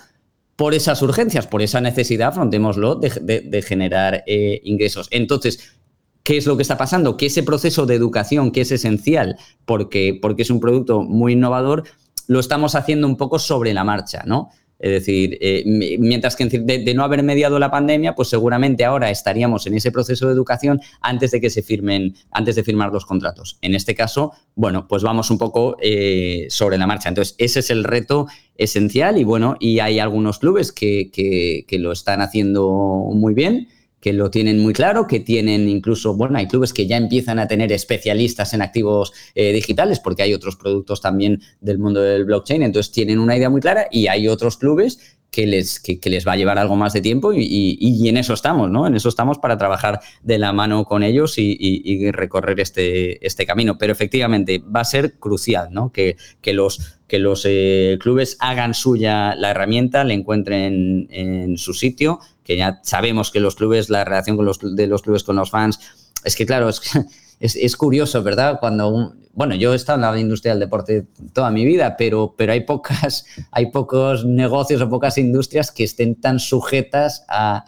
por 0.56 0.73
esas 0.73 1.02
urgencias, 1.02 1.45
por 1.47 1.62
esa 1.62 1.82
necesidad, 1.82 2.30
afrontémoslo, 2.30 2.95
de, 2.95 3.63
generar 3.67 4.23
ingresos. 4.28 5.08
Entonces, 5.12 5.78
¿qué 6.23 6.38
es 6.38 6.45
lo 6.45 6.56
que 6.56 6.62
está 6.62 6.78
pasando? 6.78 7.17
Que 7.17 7.26
ese 7.26 7.43
proceso 7.43 7.86
de 7.86 7.95
educación, 7.95 8.52
que 8.52 8.62
es 8.62 8.71
esencial, 8.71 9.38
porque, 9.65 10.17
porque 10.21 10.43
es 10.43 10.50
un 10.50 10.60
producto 10.60 11.02
muy 11.02 11.34
innovador, 11.34 11.84
lo 12.27 12.39
estamos 12.39 12.75
haciendo 12.75 13.07
un 13.07 13.17
poco 13.17 13.39
sobre 13.39 13.73
la 13.73 13.83
marcha, 13.83 14.23
¿no? 14.25 14.49
Es 14.79 14.91
decir, 14.91 15.37
eh, 15.41 15.63
mientras 15.65 16.35
que 16.35 16.45
de, 16.45 16.93
no 16.93 17.03
haber 17.03 17.23
mediado 17.23 17.57
la 17.57 17.71
pandemia, 17.71 18.13
pues 18.13 18.27
seguramente 18.27 18.85
ahora 18.85 19.09
estaríamos 19.09 19.65
en 19.65 19.73
ese 19.73 19.91
proceso 19.91 20.27
de 20.27 20.33
educación 20.33 20.79
antes 21.01 21.31
de 21.31 21.41
que 21.41 21.49
se 21.49 21.63
firmen, 21.63 22.15
antes 22.31 22.55
de 22.55 22.63
firmar 22.63 22.91
los 22.91 23.05
contratos. 23.05 23.57
En 23.61 23.73
este 23.73 23.95
caso, 23.95 24.33
bueno, 24.53 24.87
pues 24.87 25.01
vamos 25.01 25.31
un 25.31 25.39
poco 25.39 25.77
eh, 25.81 26.45
sobre 26.49 26.77
la 26.77 26.85
marcha. 26.85 27.09
Entonces, 27.09 27.33
ese 27.39 27.61
es 27.61 27.71
el 27.71 27.83
reto 27.83 28.27
esencial 28.55 29.17
y 29.17 29.23
bueno, 29.23 29.57
y 29.59 29.79
hay 29.79 29.97
algunos 29.97 30.37
clubes 30.37 30.71
que, 30.71 31.09
que 31.11 31.79
lo 31.79 31.91
están 31.91 32.21
haciendo 32.21 32.69
muy 33.13 33.33
bien 33.33 33.67
que 33.99 34.13
lo 34.13 34.29
tienen 34.29 34.60
muy 34.60 34.73
claro, 34.73 35.07
que 35.07 35.19
tienen 35.19 35.67
incluso, 35.67 36.15
bueno, 36.15 36.38
hay 36.38 36.47
clubes 36.47 36.73
que 36.73 36.88
ya 36.88 36.97
empiezan 36.97 37.39
a 37.39 37.47
tener 37.47 37.71
especialistas 37.71 38.53
en 38.53 38.62
activos 38.62 39.13
eh, 39.33 39.51
digitales, 39.53 39.99
porque 39.99 40.23
hay 40.23 40.33
otros 40.33 40.55
productos 40.55 41.01
también 41.01 41.41
del 41.62 41.79
mundo 41.79 42.01
del 42.01 42.25
blockchain, 42.25 42.63
entonces 42.63 42.91
tienen 42.91 43.19
una 43.19 43.36
idea 43.36 43.49
muy 43.49 43.62
clara 43.62 43.88
y 43.91 44.07
hay 44.07 44.27
otros 44.27 44.57
clubes 44.57 45.17
que 45.31 45.45
les, 45.45 45.79
que, 45.79 45.99
les 46.10 46.27
va 46.27 46.33
a 46.33 46.36
llevar 46.36 46.57
algo 46.57 46.75
más 46.75 46.93
de 46.93 47.01
tiempo 47.01 47.31
y, 47.33 48.07
en 48.07 48.17
eso 48.17 48.33
estamos, 48.33 48.71
¿no? 48.71 48.88
En 48.88 48.95
eso 48.95 49.10
estamos 49.10 49.38
para 49.38 49.57
trabajar 49.57 49.99
de 50.23 50.39
la 50.39 50.53
mano 50.53 50.86
con 50.86 51.03
ellos 51.03 51.36
y, 51.38 52.12
recorrer 52.12 52.60
este, 52.60 53.25
este 53.25 53.45
camino. 53.45 53.77
Pero 53.77 53.91
efectivamente 53.91 54.60
va 54.60 54.81
a 54.81 54.86
ser 54.86 55.19
crucial, 55.19 55.67
¿no? 55.71 55.91
Que, 55.91 56.17
que 56.41 56.53
los, 56.53 56.99
que 57.07 57.19
los 57.19 57.45
eh, 57.47 57.97
clubes 57.99 58.38
hagan 58.39 58.73
suya 58.73 59.36
la 59.36 59.51
herramienta, 59.51 60.03
le 60.03 60.13
encuentren 60.13 61.07
en 61.12 61.57
su 61.57 61.73
sitio, 61.73 62.19
que 62.47 62.55
ya 62.55 62.79
sabemos 62.81 63.29
que 63.29 63.41
los 63.41 63.55
clubes, 63.55 63.89
la 63.89 64.05
relación 64.05 64.38
con 64.38 64.45
los, 64.45 64.60
de 64.62 64.88
los 64.88 65.01
clubes 65.01 65.23
con 65.23 65.36
los 65.36 65.51
fans, 65.51 65.79
es 66.23 66.38
que 66.38 66.45
claro, 66.45 66.69
es, 66.69 66.81
es, 67.39 67.75
curioso, 67.75 68.23
¿verdad? 68.23 68.57
Cuando 68.62 69.13
bueno, 69.38 69.54
yo 69.54 69.73
he 69.73 69.76
estado 69.76 69.97
en 69.97 70.02
la 70.02 70.19
industria 70.19 70.54
del 70.54 70.62
deporte 70.62 71.06
toda 71.32 71.52
mi 71.52 71.63
vida, 71.63 71.95
pero, 71.95 72.34
pero 72.36 72.54
hay, 72.54 72.62
pocas, 72.62 73.23
hay 73.52 73.67
pocos 73.67 74.26
negocios 74.26 74.82
o 74.82 74.89
pocas 74.89 75.19
industrias 75.19 75.71
que 75.71 75.84
estén 75.84 76.15
tan 76.15 76.39
sujetas 76.39 77.23
a, 77.30 77.63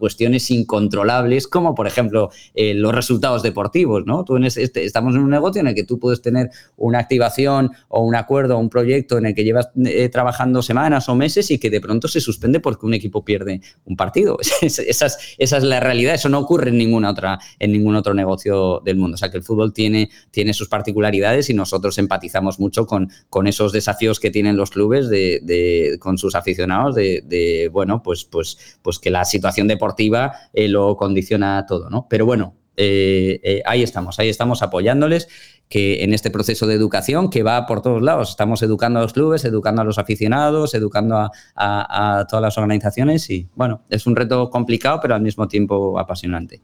cuestiones 0.00 0.50
incontrolables 0.50 1.46
como, 1.46 1.76
por 1.76 1.86
ejemplo, 1.86 2.30
eh, 2.52 2.74
los 2.74 2.92
resultados 2.92 3.44
deportivos, 3.44 4.04
¿no? 4.06 4.24
Tú 4.24 4.34
en 4.34 4.44
este, 4.44 4.84
estamos 4.84 5.14
en 5.14 5.20
un 5.20 5.30
negocio 5.30 5.60
en 5.60 5.68
el 5.68 5.74
que 5.76 5.84
tú 5.84 6.00
puedes 6.00 6.20
tener 6.20 6.50
una 6.76 6.98
activación 6.98 7.70
o 7.86 8.02
un 8.02 8.16
acuerdo 8.16 8.56
o 8.56 8.58
un 8.58 8.68
proyecto 8.68 9.16
en 9.16 9.26
el 9.26 9.34
que 9.36 9.44
llevas 9.44 9.68
eh, 9.84 10.08
trabajando 10.08 10.62
semanas 10.62 11.08
o 11.08 11.14
meses 11.14 11.48
y 11.52 11.58
que 11.58 11.70
de 11.70 11.80
pronto 11.80 12.08
se 12.08 12.20
suspende 12.20 12.58
porque 12.58 12.86
un 12.86 12.94
equipo 12.94 13.24
pierde 13.24 13.60
un 13.84 13.94
partido. 13.94 14.36
esa, 14.62 14.82
es, 14.82 15.36
esa 15.38 15.56
es 15.56 15.62
la 15.62 15.78
realidad. 15.78 16.14
Eso 16.14 16.28
no 16.28 16.40
ocurre 16.40 16.70
en, 16.70 16.78
ninguna 16.78 17.10
otra, 17.10 17.38
en 17.60 17.70
ningún 17.70 17.94
otro 17.94 18.14
negocio 18.14 18.82
del 18.84 18.96
mundo. 18.96 19.14
O 19.14 19.18
sea, 19.18 19.30
que 19.30 19.36
el 19.36 19.44
fútbol 19.44 19.72
tiene, 19.72 20.10
tiene 20.32 20.52
sus 20.52 20.68
particularidades 20.68 21.03
y 21.50 21.54
nosotros 21.54 21.98
empatizamos 21.98 22.58
mucho 22.58 22.86
con, 22.86 23.10
con 23.28 23.46
esos 23.46 23.72
desafíos 23.72 24.20
que 24.20 24.30
tienen 24.30 24.56
los 24.56 24.70
clubes 24.70 25.08
de, 25.08 25.96
con 26.00 26.18
sus 26.18 26.34
aficionados 26.34 26.94
de, 26.94 27.70
bueno, 27.72 28.02
pues, 28.02 28.24
pues, 28.24 28.78
pues 28.82 28.98
que 28.98 29.10
la 29.10 29.24
situación 29.24 29.68
deportiva 29.68 30.32
eh, 30.52 30.68
lo 30.68 30.96
condiciona 30.96 31.66
todo, 31.66 31.90
¿no? 31.90 32.06
Pero 32.08 32.26
bueno, 32.26 32.54
eh, 32.76 33.40
eh, 33.42 33.62
ahí 33.66 33.82
estamos, 33.82 34.18
ahí 34.18 34.28
estamos 34.28 34.62
apoyándoles 34.62 35.28
que 35.68 36.04
en 36.04 36.12
este 36.12 36.30
proceso 36.30 36.66
de 36.66 36.74
educación 36.74 37.30
que 37.30 37.42
va 37.42 37.66
por 37.66 37.82
todos 37.82 38.02
lados. 38.02 38.30
Estamos 38.30 38.62
educando 38.62 38.98
a 38.98 39.02
los 39.02 39.12
clubes, 39.12 39.44
educando 39.44 39.82
a 39.82 39.84
los 39.84 39.98
aficionados, 39.98 40.74
educando 40.74 41.16
a, 41.16 41.30
a 41.54 42.26
todas 42.26 42.42
las 42.42 42.58
organizaciones 42.58 43.28
y 43.30 43.48
bueno, 43.54 43.82
es 43.90 44.06
un 44.06 44.16
reto 44.16 44.50
complicado 44.50 45.00
pero 45.00 45.14
al 45.14 45.22
mismo 45.22 45.48
tiempo 45.48 45.98
apasionante. 45.98 46.62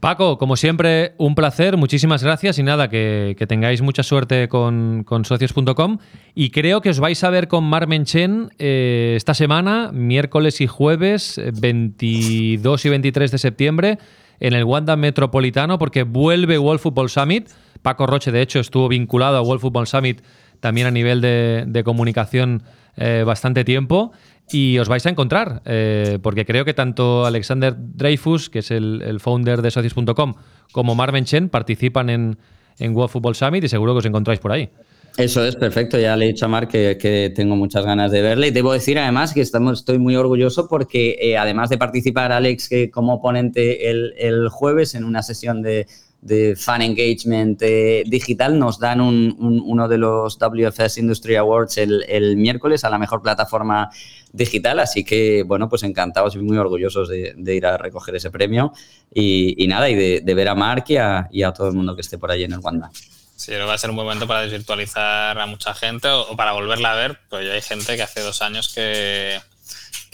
Paco, 0.00 0.36
como 0.36 0.56
siempre, 0.56 1.14
un 1.16 1.34
placer, 1.34 1.78
muchísimas 1.78 2.22
gracias 2.22 2.58
y 2.58 2.62
nada, 2.62 2.88
que, 2.88 3.34
tengáis 3.48 3.80
mucha 3.80 4.02
suerte 4.02 4.48
con, 4.48 5.04
socios.com 5.24 5.98
y 6.34 6.50
creo 6.50 6.82
que 6.82 6.90
os 6.90 7.00
vais 7.00 7.24
a 7.24 7.30
ver 7.30 7.48
con 7.48 7.64
Marmen 7.64 8.04
Chen 8.04 8.50
eh, 8.58 9.14
esta 9.16 9.32
semana, 9.32 9.90
miércoles 9.92 10.60
y 10.60 10.66
jueves, 10.66 11.40
22 11.60 12.84
y 12.84 12.88
23 12.90 13.30
de 13.30 13.38
septiembre, 13.38 13.98
en 14.38 14.52
el 14.52 14.64
Wanda 14.64 14.96
Metropolitano, 14.96 15.78
porque 15.78 16.02
vuelve 16.02 16.58
World 16.58 16.80
Football 16.80 17.08
Summit. 17.08 17.48
Paco 17.80 18.06
Roche, 18.06 18.30
de 18.32 18.42
hecho, 18.42 18.60
estuvo 18.60 18.88
vinculado 18.88 19.38
a 19.38 19.42
World 19.42 19.62
Football 19.62 19.86
Summit 19.86 20.20
también 20.60 20.86
a 20.86 20.90
nivel 20.90 21.22
de, 21.22 21.82
comunicación 21.84 22.62
eh, 22.96 23.24
bastante 23.26 23.64
tiempo 23.64 24.12
y 24.50 24.78
os 24.78 24.88
vais 24.88 25.04
a 25.06 25.10
encontrar, 25.10 25.62
eh, 25.64 26.18
porque 26.22 26.44
creo 26.44 26.64
que 26.64 26.74
tanto 26.74 27.26
Alexander 27.26 27.74
Dreyfus, 27.76 28.48
que 28.48 28.60
es 28.60 28.70
el, 28.70 29.18
founder 29.20 29.62
de 29.62 29.70
socios.com, 29.70 30.34
como 30.72 30.94
Marvin 30.94 31.24
Chen 31.24 31.48
participan 31.48 32.10
en, 32.10 32.38
en 32.78 32.94
World 32.94 33.10
Football 33.10 33.34
Summit 33.34 33.64
y 33.64 33.68
seguro 33.68 33.94
que 33.94 33.98
os 33.98 34.06
encontráis 34.06 34.40
por 34.40 34.52
ahí. 34.52 34.70
Eso 35.16 35.42
es 35.44 35.56
perfecto, 35.56 35.98
ya 35.98 36.14
le 36.14 36.26
he 36.26 36.28
dicho 36.28 36.44
a 36.44 36.48
Mark 36.48 36.68
que, 36.68 37.32
tengo 37.34 37.56
muchas 37.56 37.86
ganas 37.86 38.12
de 38.12 38.20
verle. 38.20 38.48
Y 38.48 38.50
debo 38.50 38.74
decir 38.74 38.98
además 38.98 39.32
que 39.32 39.40
estamos, 39.40 39.78
estoy 39.78 39.98
muy 39.98 40.14
orgulloso 40.14 40.68
porque 40.68 41.16
eh, 41.18 41.38
además 41.38 41.70
de 41.70 41.78
participar 41.78 42.32
Alex 42.32 42.68
que 42.68 42.90
como 42.90 43.22
ponente 43.22 43.90
el, 43.90 44.12
el 44.18 44.50
jueves 44.50 44.94
en 44.94 45.04
una 45.04 45.22
sesión 45.22 45.62
de, 45.62 45.86
de 46.26 46.56
fan 46.56 46.82
engagement 46.82 47.62
eh, 47.62 48.02
digital, 48.06 48.58
nos 48.58 48.80
dan 48.80 49.00
uno 49.00 49.88
de 49.88 49.98
los 49.98 50.38
WFS 50.38 50.98
Industry 50.98 51.36
Awards 51.36 51.78
el, 51.78 52.36
miércoles 52.36 52.84
a 52.84 52.90
la 52.90 52.98
mejor 52.98 53.22
plataforma 53.22 53.90
digital. 54.32 54.80
Así 54.80 55.04
que, 55.04 55.44
bueno, 55.44 55.68
pues 55.68 55.84
encantados 55.84 56.34
y 56.34 56.38
muy 56.38 56.58
orgullosos 56.58 57.08
de, 57.08 57.54
ir 57.54 57.64
a 57.66 57.78
recoger 57.78 58.16
ese 58.16 58.30
premio. 58.30 58.72
Y, 59.14 59.64
nada, 59.68 59.88
y 59.88 59.94
de, 59.94 60.34
ver 60.34 60.48
a 60.48 60.54
Mark 60.54 60.84
y 60.88 60.96
a, 60.96 61.52
todo 61.56 61.68
el 61.68 61.74
mundo 61.74 61.94
que 61.94 62.00
esté 62.00 62.18
por 62.18 62.30
allí 62.30 62.44
en 62.44 62.52
el 62.52 62.58
Wanda. 62.58 62.90
Sí, 63.36 63.52
va 63.52 63.74
a 63.74 63.78
ser 63.78 63.90
un 63.90 63.96
buen 63.96 64.06
momento 64.06 64.26
para 64.26 64.40
desvirtualizar 64.40 65.38
a 65.38 65.46
mucha 65.46 65.74
gente 65.74 66.08
o, 66.08 66.22
o 66.22 66.36
para 66.36 66.52
volverla 66.52 66.92
a 66.92 66.96
ver, 66.96 67.18
pues 67.28 67.46
ya 67.46 67.52
hay 67.52 67.60
gente 67.60 67.94
que 67.94 68.02
hace 68.02 68.20
dos 68.20 68.40
años 68.40 68.72
que 68.74 69.38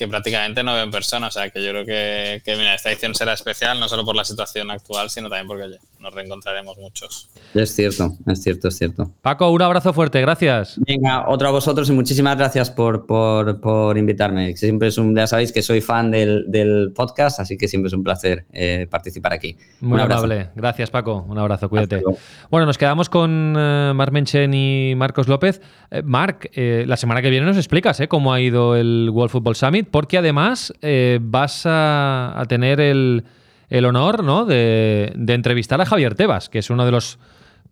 que 0.02 0.08
prácticamente 0.08 0.64
no 0.64 0.74
ven 0.74 0.90
personas. 0.90 1.36
O 1.36 1.38
sea, 1.38 1.48
que 1.50 1.62
yo 1.64 1.70
creo 1.70 1.86
que, 1.86 2.56
mira, 2.56 2.74
esta 2.74 2.90
edición 2.90 3.14
será 3.14 3.34
especial, 3.34 3.78
no 3.78 3.88
solo 3.88 4.04
por 4.04 4.16
la 4.16 4.24
situación 4.24 4.68
actual, 4.72 5.10
sino 5.10 5.28
también 5.28 5.46
porque 5.46 5.76
nos 6.00 6.12
reencontraremos 6.12 6.76
muchos. 6.76 7.28
Es 7.54 7.72
cierto, 7.72 8.16
es 8.26 8.42
cierto, 8.42 8.66
es 8.66 8.76
cierto. 8.76 9.12
Paco, 9.22 9.48
un 9.50 9.62
abrazo 9.62 9.92
fuerte, 9.92 10.20
gracias. 10.20 10.80
Venga, 10.84 11.28
otro 11.28 11.46
a 11.46 11.50
vosotros 11.52 11.88
y 11.88 11.92
muchísimas 11.92 12.36
gracias 12.36 12.68
por, 12.72 13.06
por, 13.06 13.96
invitarme. 13.96 14.56
Siempre 14.56 14.88
es 14.88 14.98
un, 14.98 15.14
ya 15.14 15.28
sabéis 15.28 15.52
que 15.52 15.62
soy 15.62 15.80
fan 15.80 16.10
del, 16.10 16.92
podcast, 16.96 17.38
así 17.38 17.56
que 17.56 17.68
siempre 17.68 17.86
es 17.86 17.92
un 17.92 18.02
placer 18.02 18.44
eh, 18.52 18.88
participar 18.90 19.32
aquí. 19.32 19.56
Muy 19.80 20.00
amable. 20.00 20.48
Gracias, 20.56 20.90
Paco. 20.90 21.24
Un 21.28 21.38
abrazo, 21.38 21.68
cuídate. 21.68 22.02
Bueno, 22.50 22.66
nos 22.66 22.76
quedamos 22.76 23.08
con 23.08 23.56
uh, 23.56 23.94
Marc 23.94 24.12
Menchen 24.12 24.52
y 24.52 24.94
Marcos 24.96 25.28
López. 25.28 25.60
Eh, 25.92 26.02
Marc, 26.02 26.50
la 26.56 26.96
semana 26.96 27.22
que 27.22 27.30
viene 27.30 27.46
nos 27.46 27.56
explicas 27.56 28.02
cómo 28.08 28.32
ha 28.32 28.40
ido 28.40 28.74
el 28.74 29.10
World 29.12 29.30
Football 29.30 29.54
Summit 29.54 29.91
porque 29.92 30.18
además 30.18 30.72
eh, 30.82 31.18
vas 31.20 31.62
a, 31.66 32.42
tener 32.48 32.80
el, 32.80 33.24
honor 33.70 34.24
¿no? 34.24 34.44
de, 34.44 35.12
entrevistar 35.28 35.80
a 35.80 35.86
Javier 35.86 36.16
Tebas, 36.16 36.48
que 36.48 36.58
es 36.58 36.70
uno 36.70 36.84
de 36.84 36.90
los 36.90 37.20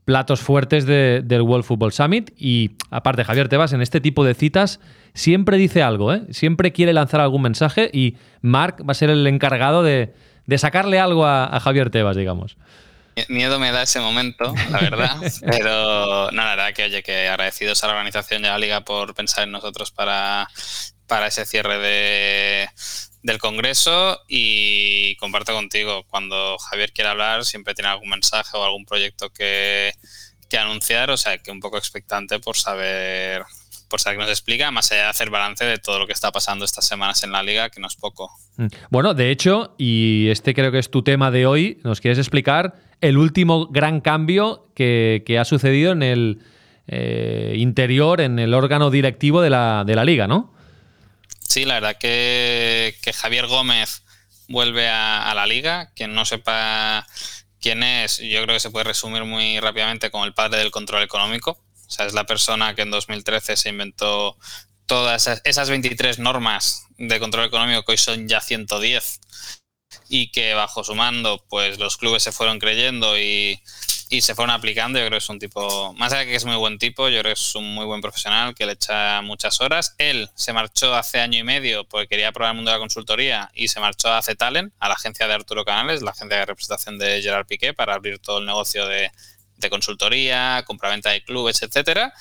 platos 0.05 0.41
fuertes 0.41 0.87
del 0.87 1.43
World 1.43 1.65
Football 1.65 1.93
Summit. 1.93 2.31
Y 2.37 2.73
aparte, 2.91 3.25
Javier 3.25 3.49
Tebas 3.49 3.73
en 3.73 3.81
este 3.83 4.01
tipo 4.01 4.25
de 4.25 4.35
citas 4.35 4.81
siempre 5.15 5.57
dice 5.57 5.83
algo, 5.83 6.13
¿eh? 6.13 6.23
siempre 6.31 6.73
quiere 6.73 6.93
lanzar 6.93 7.21
algún 7.21 7.43
mensaje 7.43 7.91
y 7.93 8.17
Mark 8.43 8.77
va 8.87 8.93
a 8.93 8.95
ser 8.95 9.11
el 9.11 9.27
encargado 9.27 9.83
de, 9.83 10.13
sacarle 10.59 11.01
algo 11.01 11.27
a, 11.27 11.59
Javier 11.61 11.91
Tebas, 11.91 12.17
digamos. 12.17 12.57
Miedo 13.29 13.59
me 13.59 13.73
da 13.73 13.83
ese 13.83 14.01
momento, 14.01 14.55
la 14.71 14.79
verdad. 14.79 15.17
Pero 15.47 16.31
no, 16.31 16.43
la 16.43 16.51
verdad 16.51 16.73
que, 16.75 16.85
oye, 16.85 17.03
que 17.03 17.29
agradecidos 17.29 17.83
a 17.83 17.89
la 17.89 17.95
organización 17.95 18.43
de 18.43 18.49
la 18.49 18.59
liga 18.59 18.83
por 18.83 19.15
pensar 19.15 19.45
en 19.45 19.53
nosotros 19.53 19.91
para 19.91 20.49
para 21.11 21.27
ese 21.27 21.45
cierre 21.45 21.81
de, 21.81 22.69
del 23.25 23.39
Congreso 23.39 24.21
y 24.29 25.17
comparto 25.17 25.53
contigo, 25.53 26.05
cuando 26.07 26.57
Javier 26.57 26.93
quiera 26.93 27.11
hablar, 27.11 27.45
siempre 27.45 27.75
tiene 27.75 27.89
algún 27.89 28.11
mensaje 28.11 28.57
o 28.57 28.63
algún 28.65 28.85
proyecto 28.85 29.31
que, 29.31 29.93
anunciar, 30.57 31.11
o 31.11 31.17
sea, 31.17 31.39
que 31.39 31.51
un 31.51 31.59
poco 31.59 31.79
expectante 31.79 32.39
por 32.39 32.57
saber 32.57 33.43
por 33.89 34.01
saber 34.01 34.19
que 34.19 34.23
nos 34.23 34.31
explica, 34.31 34.71
más 34.71 34.93
allá 34.93 35.03
de 35.03 35.09
hacer 35.09 35.31
balance 35.31 35.65
de 35.65 35.79
todo 35.79 35.99
lo 35.99 36.07
que 36.07 36.13
está 36.13 36.31
pasando 36.31 36.65
estas 36.65 36.87
semanas 36.87 37.25
en 37.25 37.33
la 37.33 37.43
liga, 37.43 37.71
que 37.71 37.81
no 37.81 37.89
es 37.89 37.97
poco. 37.97 38.31
Mm. 38.57 38.67
Bueno, 38.89 39.15
de 39.15 39.33
hecho, 39.33 39.75
y 39.79 40.29
este 40.29 40.55
creo 40.55 40.71
que 40.71 40.79
es 40.79 40.93
tu 40.93 41.03
tema 41.03 41.33
de 41.33 41.45
hoy, 41.45 41.81
nos 41.83 42.01
quieres 42.01 42.19
explicar 42.19 42.77
el 43.01 43.19
último 43.19 43.67
gran 43.67 44.01
cambio 44.01 44.69
que, 44.77 45.37
ha 45.41 45.45
sucedido 45.45 45.91
en 45.91 46.05
el 46.05 46.39
eh, 46.87 47.55
interior, 47.57 48.21
en 48.21 48.39
el 48.39 48.55
órgano 48.55 48.91
directivo 48.91 49.43
de 49.43 49.51
la, 49.51 49.83
de 49.85 49.97
la 49.97 50.05
liga, 50.05 50.29
¿no? 50.29 50.53
Sí, 51.51 51.65
la 51.65 51.75
verdad 51.75 51.99
que, 51.99 52.95
Javier 53.13 53.49
Gómez 53.49 54.05
vuelve 54.47 54.89
a, 54.89 55.33
la 55.35 55.47
liga. 55.47 55.91
Quien 55.97 56.15
no 56.15 56.25
sepa 56.25 57.05
quién 57.61 57.83
es, 57.83 58.19
yo 58.19 58.41
creo 58.45 58.55
que 58.55 58.61
se 58.61 58.71
puede 58.71 58.85
resumir 58.85 59.25
muy 59.25 59.59
rápidamente 59.59 60.13
como 60.13 60.27
el 60.27 60.33
padre 60.33 60.61
del 60.61 60.71
control 60.71 61.03
económico. 61.03 61.61
O 61.89 61.91
sea, 61.91 62.07
es 62.07 62.15
la 62.15 62.25
persona 62.25 62.77
que 62.77 62.83
en 62.83 62.93
2013 62.93 63.57
se 63.57 63.69
inventó 63.69 64.39
todas 64.87 65.41
esas, 65.43 65.69
23 65.69 66.21
normas 66.21 66.87
de 66.99 67.19
control 67.19 67.47
económico 67.47 67.83
que 67.83 67.93
hoy 67.93 67.99
son 67.99 68.29
ya 68.29 68.41
110 68.41 69.21
y 70.09 70.31
que 70.31 70.55
bajo 70.55 70.85
su 70.85 70.95
mando 70.95 71.45
pues 71.49 71.81
los 71.81 71.97
clubes 71.97 72.23
se 72.23 72.31
fueron 72.31 72.61
creyendo 72.61 73.19
y, 73.19 73.61
y 74.11 74.21
se 74.23 74.35
fueron 74.35 74.51
aplicando. 74.51 74.99
Yo 74.99 75.07
creo 75.07 75.19
que 75.19 75.25
es 75.25 75.29
un 75.31 75.39
tipo, 75.39 75.95
más 75.95 76.13
allá 76.13 76.23
de 76.23 76.27
que 76.27 76.35
es 76.35 76.45
muy 76.45 76.57
buen 76.57 76.79
tipo, 76.79 77.09
yo 77.09 77.21
creo 77.21 77.33
que 77.33 77.41
es 77.41 77.55
un 77.55 77.73
muy 77.73 77.87
buen 77.87 78.01
profesional 78.01 78.55
que 78.57 78.67
le 78.67 78.73
echa 78.73 79.23
muchas 79.23 79.61
horas. 79.61 79.95
Él 79.99 80.29
se 80.35 80.53
marchó 80.53 80.95
hace 80.95 81.21
año 81.21 81.39
y 81.39 81.45
medio 81.45 81.85
porque 81.85 82.09
quería 82.09 82.33
probar 82.33 82.51
el 82.51 82.57
mundo 82.57 82.73
de 82.73 82.77
la 82.77 82.81
consultoría 82.81 83.51
y 83.55 83.69
se 83.69 83.79
marchó 83.79 84.13
a 84.13 84.21
Talent, 84.21 84.75
a 84.81 84.89
la 84.89 84.95
agencia 84.95 85.29
de 85.29 85.35
Arturo 85.35 85.65
Canales, 85.65 86.03
la 86.03 86.11
agencia 86.11 86.39
de 86.39 86.47
representación 86.47 86.99
de 86.99 87.23
Gerard 87.23 87.47
Piqué, 87.47 87.73
para 87.73 87.95
abrir 87.95 88.19
todo 88.19 88.39
el 88.39 88.47
negocio 88.47 88.87
de, 88.87 89.13
de 89.57 89.71
consultoría, 89.71 90.65
compraventa 90.67 91.11
de 91.11 91.23
clubes, 91.23 91.63
etcétera. 91.63 92.13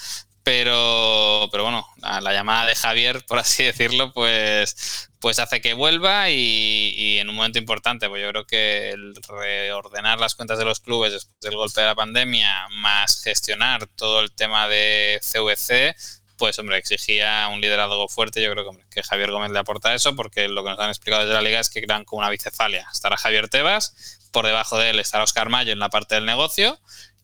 Pero, 0.44 1.50
pero 1.52 1.64
bueno, 1.64 1.88
la 1.98 2.34
llamada 2.34 2.68
de 2.68 2.76
Javier, 2.76 3.26
por 3.26 3.40
así 3.40 3.64
decirlo, 3.64 4.14
pues, 4.14 5.09
pues 5.20 5.40
hace 5.40 5.62
que 5.62 5.74
vuelva 5.74 6.30
y, 6.30 7.18
en 7.20 7.30
un 7.30 7.36
momento 7.36 7.60
importante, 7.60 8.08
pues 8.08 8.22
yo 8.22 8.30
creo 8.30 8.46
que 8.46 8.90
el 8.92 9.14
reordenar 9.28 10.20
las 10.20 10.36
cuentas 10.36 10.58
de 10.58 10.66
los 10.66 10.80
clubes 10.80 11.12
después 11.12 11.40
del 11.42 11.56
golpe 11.56 11.82
de 11.82 11.88
la 11.88 11.96
pandemia, 11.96 12.68
más 12.72 13.22
gestionar 13.24 13.88
todo 13.88 14.22
el 14.22 14.32
tema 14.32 14.68
de 14.70 15.20
CVC, 15.22 15.96
pues 16.38 16.58
hombre, 16.58 16.78
exigía 16.78 17.50
un 17.52 17.60
liderazgo 17.60 18.08
fuerte. 18.08 18.42
Yo 18.42 18.52
creo 18.52 18.72
que, 18.72 18.78
que 18.90 19.04
Javier 19.04 19.32
Gómez 19.32 19.52
le 19.52 19.60
aporta 19.60 19.94
eso, 19.94 20.16
porque 20.16 20.48
lo 20.48 20.64
que 20.64 20.70
nos 20.70 20.80
han 20.80 20.90
explicado 20.90 21.24
desde 21.24 21.34
la 21.36 21.42
liga 21.42 21.60
es 21.60 21.70
que 21.70 21.82
crean 21.82 22.06
como 22.06 22.20
una 22.20 22.30
bicefalia. 22.30 22.88
Estará 22.94 23.18
Javier 23.18 23.50
Tebas, 23.50 24.20
por 24.32 24.46
debajo 24.46 24.78
de 24.78 24.92
él 24.92 25.00
estará 25.00 25.24
Oscar 25.24 25.50
Mayo 25.50 25.74
en 25.74 25.80
la 25.80 25.90
parte 25.90 26.16
del 26.16 26.26
negocio 26.26 26.80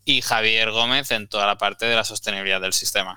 y 0.06 0.22
Javier 0.22 0.72
Gómez 0.72 1.12
en 1.12 1.28
toda 1.28 1.48
la 1.48 1.58
parte 1.58 1.88
de 1.88 1.96
la 1.96 2.04
sostenibilidad 2.04 2.62
del 2.62 2.74
sistema. 2.74 3.16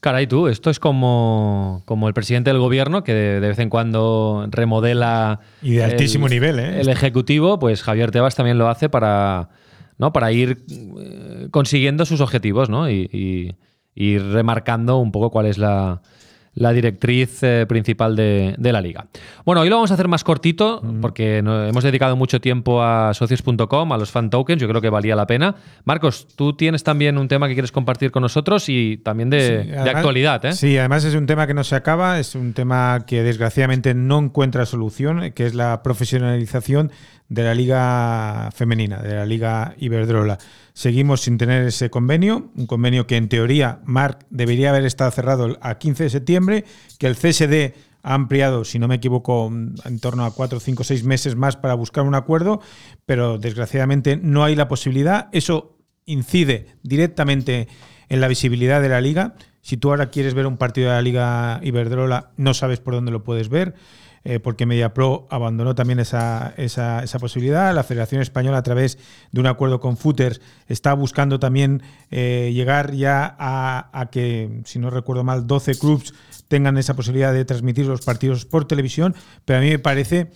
Caray, 0.00 0.26
tú, 0.26 0.48
esto 0.48 0.70
es 0.70 0.80
como, 0.80 1.82
como 1.84 2.08
el 2.08 2.14
presidente 2.14 2.50
del 2.50 2.58
gobierno 2.58 3.04
que 3.04 3.14
de, 3.14 3.40
vez 3.40 3.58
en 3.58 3.68
cuando 3.68 4.46
remodela. 4.50 5.40
Y 5.62 5.74
de 5.74 5.84
altísimo 5.84 6.26
el, 6.26 6.32
nivel, 6.32 6.58
¿eh? 6.58 6.80
El 6.80 6.88
ejecutivo, 6.88 7.58
pues 7.58 7.82
Javier 7.82 8.10
Tebas 8.10 8.34
también 8.34 8.58
lo 8.58 8.68
hace 8.68 8.88
para, 8.88 9.50
¿no? 9.98 10.12
para 10.12 10.32
ir 10.32 10.64
eh, 10.70 11.48
consiguiendo 11.50 12.06
sus 12.06 12.20
objetivos 12.20 12.70
¿no? 12.70 12.90
y, 12.90 13.56
y 13.94 14.18
remarcando 14.18 14.98
un 14.98 15.12
poco 15.12 15.30
cuál 15.30 15.46
es 15.46 15.58
la, 15.58 16.02
la 16.58 16.72
directriz 16.72 17.42
eh, 17.42 17.66
principal 17.68 18.16
de, 18.16 18.56
la 18.58 18.80
liga. 18.80 19.06
Bueno, 19.44 19.62
hoy 19.62 19.70
lo 19.70 19.76
vamos 19.76 19.90
a 19.90 19.94
hacer 19.94 20.08
más 20.08 20.24
cortito 20.24 20.82
porque 21.00 21.38
hemos 21.38 21.84
dedicado 21.84 22.16
mucho 22.16 22.40
tiempo 22.40 22.82
a 22.82 23.14
socios.com, 23.14 23.92
a 23.92 23.96
los 23.96 24.10
fan 24.10 24.28
tokens, 24.28 24.60
yo 24.60 24.68
creo 24.68 24.80
que 24.80 24.90
valía 24.90 25.16
la 25.16 25.26
pena. 25.26 25.54
Marcos, 25.84 26.28
tú 26.36 26.54
tienes 26.54 26.84
también 26.84 27.16
un 27.16 27.28
tema 27.28 27.48
que 27.48 27.54
quieres 27.54 27.72
compartir 27.72 28.10
con 28.10 28.22
nosotros 28.22 28.68
y 28.68 28.98
también 28.98 29.30
de, 29.30 29.74
actualidad. 29.78 30.44
¿eh? 30.44 30.52
Sí, 30.52 30.76
además 30.76 31.04
es 31.04 31.14
un 31.14 31.26
tema 31.26 31.46
que 31.46 31.54
no 31.54 31.64
se 31.64 31.76
acaba, 31.76 32.18
es 32.18 32.34
un 32.34 32.52
tema 32.52 33.04
que 33.06 33.22
desgraciadamente 33.22 33.94
no 33.94 34.18
encuentra 34.18 34.66
solución, 34.66 35.32
que 35.32 35.46
es 35.46 35.54
la 35.54 35.82
profesionalización 35.82 36.90
de 37.28 37.42
la 37.42 37.54
liga 37.54 38.50
femenina, 38.54 38.98
de 38.98 39.14
la 39.14 39.26
liga 39.26 39.74
Iberdrola. 39.78 40.38
Seguimos 40.72 41.22
sin 41.22 41.38
tener 41.38 41.66
ese 41.66 41.90
convenio, 41.90 42.50
un 42.56 42.66
convenio 42.66 43.06
que 43.06 43.16
en 43.16 43.28
teoría, 43.28 43.80
Marc, 43.84 44.24
debería 44.30 44.70
haber 44.70 44.84
estado 44.86 45.10
cerrado 45.10 45.58
a 45.60 45.76
15 45.76 46.04
de 46.04 46.10
septiembre, 46.10 46.47
que 46.98 47.06
el 47.06 47.16
CSD 47.16 47.74
ha 48.02 48.14
ampliado, 48.14 48.64
si 48.64 48.78
no 48.78 48.88
me 48.88 48.96
equivoco, 48.96 49.46
en 49.48 50.00
torno 50.00 50.24
a 50.24 50.30
4, 50.32 50.60
5, 50.60 50.84
6 50.84 51.04
meses 51.04 51.36
más 51.36 51.56
para 51.56 51.74
buscar 51.74 52.04
un 52.04 52.14
acuerdo, 52.14 52.60
pero 53.06 53.38
desgraciadamente 53.38 54.16
no 54.16 54.44
hay 54.44 54.54
la 54.54 54.68
posibilidad. 54.68 55.28
Eso 55.32 55.76
incide 56.06 56.66
directamente 56.82 57.68
en 58.08 58.20
la 58.20 58.28
visibilidad 58.28 58.80
de 58.80 58.88
la 58.88 59.00
liga. 59.00 59.34
Si 59.60 59.76
tú 59.76 59.90
ahora 59.90 60.10
quieres 60.10 60.34
ver 60.34 60.46
un 60.46 60.56
partido 60.56 60.88
de 60.88 60.94
la 60.94 61.02
Liga 61.02 61.60
Iberdrola, 61.62 62.30
no 62.36 62.54
sabes 62.54 62.80
por 62.80 62.94
dónde 62.94 63.12
lo 63.12 63.22
puedes 63.22 63.48
ver. 63.50 63.74
Eh, 64.24 64.40
porque 64.40 64.66
MediaPro 64.66 65.26
abandonó 65.30 65.74
también 65.74 66.00
esa, 66.00 66.52
esa, 66.56 67.18
posibilidad. 67.18 67.74
La 67.74 67.84
Federación 67.84 68.20
Española, 68.20 68.58
a 68.58 68.62
través 68.62 68.98
de 69.32 69.40
un 69.40 69.46
acuerdo 69.46 69.80
con 69.80 69.96
Footers, 69.96 70.40
está 70.66 70.92
buscando 70.94 71.38
también 71.38 71.82
eh, 72.10 72.50
llegar 72.52 72.92
ya 72.92 73.36
a, 73.38 74.08
que, 74.10 74.60
si 74.64 74.78
no 74.78 74.90
recuerdo 74.90 75.24
mal, 75.24 75.46
12 75.46 75.78
clubs 75.78 76.14
tengan 76.48 76.78
esa 76.78 76.94
posibilidad 76.94 77.32
de 77.32 77.44
transmitir 77.44 77.86
los 77.86 78.02
partidos 78.02 78.44
por 78.44 78.66
televisión, 78.66 79.14
pero 79.44 79.58
a 79.58 79.62
mí 79.62 79.70
me 79.70 79.78
parece 79.78 80.30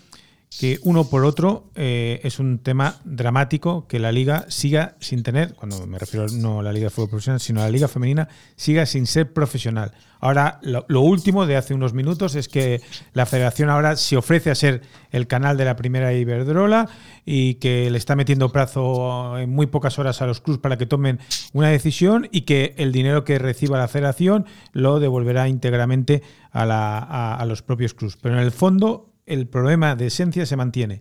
que 0.59 0.79
uno 0.83 1.09
por 1.09 1.25
otro 1.25 1.71
eh, 1.75 2.21
es 2.25 2.39
un 2.39 2.59
tema 2.59 2.97
dramático 3.05 3.87
que 3.87 3.99
la 3.99 4.13
liga 4.13 4.47
siga 4.49 4.97
sin 5.01 5.23
tener, 5.23 5.55
cuando 5.55 5.87
me 5.87 5.99
refiero 5.99 6.27
no 6.29 6.61
a 6.61 6.63
la 6.63 6.73
liga 6.73 6.87
de 6.87 6.91
fútbol 6.91 7.11
profesional, 7.11 7.41
sino 7.41 7.61
a 7.61 7.65
la 7.65 7.71
liga 7.71 7.89
femenina, 7.89 8.29
siga 8.57 8.87
sin 8.87 9.07
ser 9.07 9.33
profesional. 9.33 9.93
Ahora, 10.21 10.61
lo, 10.63 11.01
último 11.01 11.47
de 11.47 11.57
hace 11.57 11.75
unos 11.75 11.95
minutos 11.95 12.37
es 12.37 12.49
que 12.49 12.81
la 13.13 13.27
federación 13.27 13.71
ahora 13.71 13.97
se 13.97 14.17
ofrece 14.17 14.53
a 14.53 14.55
ser 14.55 14.83
el 15.11 15.27
canal 15.27 15.57
de 15.57 15.65
la 15.65 15.75
primera 15.75 16.13
Iberdrola 16.13 16.89
y 17.25 17.55
que 17.55 17.91
le 17.91 17.99
está 17.99 18.15
metiendo 18.15 18.53
plazo 18.53 19.37
en 19.39 19.51
muy 19.51 19.67
pocas 19.67 19.99
horas 19.99 20.23
a 20.23 20.27
los 20.27 20.41
clubs 20.41 20.61
para 20.61 20.79
que 20.79 20.87
tomen 20.87 21.19
una 21.53 21.71
decisión 21.71 22.29
y 22.31 22.43
que 22.43 22.75
el 22.79 22.93
dinero 22.93 23.25
que 23.25 23.41
reciba 23.41 23.79
la 23.79 23.89
federación 23.89 24.47
lo 24.73 25.01
devolverá 25.01 25.49
íntegramente 25.49 26.23
a, 26.53 27.35
a 27.35 27.45
los 27.47 27.63
propios 27.63 27.93
clubs. 27.93 28.17
Pero 28.17 28.37
en 28.37 28.43
el 28.43 28.53
fondo 28.53 29.12
el 29.27 29.47
problema 29.47 29.97
de 29.97 30.07
esencia 30.07 30.47
se 30.47 30.57
mantiene. 30.57 31.01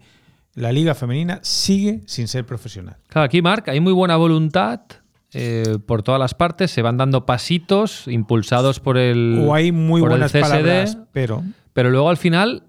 La 0.53 0.71
liga 0.71 0.95
femenina 0.95 1.39
sigue 1.43 2.01
sin 2.05 2.27
ser 2.27 2.45
profesional. 2.45 2.97
Claro, 3.07 3.25
aquí, 3.25 3.41
Marc, 3.41 3.69
hay 3.69 3.79
muy 3.79 3.93
buena 3.93 4.17
voluntad 4.17 4.81
eh, 5.33 5.77
por 5.85 6.03
todas 6.03 6.19
las 6.19 6.33
partes, 6.33 6.71
se 6.71 6.81
van 6.81 6.97
dando 6.97 7.25
pasitos 7.25 8.03
impulsados 8.07 8.79
por 8.79 8.97
el. 8.97 9.45
O 9.47 9.53
hay 9.53 9.71
muy 9.71 10.01
buenas 10.01 10.33
palabras, 10.33 10.97
pero. 11.13 11.43
Pero 11.73 11.89
luego 11.89 12.09
al 12.09 12.17
final 12.17 12.63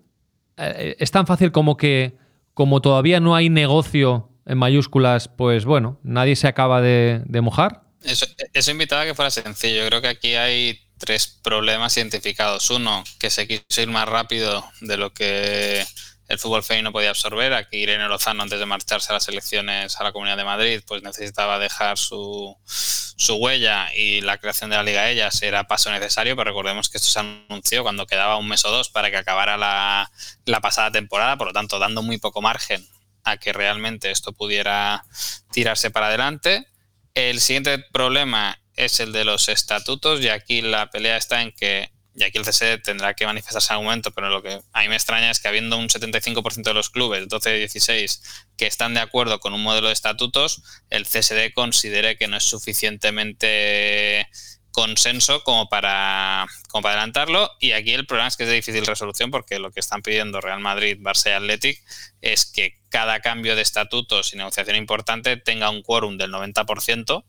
eh, 0.57 0.94
es 1.00 1.11
tan 1.11 1.26
fácil 1.26 1.50
como 1.50 1.76
que, 1.76 2.16
como 2.55 2.80
todavía 2.80 3.18
no 3.18 3.34
hay 3.34 3.48
negocio 3.48 4.30
en 4.46 4.59
mayúsculas, 4.59 5.26
pues 5.26 5.64
bueno, 5.64 5.98
nadie 6.05 6.36
se 6.36 6.46
acaba 6.46 6.80
de, 6.80 7.24
mojar. 7.42 7.82
Eso, 8.05 8.26
eso 8.53 8.70
invitaba 8.70 9.03
a 9.03 9.07
que 9.07 9.14
fuera 9.14 9.30
sencillo. 9.30 9.82
Yo 9.82 9.88
creo 9.88 10.03
que 10.03 10.09
aquí 10.09 10.34
hay 10.34 10.78
tres 11.03 11.26
problemas 11.26 11.96
identificados. 11.96 12.70
Uno, 12.70 13.03
que 13.18 13.28
se 13.28 13.48
quiso 13.48 13.80
ir 13.80 13.88
más 13.88 14.09
rápido 14.09 14.64
de 14.80 14.96
lo 14.96 15.12
que 15.12 15.84
el 16.28 16.38
fútbol 16.38 16.62
femenino 16.62 16.92
podía 16.92 17.11
absorber. 17.11 17.53
Aquí 17.55 17.78
Irene 17.78 18.07
Lozano, 18.07 18.44
antes 18.44 18.61
de 18.61 18.66
marcharse 18.66 19.11
a 19.11 19.14
las 19.14 19.26
elecciones 19.26 20.00
a 20.00 20.05
la 20.05 20.12
Comunidad 20.12 20.36
de 20.36 20.44
Madrid, 20.44 20.80
pues 20.86 21.03
necesitaba 21.03 21.59
dejar 21.59 21.98
su, 21.98 22.57
su 22.64 23.34
huella 23.34 23.92
y 23.94 24.20
la 24.20 24.38
creación 24.38 24.70
de 24.70 24.76
la 24.76 24.84
Liga 24.84 25.11
Ellas 25.11 25.42
era 25.42 25.64
paso 25.64 25.90
necesario, 25.90 26.36
pero 26.36 26.50
recordemos 26.50 26.88
que 26.88 26.98
esto 26.98 27.11
se 27.11 27.18
anunció 27.18 27.82
cuando 27.82 28.07
quedaba 28.07 28.36
un 28.36 28.48
mes 28.48 28.64
o 28.64 28.70
dos 28.70 28.88
para 28.88 29.11
que 29.11 29.16
acabara 29.16 29.57
la, 29.57 30.11
la 30.46 30.61
pasada 30.61 30.92
temporada, 30.92 31.36
por 31.36 31.48
lo 31.48 31.53
tanto, 31.53 31.80
dando 31.80 32.03
muy 32.03 32.18
poco 32.18 32.40
margen 32.40 32.86
a 33.24 33.38
que 33.38 33.53
realmente 33.53 34.12
esto 34.12 34.32
pudiera 34.32 35.05
tirarse 35.50 35.90
para 35.90 36.07
adelante. 36.07 36.68
El 37.14 37.40
siguiente 37.40 37.78
problema 37.92 38.61
es 38.76 39.00
el 39.00 39.12
de 39.12 39.24
los 39.24 39.48
estatutos 39.48 40.20
y 40.20 40.28
aquí 40.28 40.62
la 40.62 40.90
pelea 40.90 41.16
está 41.16 41.42
en 41.42 41.52
que, 41.52 41.90
y 42.14 42.24
aquí 42.24 42.38
el 42.38 42.44
CSD 42.44 42.82
tendrá 42.82 43.14
que 43.14 43.26
manifestarse 43.26 43.68
en 43.68 43.74
algún 43.74 43.86
momento, 43.86 44.10
pero 44.12 44.28
lo 44.28 44.42
que 44.42 44.60
a 44.72 44.80
mí 44.82 44.88
me 44.88 44.96
extraña 44.96 45.30
es 45.30 45.40
que 45.40 45.48
habiendo 45.48 45.78
un 45.78 45.88
75% 45.88 46.62
de 46.62 46.74
los 46.74 46.90
clubes, 46.90 47.28
12 47.28 47.50
de 47.50 47.58
16, 47.58 48.22
que 48.56 48.66
están 48.66 48.94
de 48.94 49.00
acuerdo 49.00 49.40
con 49.40 49.54
un 49.54 49.62
modelo 49.62 49.88
de 49.88 49.94
estatutos, 49.94 50.62
el 50.90 51.06
CSD 51.06 51.52
considere 51.54 52.16
que 52.16 52.28
no 52.28 52.36
es 52.36 52.44
suficientemente 52.44 54.28
consenso 54.72 55.44
como 55.44 55.68
para, 55.68 56.46
como 56.68 56.82
para 56.82 56.94
adelantarlo. 56.94 57.50
Y 57.60 57.72
aquí 57.72 57.92
el 57.92 58.06
problema 58.06 58.28
es 58.28 58.36
que 58.36 58.44
es 58.44 58.48
de 58.48 58.56
difícil 58.56 58.86
resolución 58.86 59.30
porque 59.30 59.58
lo 59.58 59.70
que 59.70 59.80
están 59.80 60.02
pidiendo 60.02 60.40
Real 60.40 60.60
Madrid, 60.60 60.98
Barça 61.00 61.28
y 61.28 61.32
Athletic 61.32 61.82
es 62.20 62.46
que 62.46 62.80
cada 62.88 63.20
cambio 63.20 63.54
de 63.54 63.62
estatutos 63.62 64.32
y 64.32 64.36
negociación 64.36 64.76
importante 64.76 65.36
tenga 65.36 65.70
un 65.70 65.82
quórum 65.82 66.16
del 66.16 66.32
90%, 66.32 67.24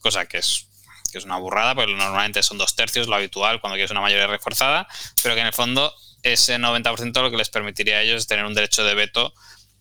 cosa 0.00 0.26
que 0.26 0.38
es 0.38 0.68
que 1.12 1.18
es 1.18 1.24
una 1.24 1.36
burrada, 1.36 1.74
porque 1.74 1.94
normalmente 1.94 2.42
son 2.42 2.58
dos 2.58 2.74
tercios, 2.74 3.06
lo 3.06 3.14
habitual 3.14 3.60
cuando 3.60 3.76
quieres 3.76 3.90
una 3.90 4.00
mayoría 4.00 4.26
reforzada, 4.26 4.88
pero 5.22 5.34
que 5.34 5.42
en 5.42 5.46
el 5.46 5.52
fondo 5.52 5.94
ese 6.22 6.56
90% 6.58 7.20
lo 7.20 7.30
que 7.30 7.36
les 7.36 7.50
permitiría 7.50 7.98
a 7.98 8.02
ellos 8.02 8.22
es 8.22 8.26
tener 8.26 8.44
un 8.44 8.54
derecho 8.54 8.82
de 8.82 8.94
veto 8.94 9.34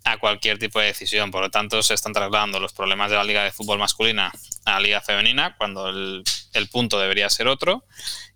a 0.04 0.18
cualquier 0.18 0.60
tipo 0.60 0.80
de 0.80 0.88
decisión. 0.88 1.32
Por 1.32 1.42
lo 1.42 1.50
tanto, 1.52 1.82
se 1.84 1.94
están 1.94 2.14
trasladando 2.14 2.60
los 2.60 2.74
problemas 2.74 3.10
de 3.10 3.18
la 3.18 3.24
Liga 3.24 3.44
de 3.44 3.52
Fútbol 3.52 3.80
masculina 3.80 4.32
a 4.66 4.72
la 4.74 4.80
Liga 4.80 5.02
Femenina, 5.02 5.56
cuando 5.58 5.90
el, 5.90 6.24
el 6.54 6.68
punto 6.70 7.00
debería 7.00 7.30
ser 7.30 7.48
otro. 7.48 7.86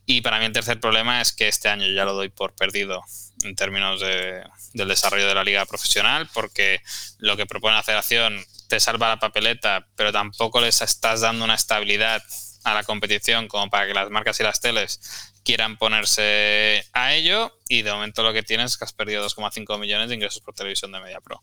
Y 0.05 0.21
para 0.21 0.39
mí 0.39 0.45
el 0.45 0.51
tercer 0.51 0.79
problema 0.79 1.21
es 1.21 1.31
que 1.31 1.47
este 1.47 1.67
año 1.67 1.87
ya 1.87 2.05
lo 2.05 2.13
doy 2.13 2.29
por 2.29 2.53
perdido 2.53 3.03
en 3.43 3.55
términos 3.55 4.01
de, 4.01 4.43
del 4.73 4.87
desarrollo 4.87 5.27
de 5.27 5.35
la 5.35 5.43
liga 5.43 5.65
profesional, 5.65 6.29
porque 6.33 6.81
lo 7.17 7.35
que 7.35 7.45
propone 7.45 7.75
la 7.75 7.83
federación 7.83 8.45
te 8.67 8.79
salva 8.79 9.09
la 9.09 9.19
papeleta, 9.19 9.87
pero 9.95 10.11
tampoco 10.11 10.61
les 10.61 10.81
estás 10.81 11.21
dando 11.21 11.45
una 11.45 11.55
estabilidad 11.55 12.23
a 12.65 12.73
la 12.73 12.83
competición 12.83 13.47
como 13.47 13.69
para 13.69 13.87
que 13.87 13.93
las 13.93 14.09
marcas 14.09 14.39
y 14.39 14.43
las 14.43 14.59
teles 14.59 15.33
quieran 15.45 15.77
ponerse 15.77 16.83
a 16.91 17.13
ello 17.13 17.53
y 17.69 17.83
de 17.83 17.91
momento 17.93 18.23
lo 18.23 18.33
que 18.33 18.43
tienes 18.43 18.71
es 18.71 18.77
que 18.77 18.83
has 18.83 18.93
perdido 18.93 19.25
2,5 19.25 19.79
millones 19.79 20.09
de 20.09 20.15
ingresos 20.15 20.41
por 20.41 20.53
televisión 20.53 20.91
de 20.91 20.99
Media 20.99 21.21
Pro. 21.21 21.41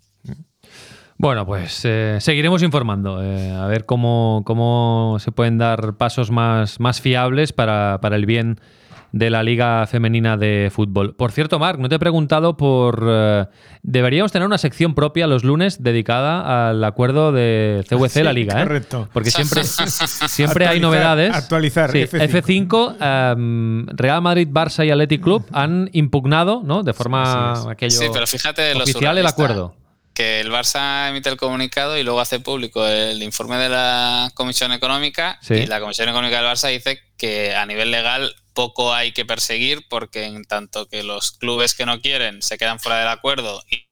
Bueno, 1.16 1.46
pues 1.46 1.84
eh, 1.84 2.18
seguiremos 2.20 2.64
informando, 2.64 3.22
eh, 3.22 3.52
a 3.52 3.66
ver 3.66 3.86
cómo, 3.86 4.42
cómo, 4.44 5.18
se 5.20 5.30
pueden 5.30 5.56
dar 5.56 5.96
pasos 5.96 6.32
más, 6.32 6.80
más 6.80 7.00
fiables 7.00 7.52
para, 7.52 8.00
para 8.02 8.16
el 8.16 8.26
bien 8.26 8.60
de 9.12 9.30
la 9.30 9.42
Liga 9.42 9.86
Femenina 9.86 10.36
de 10.36 10.70
Fútbol. 10.74 11.14
Por 11.14 11.32
cierto, 11.32 11.58
Marc, 11.58 11.78
no 11.78 11.88
te 11.88 11.96
he 11.96 11.98
preguntado 11.98 12.56
por... 12.56 13.06
Eh, 13.06 13.46
deberíamos 13.82 14.32
tener 14.32 14.46
una 14.46 14.58
sección 14.58 14.94
propia 14.94 15.26
los 15.26 15.44
lunes 15.44 15.82
dedicada 15.82 16.70
al 16.70 16.82
acuerdo 16.82 17.30
de 17.30 17.84
CVC 17.88 18.24
la 18.24 18.32
Liga, 18.32 18.60
¿eh? 18.60 18.64
Correcto. 18.64 19.08
Porque 19.12 19.30
siempre, 19.30 19.64
siempre 19.64 20.66
hay 20.66 20.80
novedades. 20.80 21.34
Actualizar. 21.34 21.92
F5, 21.92 22.96
em, 23.00 23.86
Real 23.88 24.22
Madrid, 24.22 24.48
Barça 24.50 24.86
y 24.86 24.90
Athletic 24.90 25.22
Club 25.22 25.44
han 25.52 25.90
impugnado, 25.92 26.62
¿no? 26.64 26.82
De 26.82 26.94
forma 26.94 27.70
aquello 27.70 27.98
sí, 27.98 28.06
pero 28.12 28.26
fíjate 28.26 28.74
oficial 28.74 29.18
el 29.18 29.26
acuerdo 29.26 29.74
que 30.14 30.40
el 30.40 30.50
Barça 30.50 31.08
emite 31.08 31.30
el 31.30 31.36
comunicado 31.36 31.96
y 31.96 32.02
luego 32.02 32.20
hace 32.20 32.38
público 32.40 32.86
el 32.86 33.22
informe 33.22 33.56
de 33.56 33.68
la 33.70 34.30
Comisión 34.34 34.72
Económica 34.72 35.38
y 35.48 35.66
la 35.66 35.80
Comisión 35.80 36.08
Económica 36.08 36.42
del 36.42 36.50
Barça 36.50 36.68
dice 36.70 37.00
que 37.16 37.54
a 37.54 37.64
nivel 37.66 37.90
legal 37.90 38.34
poco 38.54 38.94
hay 38.94 39.12
que 39.12 39.24
perseguir 39.24 39.86
porque 39.88 40.24
en 40.24 40.44
tanto 40.44 40.88
que 40.88 41.02
los 41.02 41.32
clubes 41.32 41.74
que 41.74 41.86
no 41.86 42.00
quieren 42.00 42.42
se 42.42 42.58
quedan 42.58 42.80
fuera 42.80 42.98
del 42.98 43.08
acuerdo 43.08 43.62
y 43.70 43.88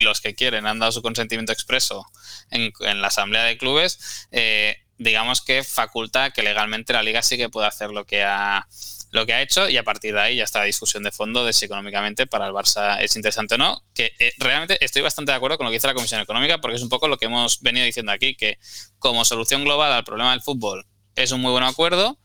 los 0.00 0.20
que 0.20 0.34
quieren 0.34 0.66
han 0.66 0.78
dado 0.78 0.92
su 0.92 1.02
consentimiento 1.02 1.52
expreso 1.52 2.06
en, 2.50 2.72
la 3.00 3.08
asamblea 3.08 3.44
de 3.44 3.56
clubes, 3.56 4.26
eh, 4.32 4.76
digamos 4.98 5.40
que 5.40 5.64
faculta 5.64 6.30
que 6.30 6.42
legalmente 6.42 6.92
la 6.92 7.02
liga 7.02 7.22
sí 7.22 7.36
que 7.36 7.48
puede 7.48 7.66
hacer 7.66 7.90
lo 7.90 8.04
que 8.04 8.22
ha 8.22 8.66
lo 9.14 9.26
que 9.26 9.32
ha 9.32 9.42
hecho 9.42 9.68
y 9.68 9.76
a 9.76 9.84
partir 9.84 10.12
de 10.12 10.20
ahí 10.20 10.36
ya 10.36 10.44
está 10.44 10.58
la 10.58 10.64
discusión 10.64 11.04
de 11.04 11.12
fondo 11.12 11.44
de 11.44 11.52
si 11.52 11.66
económicamente 11.66 12.26
para 12.26 12.48
el 12.48 12.52
Barça 12.52 13.00
es 13.00 13.14
interesante 13.14 13.54
o 13.54 13.58
no, 13.58 13.80
que 13.94 14.12
eh, 14.18 14.32
realmente 14.38 14.84
estoy 14.84 15.02
bastante 15.02 15.30
de 15.30 15.36
acuerdo 15.36 15.56
con 15.56 15.66
lo 15.66 15.70
que 15.70 15.76
dice 15.76 15.86
la 15.86 15.94
Comisión 15.94 16.20
Económica 16.20 16.58
porque 16.58 16.76
es 16.76 16.82
un 16.82 16.88
poco 16.88 17.06
lo 17.06 17.16
que 17.16 17.26
hemos 17.26 17.60
venido 17.62 17.86
diciendo 17.86 18.10
aquí, 18.10 18.34
que 18.34 18.58
como 18.98 19.24
solución 19.24 19.62
global 19.62 19.92
al 19.92 20.02
problema 20.02 20.32
del 20.32 20.42
fútbol 20.42 20.84
es 21.14 21.30
un 21.30 21.40
muy 21.40 21.52
buen 21.52 21.62
acuerdo, 21.62 22.18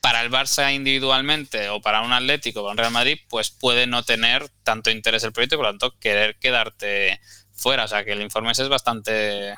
para 0.00 0.22
el 0.22 0.30
Barça 0.30 0.74
individualmente 0.74 1.68
o 1.68 1.80
para 1.80 2.02
un 2.02 2.12
Atlético 2.12 2.62
para 2.62 2.72
un 2.72 2.78
Real 2.78 2.92
Madrid, 2.92 3.18
pues 3.28 3.50
puede 3.50 3.86
no 3.86 4.02
tener 4.02 4.48
tanto 4.62 4.90
interés 4.90 5.24
el 5.24 5.32
proyecto 5.32 5.56
y 5.56 5.58
por 5.58 5.66
lo 5.66 5.72
tanto 5.72 5.98
querer 5.98 6.36
quedarte 6.38 7.20
fuera. 7.52 7.84
O 7.84 7.88
sea 7.88 8.04
que 8.04 8.12
el 8.12 8.22
informe 8.22 8.52
es 8.52 8.68
bastante, 8.68 9.54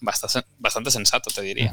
bastante, 0.00 0.48
bastante 0.58 0.90
sensato, 0.90 1.30
te 1.30 1.42
diría. 1.42 1.72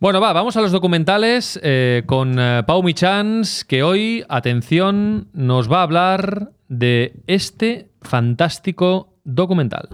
Bueno, 0.00 0.20
va, 0.20 0.32
vamos 0.32 0.56
a 0.56 0.60
los 0.60 0.70
documentales 0.70 1.58
eh, 1.62 2.04
con 2.06 2.38
eh, 2.38 2.62
Pau 2.64 2.84
Michans, 2.84 3.64
que 3.64 3.82
hoy, 3.82 4.24
atención, 4.28 5.28
nos 5.32 5.70
va 5.70 5.80
a 5.80 5.82
hablar 5.82 6.52
de 6.68 7.14
este 7.26 7.90
fantástico 8.02 9.18
documental. 9.24 9.88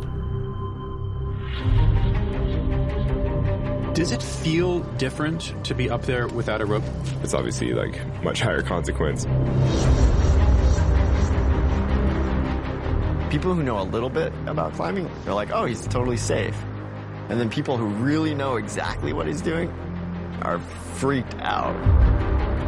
Does 3.95 4.11
it 4.11 4.21
feel 4.21 4.81
different 4.99 5.55
to 5.65 5.73
be 5.73 5.89
up 5.89 6.03
there 6.03 6.27
without 6.27 6.61
a 6.61 6.67
rope? 6.67 6.83
It's 7.23 7.33
obviously 7.33 7.75
like 7.75 7.97
much 8.25 8.41
higher 8.41 8.61
consequence. 8.61 9.25
People 13.31 13.55
who 13.55 13.63
know 13.63 13.81
a 13.81 13.87
little 13.87 14.11
bit 14.11 14.33
about 14.49 14.73
climbing, 14.73 15.09
they're 15.25 15.33
like, 15.33 15.53
oh, 15.53 15.65
he's 15.67 15.87
totally 15.87 16.17
safe. 16.17 16.61
And 17.29 17.39
then 17.39 17.49
people 17.49 17.77
who 17.77 17.87
really 17.87 18.35
know 18.35 18.57
exactly 18.57 19.13
what 19.13 19.29
he's 19.29 19.41
doing, 19.41 19.71
are 20.43 20.59
freaked 20.97 21.37
out. 21.37 21.77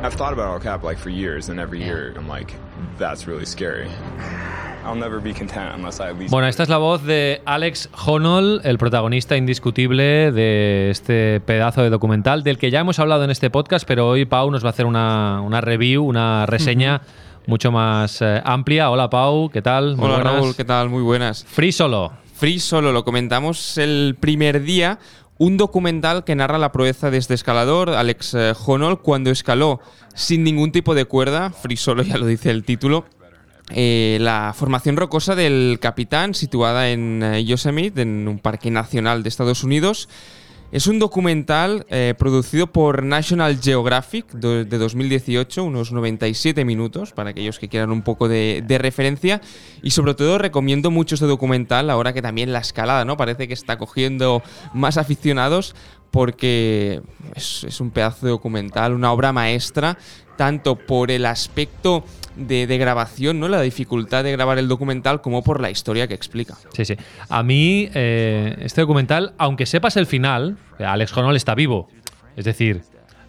I've 0.04 0.14
thought 0.14 0.32
about 0.32 0.46
Al 0.46 0.60
Cap 0.60 0.84
like 0.84 0.96
for 0.96 1.10
years, 1.10 1.48
and 1.48 1.58
every 1.58 1.82
year 1.82 2.14
I'm 2.16 2.28
like, 2.28 2.54
that's 2.98 3.26
really 3.26 3.46
scary. 3.46 3.90
I'll 4.86 4.98
never 4.98 5.20
be 5.20 5.32
content 5.32 5.74
unless 5.74 5.98
I 5.98 6.04
at 6.04 6.18
least 6.18 6.30
bueno, 6.30 6.46
esta 6.46 6.62
es 6.62 6.68
la 6.68 6.78
voz 6.78 7.02
de 7.02 7.42
Alex 7.44 7.88
Honnold, 8.06 8.64
el 8.64 8.78
protagonista 8.78 9.36
indiscutible 9.36 10.30
de 10.30 10.90
este 10.90 11.40
pedazo 11.40 11.82
de 11.82 11.90
documental, 11.90 12.44
del 12.44 12.56
que 12.56 12.70
ya 12.70 12.80
hemos 12.80 12.98
hablado 12.98 13.24
en 13.24 13.30
este 13.30 13.50
podcast, 13.50 13.86
pero 13.86 14.08
hoy 14.08 14.26
Pau 14.26 14.50
nos 14.50 14.62
va 14.64 14.68
a 14.68 14.70
hacer 14.70 14.86
una, 14.86 15.40
una 15.40 15.60
review, 15.60 16.04
una 16.04 16.46
reseña. 16.46 17.02
mucho 17.46 17.70
más 17.70 18.22
eh, 18.22 18.40
amplia. 18.44 18.90
Hola 18.90 19.10
Pau, 19.10 19.50
¿qué 19.50 19.62
tal? 19.62 19.96
Muy 19.96 20.06
Hola 20.06 20.20
Raúl, 20.20 20.54
¿qué 20.56 20.64
tal? 20.64 20.88
Muy 20.88 21.02
buenas. 21.02 21.44
Free 21.44 21.72
Solo. 21.72 22.12
Free 22.34 22.58
Solo, 22.60 22.92
lo 22.92 23.04
comentamos 23.04 23.78
el 23.78 24.16
primer 24.20 24.62
día, 24.62 24.98
un 25.38 25.56
documental 25.56 26.24
que 26.24 26.34
narra 26.34 26.58
la 26.58 26.72
proeza 26.72 27.10
de 27.10 27.18
este 27.18 27.34
escalador, 27.34 27.90
Alex 27.90 28.34
eh, 28.34 28.52
Honnold, 28.66 28.98
cuando 28.98 29.30
escaló 29.30 29.80
sin 30.14 30.44
ningún 30.44 30.72
tipo 30.72 30.94
de 30.94 31.04
cuerda, 31.04 31.50
free 31.50 31.76
solo 31.76 32.02
ya 32.02 32.18
lo 32.18 32.26
dice 32.26 32.50
el 32.50 32.64
título, 32.64 33.04
eh, 33.70 34.18
la 34.20 34.54
formación 34.56 34.96
rocosa 34.96 35.34
del 35.34 35.78
capitán 35.80 36.34
situada 36.34 36.90
en 36.90 37.22
eh, 37.22 37.44
Yosemite, 37.44 38.02
en 38.02 38.28
un 38.28 38.38
parque 38.38 38.70
nacional 38.70 39.22
de 39.22 39.28
Estados 39.28 39.64
Unidos, 39.64 40.08
es 40.72 40.88
un 40.88 40.98
documental 40.98 41.86
eh, 41.90 42.14
producido 42.18 42.66
por 42.66 43.04
National 43.04 43.60
Geographic 43.62 44.26
de, 44.32 44.64
2018, 44.64 45.62
unos 45.62 45.92
97 45.92 46.64
minutos, 46.64 47.12
para 47.12 47.30
aquellos 47.30 47.60
que 47.60 47.68
quieran 47.68 47.92
un 47.92 48.02
poco 48.02 48.28
de, 48.28 48.64
referencia. 48.80 49.40
Y 49.82 49.92
sobre 49.92 50.14
todo 50.14 50.38
recomiendo 50.38 50.90
mucho 50.90 51.14
este 51.14 51.26
documental, 51.26 51.88
ahora 51.88 52.12
que 52.12 52.20
también 52.20 52.52
la 52.52 52.58
escalada 52.58 53.04
¿no? 53.04 53.16
parece 53.16 53.46
que 53.46 53.54
está 53.54 53.78
cogiendo 53.78 54.42
más 54.74 54.96
aficionados, 54.96 55.76
porque 56.10 57.02
es 57.34 57.80
un 57.80 57.90
pedazo 57.90 58.26
de 58.26 58.32
documental, 58.32 58.92
una 58.92 59.12
obra 59.12 59.32
maestra, 59.32 59.98
tanto 60.36 60.76
por 60.76 61.10
el 61.10 61.26
aspecto 61.26 62.04
de, 62.36 62.66
grabación, 62.78 63.40
¿no? 63.40 63.48
La 63.48 63.60
dificultad 63.60 64.22
de 64.22 64.32
grabar 64.32 64.58
el 64.58 64.68
documental 64.68 65.20
como 65.20 65.42
por 65.42 65.60
la 65.60 65.70
historia 65.70 66.06
que 66.06 66.14
explica. 66.14 66.56
Sí, 66.72 66.84
sí. 66.84 66.94
A 67.28 67.42
mí, 67.42 67.88
eh, 67.94 68.56
este 68.60 68.82
documental, 68.82 69.32
aunque 69.38 69.66
sepas 69.66 69.96
el 69.96 70.06
final, 70.06 70.56
Alex 70.78 71.16
Honnold 71.16 71.36
está 71.36 71.54
vivo. 71.54 71.88
Es 72.36 72.44
decir, 72.44 72.82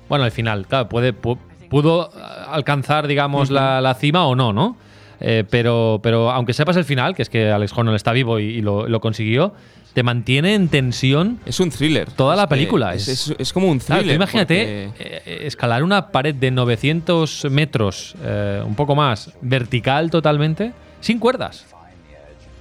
bueno, 0.09 0.25
el 0.25 0.31
final, 0.31 0.67
claro, 0.67 0.89
puede, 0.89 1.13
pudo 1.13 2.11
alcanzar, 2.49 3.07
digamos, 3.07 3.49
la, 3.49 3.95
cima 3.99 4.27
o 4.27 4.35
no, 4.35 4.53
¿no? 4.53 4.77
Eh, 5.19 5.43
pero, 5.49 5.99
pero 6.03 6.31
aunque 6.31 6.53
sepas 6.53 6.75
el 6.77 6.85
final, 6.85 7.15
que 7.15 7.21
es 7.21 7.29
que 7.29 7.51
Alex 7.51 7.73
Honnold 7.75 7.95
está 7.95 8.11
vivo 8.11 8.39
y, 8.39 8.61
lo, 8.61 8.99
consiguió, 8.99 9.53
te 9.93 10.03
mantiene 10.03 10.53
en 10.53 10.67
tensión. 10.67 11.39
Es 11.45 11.59
un 11.59 11.71
thriller. 11.71 12.11
Toda 12.11 12.35
la 12.35 12.47
película. 12.47 12.93
Es, 12.93 13.33
es, 13.37 13.53
como 13.53 13.67
un 13.67 13.79
thriller. 13.79 14.15
imagínate 14.15 14.91
eh, 14.99 15.41
escalar 15.43 15.83
una 15.83 16.11
pared 16.11 16.35
de 16.35 16.51
900 16.51 17.47
metros, 17.49 18.15
eh, 18.23 18.61
un 18.65 18.75
poco 18.75 18.95
más, 18.95 19.31
vertical 19.41 20.11
totalmente, 20.11 20.73
sin 21.01 21.19
cuerdas. 21.19 21.65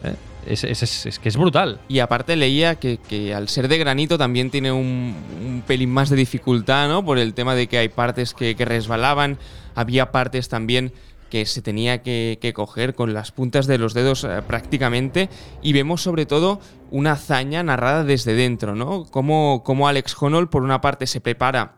Eh, 0.05 0.15
es, 0.47 1.19
que 1.19 1.29
es 1.29 1.37
brutal. 1.37 1.81
Y 1.89 1.99
aparte 1.99 2.37
leía 2.37 2.77
que, 2.77 3.35
al 3.35 3.49
ser 3.49 3.69
de 3.69 3.79
granito 3.79 4.17
también 4.17 4.51
tiene 4.51 4.73
un, 4.73 5.63
pelín 5.67 5.91
más 5.91 6.09
de 6.09 6.17
dificultad, 6.17 6.89
¿no? 6.89 7.05
Por 7.05 7.19
el 7.19 7.35
tema 7.35 7.55
de 7.55 7.67
que 7.67 7.79
hay 7.79 7.89
partes 7.89 8.33
que, 8.33 8.55
que 8.55 8.65
resbalaban, 8.65 9.39
había 9.75 10.13
partes 10.13 10.49
también 10.49 10.93
que 11.31 11.47
se 11.47 11.63
tenía 11.63 12.03
que, 12.03 12.53
coger 12.55 12.95
con 12.95 13.15
las 13.15 13.33
puntas 13.33 13.67
de 13.67 13.79
los 13.79 13.95
dedos 13.95 14.25
eh, 14.25 14.43
prácticamente 14.47 15.29
y 15.63 15.73
vemos 15.73 16.03
sobre 16.03 16.27
todo 16.27 16.61
una 16.91 17.13
hazaña 17.13 17.63
narrada 17.63 18.05
desde 18.05 18.35
dentro, 18.35 18.75
¿no? 18.75 19.05
Como, 19.05 19.63
como 19.65 19.89
Alex 19.89 20.17
Honnold 20.21 20.49
por 20.49 20.63
una 20.63 20.81
parte 20.81 21.07
se 21.07 21.21
prepara 21.21 21.77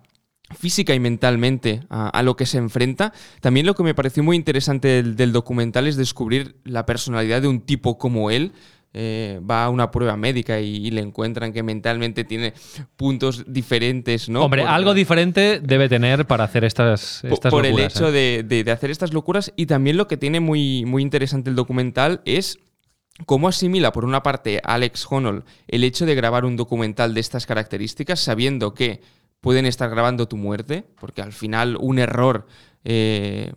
física 0.57 0.95
y 0.95 1.01
mentalmente 1.01 1.83
a, 1.91 2.23
lo 2.23 2.37
que 2.37 2.47
se 2.47 2.59
enfrenta. 2.59 3.13
También 3.41 3.67
lo 3.67 3.75
que 3.75 3.83
me 3.83 3.95
pareció 3.95 4.23
muy 4.23 4.37
interesante 4.37 5.03
del 5.03 5.33
documental 5.33 5.87
es 5.87 5.97
descubrir 5.97 6.57
la 6.65 6.87
personalidad 6.87 7.43
de 7.43 7.49
un 7.49 7.61
tipo 7.61 7.99
como 7.99 8.31
él, 8.31 8.53
eh, 8.95 9.41
va 9.49 9.65
a 9.65 9.71
una 9.71 9.91
prueba 9.91 10.17
médica 10.17 10.61
y, 10.61 10.91
le 10.91 11.03
encuentran 11.03 11.53
que 11.53 11.63
mentalmente 11.63 12.25
tiene 12.25 12.55
puntos 12.97 13.45
diferentes, 13.47 14.29
¿no? 14.29 14.45
Hombre, 14.45 14.63
algo 14.63 14.95
diferente 14.95 15.61
debe 15.63 15.89
tener 15.89 16.27
para 16.27 16.45
hacer 16.45 16.65
estas, 16.65 17.23
estas 17.25 17.51
por, 17.51 17.65
locuras. 17.67 17.93
Por 17.93 18.07
el 18.07 18.15
hecho 18.15 18.17
¿eh? 18.17 18.43
de, 18.43 18.73
hacer 18.73 18.91
estas 18.91 19.13
locuras 19.13 19.53
y 19.57 19.67
también 19.67 19.99
lo 19.99 20.09
que 20.09 20.17
tiene 20.17 20.41
muy, 20.41 20.85
muy 20.87 21.03
interesante 21.03 21.51
el 21.51 21.57
documental 21.57 22.23
es 22.25 22.59
cómo 23.27 23.49
asimila, 23.49 23.93
por 23.93 24.05
una 24.05 24.23
parte, 24.23 24.61
Alex 24.65 25.07
Honnold 25.11 25.45
el 25.67 25.85
hecho 25.85 26.07
de 26.07 26.15
grabar 26.15 26.45
un 26.45 26.57
documental 26.57 27.13
de 27.13 27.21
estas 27.21 27.45
características 27.45 28.21
sabiendo 28.21 28.73
que 28.73 29.03
pueden 29.41 29.67
estar 29.67 29.91
grabando 29.91 30.29
tu 30.29 30.37
muerte, 30.37 30.85
porque 30.99 31.23
al 31.23 31.33
final 31.33 31.77
un 31.79 31.99
error 31.99 32.47
eh, 32.85 33.53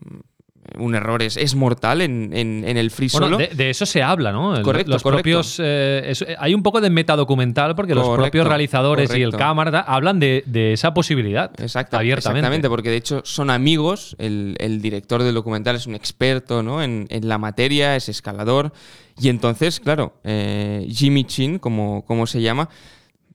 un 0.81 0.95
error 0.95 1.21
es, 1.21 1.55
mortal 1.55 2.01
en, 2.01 2.33
el 2.33 2.91
free 2.91 3.09
solo. 3.09 3.37
de, 3.37 3.69
eso 3.69 3.85
se 3.85 4.01
habla, 4.03 4.31
¿no? 4.31 4.61
Correcto, 4.61 4.91
los 4.91 5.03
propios, 5.03 5.57
eh, 5.63 6.13
hay 6.37 6.53
un 6.53 6.63
poco 6.63 6.81
de 6.81 6.89
metadocumental 6.89 7.75
porque 7.75 7.95
los 7.95 8.09
propios 8.09 8.47
realizadores 8.47 9.15
y 9.15 9.21
el 9.21 9.35
cámara 9.35 9.81
hablan 9.81 10.19
de, 10.19 10.43
esa 10.73 10.93
posibilidad 10.93 11.51
Exacto, 11.59 11.97
abiertamente. 11.97 12.39
Exactamente, 12.39 12.69
porque 12.69 12.89
de 12.89 12.97
hecho 12.97 13.21
son 13.23 13.49
amigos. 13.49 14.15
El, 14.17 14.81
director 14.81 15.21
del 15.21 15.35
documental 15.35 15.75
es 15.75 15.85
un 15.85 15.95
experto 15.95 16.63
¿no? 16.63 16.81
en, 16.81 17.07
la 17.21 17.37
materia, 17.37 17.95
es 17.95 18.09
escalador. 18.09 18.73
Y 19.19 19.29
entonces, 19.29 19.79
claro, 19.79 20.13
eh, 20.23 20.87
Jimmy 20.89 21.25
Chin, 21.25 21.59
como, 21.59 22.03
como 22.05 22.25
se 22.25 22.41
llama, 22.41 22.69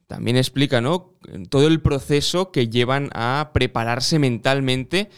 también 0.06 0.36
explica 0.36 0.80
¿no? 0.80 1.12
todo 1.48 1.66
el 1.66 1.80
proceso 1.80 2.50
que 2.50 2.68
llevan 2.68 3.10
a 3.12 3.50
prepararse 3.52 4.18
mentalmente 4.18 5.10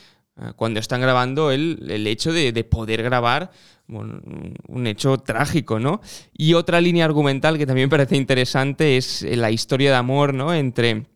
cuando 0.57 0.81
están 0.81 1.01
grabando 1.01 1.51
el, 1.51 1.87
el 1.91 2.07
hecho 2.07 2.33
de, 2.33 2.53
poder 2.65 3.03
grabar 3.03 3.51
un 3.89 4.87
hecho 4.87 5.17
trágico, 5.19 5.79
¿no? 5.79 6.01
Y 6.37 6.55
otra 6.55 6.81
línea 6.81 7.07
argumental 7.07 7.57
que 7.57 7.67
también 7.67 7.89
parece 7.89 8.17
interesante 8.17 8.97
es 8.99 9.23
la 9.23 9.51
historia 9.51 9.91
de 9.91 9.97
amor, 9.97 10.35
¿no? 10.35 10.53
Entre 10.53 11.07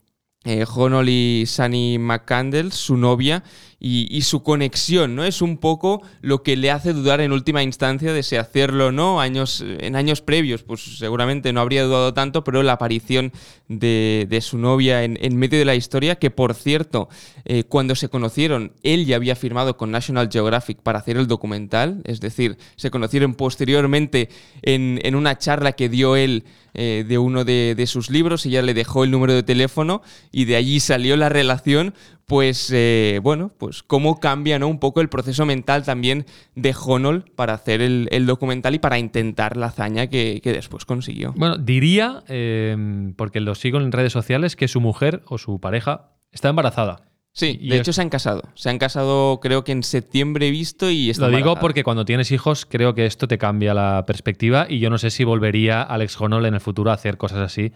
eh, 0.45 0.65
Honol 0.75 1.09
y 1.09 1.45
Sunny 1.47 1.99
McCandle, 1.99 2.73
su 2.73 2.97
novia, 2.97 3.45
y, 3.85 4.23
su 4.23 4.45
conexión, 4.45 5.17
¿no? 5.17 5.25
Es 5.25 5.43
un 5.43 5.59
poco 5.59 6.03
lo 6.21 6.45
que 6.45 6.57
le 6.57 6.71
hace 6.71 6.93
dudar 6.93 7.21
en 7.21 7.33
última 7.33 7.65
instancia 7.65 8.13
de 8.13 8.23
si 8.23 8.37
hacerlo 8.37 8.87
o 8.87 8.93
no. 8.93 9.21
Años, 9.21 9.65
en 9.67 9.97
años 9.97 10.21
previos, 10.21 10.63
pues 10.63 10.99
seguramente 10.99 11.53
no 11.53 11.61
habría 11.61 11.83
dudado 11.83 12.15
tanto, 12.15 12.45
pero 12.45 12.63
la 12.63 12.75
aparición 12.75 13.33
de, 13.69 14.39
su 14.41 14.57
novia 14.57 15.03
en, 15.03 15.37
medio 15.37 15.59
de 15.59 15.65
la 15.65 15.75
historia, 15.75 16.15
que 16.15 16.31
por 16.31 16.55
cierto, 16.55 17.09
eh, 17.45 17.65
cuando 17.65 17.97
se 17.97 18.09
conocieron, 18.09 18.73
él 18.85 19.05
ya 19.05 19.17
había 19.17 19.35
firmado 19.35 19.77
con 19.77 19.91
National 19.91 20.29
Geographic 20.31 20.79
para 20.79 21.01
hacer 21.01 21.17
el 21.17 21.27
documental, 21.27 22.03
es 22.05 22.21
decir, 22.21 22.59
se 22.77 22.93
conocieron 22.93 23.35
posteriormente 23.35 24.29
en, 24.63 25.17
una 25.17 25.39
charla 25.39 25.73
que 25.73 25.89
dio 25.89 26.15
él 26.15 26.45
eh, 26.75 27.05
de 27.07 27.19
uno 27.19 27.45
de, 27.45 27.75
de, 27.77 27.87
sus 27.87 28.11
libros, 28.11 28.47
ella 28.47 28.63
le 28.63 28.75
dejó 28.75 29.05
el 29.05 29.11
número 29.11 29.35
de 29.35 29.43
teléfono 29.43 30.03
y 30.31 30.45
de 30.47 30.57
allí 30.57 30.81
salió 30.81 31.17
la 31.17 31.29
relación, 31.29 31.95
pues 32.27 32.71
eh, 32.73 33.21
bueno, 33.23 33.53
pues 33.59 33.83
cómo 33.83 34.21
cambia 34.21 34.59
¿no? 34.59 34.69
un 34.69 34.79
poco 34.79 35.01
el 35.01 35.09
proceso 35.09 35.45
mental 35.47 35.85
también 35.85 36.27
de 36.55 36.75
Honol 36.85 37.25
para 37.37 37.55
hacer 37.55 37.83
el, 37.83 38.27
documental 38.27 38.75
y 38.75 38.79
para 38.79 38.99
intentar 38.99 39.57
la 39.57 39.67
hazaña 39.67 40.07
que, 40.07 40.41
después 40.45 40.85
consiguió. 40.85 41.33
Bueno, 41.37 41.59
diría, 41.59 42.23
eh, 42.29 43.13
porque 43.17 43.41
lo 43.41 43.55
sigo 43.55 43.79
en 43.79 43.93
redes 43.93 44.13
sociales, 44.13 44.57
que 44.57 44.69
su 44.69 44.81
mujer 44.81 45.23
o 45.27 45.39
su 45.39 45.61
pareja 45.61 46.13
está 46.31 46.49
embarazada. 46.49 47.03
Sí, 47.35 47.59
de 47.63 47.79
hecho 47.79 47.95
se 47.95 48.03
han 48.03 48.11
casado. 48.11 48.43
Se 48.55 48.69
han 48.69 48.79
casado 48.79 49.41
creo 49.41 49.65
que 49.65 49.73
en 49.73 49.83
septiembre 49.83 50.51
visto 50.51 50.91
y 50.91 51.09
está 51.09 51.29
Lo 51.29 51.37
digo 51.37 51.57
porque 51.57 51.83
cuando 51.83 52.05
tienes 52.05 52.31
hijos 52.31 52.67
creo 52.67 52.95
que 52.95 53.07
esto 53.07 53.27
te 53.27 53.39
cambia 53.39 53.73
la 53.73 54.05
perspectiva 54.07 54.67
y 54.69 54.81
yo 54.81 54.91
no 54.91 54.99
sé 54.99 55.11
si 55.11 55.25
volvería 55.25 55.83
Alex 55.83 56.21
Honol 56.21 56.45
en 56.45 56.55
el 56.55 56.61
futuro 56.61 56.91
a 56.91 56.95
hacer 56.95 57.17
cosas 57.17 57.39
así 57.39 57.73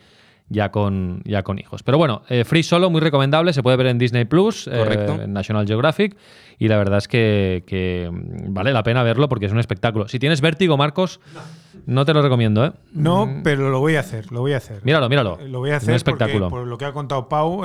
ya 0.48 0.70
con, 0.70 1.22
ya 1.24 1.42
con 1.42 1.58
hijos. 1.58 1.82
Pero 1.82 1.98
bueno, 1.98 2.22
eh, 2.28 2.44
Free 2.44 2.62
Solo, 2.62 2.90
muy 2.90 3.00
recomendable, 3.00 3.52
se 3.52 3.62
puede 3.62 3.76
ver 3.76 3.86
en 3.86 3.98
Disney 3.98 4.24
Plus, 4.24 4.68
eh, 4.68 5.22
en 5.22 5.32
National 5.32 5.66
Geographic, 5.66 6.16
y 6.58 6.68
la 6.68 6.76
verdad 6.78 6.98
es 6.98 7.08
que, 7.08 8.10
vale 8.48 8.72
la 8.72 8.82
pena 8.82 9.02
verlo 9.02 9.28
porque 9.28 9.46
es 9.46 9.52
un 9.52 9.58
espectáculo. 9.58 10.08
Si 10.08 10.18
tienes 10.18 10.40
vértigo, 10.40 10.76
Marcos, 10.76 11.20
no, 11.86 12.04
te 12.04 12.14
lo 12.14 12.22
recomiendo, 12.22 12.64
¿eh? 12.64 12.72
No, 12.92 13.26
mm. 13.26 13.42
pero 13.42 13.70
lo 13.70 13.80
voy 13.80 13.96
a 13.96 14.00
hacer, 14.00 14.30
lo 14.32 14.40
voy 14.40 14.52
a 14.52 14.58
hacer. 14.58 14.80
Míralo, 14.84 15.08
míralo. 15.08 15.38
Lo 15.46 15.58
voy 15.58 15.70
a 15.70 15.76
hacer 15.76 15.90
un 15.90 15.96
espectáculo. 15.96 16.48
por 16.48 16.66
lo 16.66 16.78
que 16.78 16.84
ha 16.84 16.92
contado 16.92 17.28
Pau, 17.28 17.64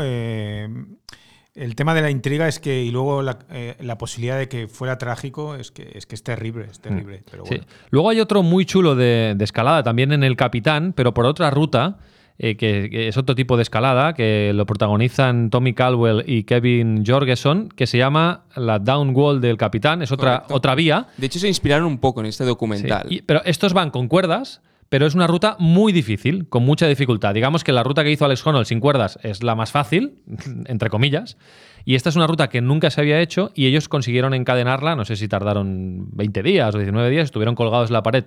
el 1.53 1.75
tema 1.75 1.93
de 1.93 2.01
la 2.01 2.09
intriga 2.09 2.47
es 2.47 2.59
que, 2.59 2.81
y 2.81 2.91
luego 2.91 3.21
la, 3.21 3.97
posibilidad 3.97 4.37
de 4.37 4.47
que 4.47 4.67
fuera 4.67 4.97
trágico, 4.97 5.55
es 5.55 5.69
que 5.71 5.91
es, 5.93 6.05
que 6.05 6.15
es 6.15 6.23
terrible, 6.23 6.65
es 6.71 6.79
terrible. 6.79 7.19
Mm. 7.19 7.23
Pero 7.29 7.43
Luego 7.91 8.09
hay 8.09 8.19
otro 8.19 8.41
muy 8.41 8.65
chulo 8.65 8.95
de, 8.95 9.35
de, 9.37 9.43
escalada 9.43 9.83
también 9.83 10.13
en 10.13 10.23
el 10.23 10.35
Capitán, 10.35 10.93
pero 10.95 11.13
por 11.13 11.25
otra 11.25 11.51
ruta, 11.51 11.99
eh, 12.43 12.55
que, 12.55 13.07
es 13.07 13.17
otro 13.17 13.35
tipo 13.35 13.55
de 13.55 13.61
escalada, 13.61 14.15
que 14.15 14.51
lo 14.55 14.65
protagonizan 14.65 15.51
Tommy 15.51 15.75
Caldwell 15.75 16.23
y 16.25 16.43
Kevin 16.43 17.03
Jorgensen, 17.05 17.69
que 17.69 17.85
se 17.85 17.99
llama 17.99 18.45
la 18.55 18.79
Down 18.79 19.15
Wall 19.15 19.41
del 19.41 19.57
Capitán, 19.57 20.01
es 20.01 20.11
otra, 20.11 20.45
otra 20.49 20.73
vía. 20.73 21.05
De 21.17 21.27
hecho, 21.27 21.37
se 21.37 21.47
inspiraron 21.47 21.85
un 21.85 21.99
poco 21.99 22.19
en 22.21 22.25
este 22.25 22.43
documental. 22.43 23.07
pero 23.27 23.43
estos 23.45 23.73
van 23.73 23.91
con 23.91 24.07
cuerdas, 24.07 24.63
pero 24.89 25.05
es 25.05 25.13
una 25.13 25.27
ruta 25.27 25.55
muy 25.59 25.93
difícil, 25.93 26.49
con 26.49 26.65
mucha 26.65 26.87
dificultad. 26.87 27.35
Digamos 27.35 27.63
que 27.63 27.73
la 27.73 27.83
ruta 27.83 28.03
que 28.03 28.09
hizo 28.09 28.25
Alex 28.25 28.43
Honnold 28.47 28.65
sin 28.65 28.79
cuerdas 28.79 29.19
es 29.21 29.43
la 29.43 29.53
más 29.53 29.71
fácil, 29.71 30.15
entre 30.65 30.89
comillas, 30.89 31.37
y 31.85 31.93
esta 31.93 32.09
es 32.09 32.15
una 32.15 32.25
ruta 32.25 32.49
que 32.49 32.59
nunca 32.59 32.89
se 32.89 33.01
había 33.01 33.21
hecho 33.21 33.51
y 33.53 33.67
ellos 33.67 33.87
consiguieron 33.87 34.33
encadenarla, 34.33 34.95
no 34.95 35.05
sé 35.05 35.15
si 35.15 35.27
tardaron 35.27 36.07
20 36.13 36.41
días 36.41 36.73
o 36.73 36.79
19 36.79 37.07
días, 37.11 37.25
estuvieron 37.25 37.53
colgados 37.53 37.91
en 37.91 37.93
la 37.93 38.01
pared 38.01 38.25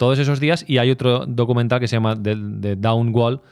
todos 0.00 0.18
esos 0.18 0.40
días 0.40 0.64
y 0.66 0.78
hay 0.78 0.90
otro 0.90 1.26
documental 1.26 1.78
que 1.78 1.86
se 1.86 1.96
llama 1.96 2.20
The, 2.20 2.74
Down 2.76 3.14
Wall. 3.14 3.42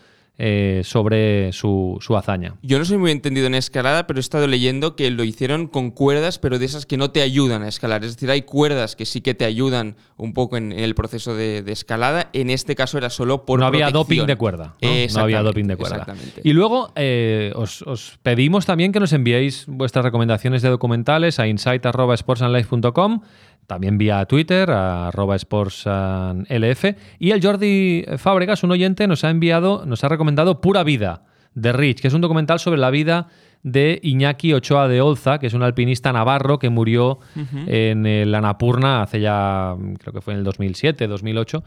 Eh, 0.40 0.82
sobre 0.84 1.52
su, 1.52 1.98
hazaña. 2.16 2.54
Yo 2.62 2.78
no 2.78 2.84
soy 2.84 2.96
muy 2.96 3.10
entendido 3.10 3.48
en 3.48 3.56
escalada, 3.56 4.06
pero 4.06 4.20
he 4.20 4.22
estado 4.22 4.46
leyendo 4.46 4.94
que 4.94 5.10
lo 5.10 5.24
hicieron 5.24 5.66
con 5.66 5.90
cuerdas, 5.90 6.38
pero 6.38 6.60
de 6.60 6.64
esas 6.64 6.86
que 6.86 6.96
no 6.96 7.10
te 7.10 7.22
ayudan 7.22 7.64
a 7.64 7.68
escalar. 7.68 8.04
Es 8.04 8.14
decir, 8.14 8.30
hay 8.30 8.42
cuerdas 8.42 8.94
que 8.94 9.04
sí 9.04 9.20
que 9.20 9.34
te 9.34 9.44
ayudan 9.44 9.96
un 10.16 10.34
poco 10.34 10.56
en, 10.56 10.70
el 10.70 10.94
proceso 10.94 11.34
de, 11.34 11.64
escalada. 11.66 12.30
En 12.32 12.50
este 12.50 12.76
caso 12.76 12.98
era 12.98 13.10
solo 13.10 13.44
por. 13.44 13.58
No 13.58 13.66
había 13.66 13.90
doping 13.90 14.26
de 14.26 14.36
cuerda. 14.36 14.76
¿no? 14.80 15.20
había 15.20 15.42
doping 15.42 15.64
de 15.64 15.76
cuerda. 15.76 16.06
Y 16.44 16.52
luego 16.52 16.92
eh, 16.94 17.52
os, 17.56 17.82
pedimos 18.22 18.64
también 18.64 18.92
que 18.92 19.00
nos 19.00 19.12
enviéis 19.12 19.64
vuestras 19.66 20.04
recomendaciones 20.04 20.62
de 20.62 20.68
documentales 20.68 21.40
a 21.40 21.48
insight.sportsandlife.com 21.48 23.22
también 23.68 23.98
vía 23.98 24.24
Twitter, 24.24 24.70
a 24.70 25.08
arroba 25.08 25.38
sportslf. 25.38 26.84
Y 27.18 27.30
el 27.30 27.42
Jordi 27.42 28.04
Fábregas, 28.16 28.64
un 28.64 28.70
oyente, 28.70 29.06
nos 29.06 29.24
ha 29.24 29.30
enviado, 29.30 29.84
nos 29.84 30.02
ha 30.02 30.08
recomendado 30.08 30.62
Pura 30.62 30.82
Vida, 30.82 31.22
de 31.54 31.72
Rich, 31.72 32.00
que 32.00 32.08
es 32.08 32.14
un 32.14 32.22
documental 32.22 32.58
sobre 32.58 32.78
la 32.78 32.90
vida 32.90 33.28
de 33.62 34.00
Iñaki 34.02 34.54
Ochoa 34.54 34.88
de 34.88 35.02
Olza, 35.02 35.38
que 35.38 35.48
es 35.48 35.54
un 35.54 35.62
alpinista 35.62 36.12
navarro 36.12 36.58
que 36.58 36.70
murió 36.70 37.18
en 37.66 38.06
el 38.06 38.34
Anapurna 38.34 39.02
hace 39.02 39.20
ya, 39.20 39.74
creo 39.98 40.14
que 40.14 40.20
fue 40.22 40.32
en 40.32 40.38
el 40.38 40.44
2007, 40.44 41.06
2008 41.06 41.62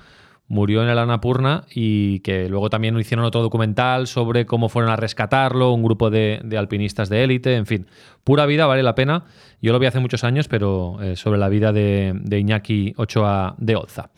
murió 0.52 0.84
en 0.84 0.90
el 0.90 1.00
Anapurna 1.00 1.64
y 1.74 2.20
que 2.20 2.50
luego 2.50 2.70
también 2.70 3.00
hicieron 3.00 3.24
otro 3.24 3.42
documental 3.42 4.06
sobre 4.06 4.46
cómo 4.46 4.68
fueron 4.68 4.92
a 4.92 4.98
rescatarlo, 4.98 5.72
un 5.72 5.82
grupo 5.82 6.10
de, 6.10 6.42
alpinistas 6.58 7.08
de 7.08 7.24
élite, 7.24 7.56
en 7.56 7.66
fin, 7.66 7.88
pura 8.26 8.46
vida, 8.46 8.66
vale 8.66 8.84
la 8.84 8.94
pena. 8.94 9.24
Yo 9.62 9.72
lo 9.72 9.80
vi 9.80 9.86
hace 9.86 10.00
muchos 10.00 10.26
años, 10.26 10.50
pero 10.50 11.02
eh, 11.02 11.16
sobre 11.16 11.40
la 11.40 11.48
vida 11.48 11.72
de, 11.72 12.14
Iñaki 12.30 12.94
Ochoa 12.98 13.56
de 13.60 13.78
Oza. 13.78 14.10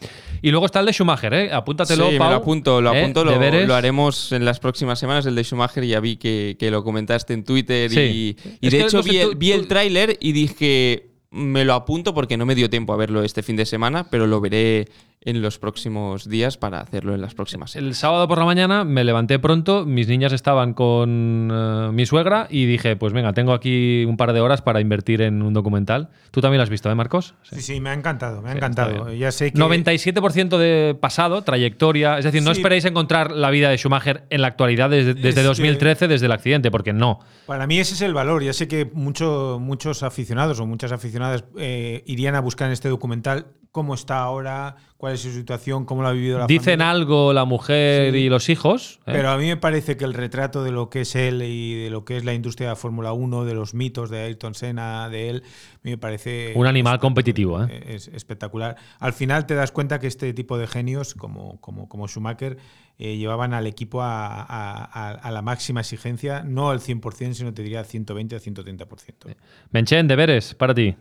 Y 0.42 0.50
luego 0.50 0.66
está 0.66 0.80
el 0.80 0.88
de 0.88 0.94
Schumacher, 0.94 1.34
¿eh? 1.36 1.54
Apúntatelo, 1.54 2.10
sí, 2.10 2.18
lo 2.18 2.24
apunto, 2.24 2.82
lo 2.82 2.94
¿eh? 2.96 3.02
apunto, 3.02 3.24
lo, 3.24 3.76
haremos 3.76 4.32
en 4.32 4.44
las 4.44 4.60
próximas 4.60 4.98
semanas, 4.98 5.28
el 5.28 5.36
de 5.36 5.44
Schumacher, 5.44 5.86
ya 5.86 6.00
vi 6.00 6.18
que, 6.18 6.58
lo 6.72 6.84
comentaste 6.84 7.36
en 7.36 7.44
Twitter 7.44 7.92
y, 7.94 8.36
de 8.60 8.82
hecho 8.82 9.04
vi, 9.04 9.20
vi 9.38 9.52
el 9.52 9.68
tráiler 9.68 10.18
y 10.20 10.32
dije, 10.32 11.12
me 11.30 11.66
lo 11.66 11.74
apunto 11.74 12.14
porque 12.14 12.38
no 12.38 12.46
me 12.46 12.56
dio 12.56 12.70
tiempo 12.70 12.94
a 12.94 12.98
verlo 12.98 13.24
este 13.24 13.44
fin 13.44 13.56
de 13.56 13.66
semana, 13.66 14.08
pero 14.10 14.26
lo 14.28 14.42
veré 14.42 14.88
en 15.26 15.42
los 15.42 15.60
próximos 15.60 16.28
días 16.28 16.58
para 16.58 16.80
hacerlo 16.82 17.14
en 17.14 17.22
las 17.22 17.34
próximas 17.34 17.76
El 17.76 17.96
sábado 17.96 18.28
por 18.28 18.38
la 18.38 18.46
mañana 18.46 18.84
me 18.84 19.04
levanté 19.04 19.40
pronto, 19.40 19.86
mis 19.86 20.08
niñas 20.08 20.34
estaban 20.34 20.74
con 20.74 21.50
eh, 21.52 21.90
mi 21.94 22.06
suegra 22.06 22.48
y 22.50 22.66
dije, 22.66 22.96
pues 22.96 23.14
venga, 23.14 23.34
tengo 23.34 23.54
aquí 23.54 24.06
un 24.06 24.18
par 24.18 24.34
de 24.34 24.42
horas 24.42 24.62
para 24.62 24.82
invertir 24.82 25.22
en 25.22 25.42
un 25.42 25.54
documental. 25.54 26.10
¿Tú 26.32 26.42
también 26.42 26.58
lo 26.58 26.64
has 26.64 26.70
visto, 26.70 26.90
eh, 26.90 26.96
Marcos? 26.96 27.36
Sí, 27.44 27.62
sí, 27.62 27.80
me 27.80 27.90
ha 27.90 27.94
encantado, 27.94 28.42
me 28.42 28.50
ha 28.50 28.54
encantado. 28.54 29.12
Ya 29.14 29.32
sé 29.32 29.52
que... 29.52 29.60
97% 29.60 30.58
de 30.58 30.96
pasado, 31.00 31.42
trayectoria, 31.44 32.18
es 32.18 32.26
decir, 32.26 32.44
no 32.44 32.52
esperéis 32.52 32.86
encontrar 32.86 33.32
la 33.32 33.50
vida 33.50 33.70
de 33.70 33.78
Schumacher 33.78 34.26
en 34.30 34.42
la 34.42 34.48
actualidad 34.48 34.90
desde, 34.90 35.44
2013, 35.44 36.08
desde 36.08 36.26
el 36.26 36.32
accidente, 36.32 36.72
porque 36.72 36.94
no. 36.94 37.20
Para 37.46 37.68
mí 37.68 37.80
ese 37.80 37.94
es 37.94 38.02
el 38.02 38.14
valor. 38.14 38.44
Ya 38.44 38.54
sé 38.54 38.68
que 38.68 38.90
mucho, 38.94 39.58
muchos 39.62 40.04
aficionados 40.04 40.60
o 40.60 40.66
muchas 40.66 40.92
aficionadas 40.92 41.46
eh, 41.58 42.04
irían 42.06 42.36
a 42.36 42.42
buscar 42.42 42.68
en 42.68 42.74
este 42.74 42.90
documental 42.90 43.48
cómo 43.74 43.96
está 43.96 44.20
ahora, 44.20 44.78
cuál 45.04 45.16
es 45.16 45.20
su 45.20 45.34
situación, 45.34 45.84
cómo 45.84 46.02
lo 46.02 46.08
ha 46.08 46.14
vivido 46.14 46.40
la 46.40 46.48
Dicen 46.48 46.82
algo 46.82 47.34
la 47.34 47.44
mujer 47.44 48.16
y 48.16 48.30
los 48.30 48.48
hijos. 48.48 49.02
¿eh? 49.06 49.12
Pero 49.12 49.32
a 49.32 49.38
mí 49.38 49.48
me 49.48 49.58
parece 49.58 49.98
que 49.98 50.06
el 50.06 50.14
retrato 50.14 50.64
de 50.64 50.72
lo 50.72 50.90
que 50.90 51.02
es 51.02 51.18
él 51.18 51.42
y 51.42 51.76
de 51.76 51.90
lo 51.90 52.06
que 52.06 52.16
es 52.16 52.24
la 52.24 52.34
industria 52.34 52.70
de 52.70 52.72
la 52.72 52.76
Fórmula 52.78 53.12
1, 53.12 53.44
de 53.44 53.54
los 53.54 53.74
mitos 53.74 54.10
de 54.10 54.22
Ayrton 54.22 54.56
Senna, 54.56 55.10
de 55.10 55.30
él, 55.30 55.44
me 55.82 55.98
parece... 55.98 56.54
Un 56.56 56.68
animal 56.68 57.00
competitivo. 57.00 57.62
¿eh? 57.66 57.84
Es 57.86 58.08
espectacular. 58.08 58.78
Al 58.98 59.12
final 59.12 59.46
te 59.46 59.56
das 59.56 59.74
cuenta 59.74 60.00
que 60.00 60.08
este 60.08 60.34
tipo 60.34 60.58
de 60.58 60.68
genios, 60.68 61.16
como, 61.16 61.60
como, 61.60 61.90
como 61.90 62.08
Schumacher, 62.08 62.56
eh, 62.98 63.18
llevaban 63.18 63.54
al 63.54 63.68
equipo 63.68 64.00
a, 64.02 65.20
la 65.30 65.42
máxima 65.42 65.82
exigencia, 65.82 66.44
no 66.46 66.70
al 66.70 66.80
100%, 66.80 67.34
sino 67.34 67.54
te 67.54 67.62
diría 67.62 67.80
al 67.80 67.88
120 67.88 68.36
al 68.36 68.42
130%. 68.42 69.36
Menchen, 69.72 70.08
deberes 70.08 70.56
para 70.56 70.74
ti. 70.74 70.96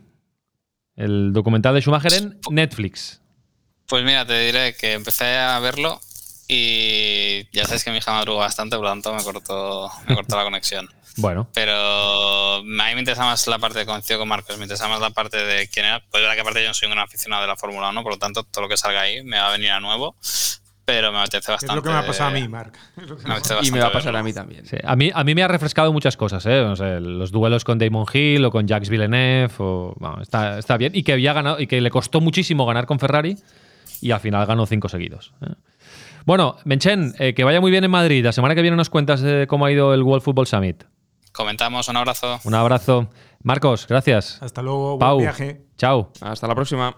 El 0.97 1.31
documental 1.31 1.73
de 1.73 1.79
Schumacher 1.79 2.11
en 2.11 2.37
Netflix. 2.51 3.22
Pues 3.87 4.03
mira, 4.03 4.25
te 4.25 4.39
diré 4.39 4.75
que 4.75 4.93
empecé 4.93 5.37
a 5.37 5.59
verlo 5.59 5.99
y 6.47 7.47
ya 7.51 7.65
sabes 7.65 7.83
que 7.83 7.91
mi 7.91 7.97
hija 7.97 8.11
madruga 8.11 8.41
bastante, 8.41 8.75
por 8.75 8.85
lo 8.85 8.91
tanto 8.91 9.13
me 9.13 9.23
cortó, 9.23 9.91
me 10.07 10.15
cortó 10.15 10.37
la 10.37 10.43
conexión. 10.43 10.89
Bueno. 11.15 11.47
Pero 11.53 12.55
a 12.55 12.61
mí 12.63 12.93
me 12.95 12.97
interesa 12.97 13.23
más 13.23 13.45
la 13.45 13.59
parte 13.59 13.77
de 13.77 13.85
conocido 13.85 14.17
con 14.17 14.27
Marcos, 14.27 14.57
me 14.57 14.63
interesa 14.63 14.87
más 14.87 14.99
la 14.99 15.11
parte 15.11 15.37
de 15.37 15.67
quién 15.67 15.85
era. 15.85 15.99
Pues 16.09 16.23
verdad 16.23 16.33
que 16.33 16.41
aparte 16.41 16.63
yo 16.63 16.69
no 16.69 16.73
soy 16.73 16.91
un 16.91 16.97
aficionado 16.97 17.43
de 17.43 17.49
la 17.49 17.55
Fórmula 17.55 17.89
1, 17.89 18.01
por 18.01 18.13
lo 18.13 18.17
tanto 18.17 18.43
todo 18.43 18.63
lo 18.63 18.67
que 18.67 18.77
salga 18.77 19.01
ahí 19.01 19.21
me 19.21 19.37
va 19.37 19.49
a 19.49 19.51
venir 19.51 19.69
a 19.69 19.79
nuevo 19.79 20.15
pero 20.85 21.11
me 21.11 21.19
apetece 21.19 21.51
bastante. 21.51 21.71
Es 21.71 21.75
lo 21.75 21.83
que 21.83 21.89
me 21.89 21.95
ha 21.95 22.05
pasado 22.05 22.29
a 22.29 22.33
mí, 22.33 22.47
Marc. 22.47 22.77
y 23.61 23.71
me 23.71 23.79
va 23.79 23.87
a 23.87 23.91
pasar 23.91 24.15
a 24.15 24.23
mí 24.23 24.33
también. 24.33 24.65
a, 24.83 24.95
mí, 24.95 25.11
a 25.13 25.23
mí 25.23 25.35
me 25.35 25.43
ha 25.43 25.47
refrescado 25.47 25.93
muchas 25.93 26.17
cosas, 26.17 26.45
¿eh? 26.45 26.61
los 26.99 27.31
duelos 27.31 27.63
con 27.63 27.77
Damon 27.77 28.05
Hill 28.11 28.43
o 28.45 28.51
con 28.51 28.67
Jacques 28.67 28.89
Villeneuve, 28.89 29.53
o, 29.59 29.95
está, 30.21 30.59
está, 30.59 30.77
bien. 30.77 30.91
Y 30.93 31.03
que, 31.03 31.13
había 31.13 31.33
ganado, 31.33 31.59
y 31.59 31.67
que 31.67 31.79
le 31.79 31.89
costó 31.89 32.19
muchísimo 32.21 32.65
ganar 32.65 32.85
con 32.85 32.99
Ferrari 32.99 33.37
y 34.03 34.11
al 34.11 34.19
final 34.19 34.45
ganó 34.45 34.65
cinco 34.65 34.89
seguidos. 34.89 35.33
¿eh? 35.41 35.53
Bueno, 36.25 36.57
Menchen, 36.65 37.15
eh, 37.19 37.33
que 37.33 37.43
vaya 37.43 37.61
muy 37.61 37.71
bien 37.71 37.83
en 37.83 37.91
Madrid. 37.91 38.23
La 38.23 38.33
semana 38.33 38.53
que 38.53 38.61
viene 38.61 38.75
nos 38.75 38.89
cuentas 38.89 39.21
de 39.21 39.47
cómo 39.47 39.65
ha 39.65 39.71
ido 39.71 39.93
el 39.93 40.03
World 40.03 40.23
Football 40.23 40.47
Summit. 40.47 40.83
Comentamos, 41.31 41.87
un 41.87 41.97
abrazo. 41.97 42.39
Un 42.43 42.53
abrazo. 42.53 43.09
Marcos, 43.41 43.87
gracias. 43.87 44.41
Hasta 44.41 44.61
luego, 44.61 44.97
buen 44.97 45.17
viaje. 45.19 45.61
Chao. 45.77 46.11
Hasta 46.21 46.47
la 46.47 46.55
próxima. 46.55 46.97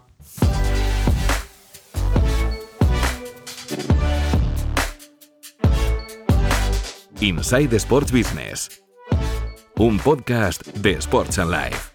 Inside 7.21 7.75
Sports 7.77 8.11
Business, 8.11 8.83
un 9.77 9.97
podcast 9.99 10.67
de 10.77 10.91
Sports 10.91 11.39
and 11.39 11.49
Life. 11.49 11.94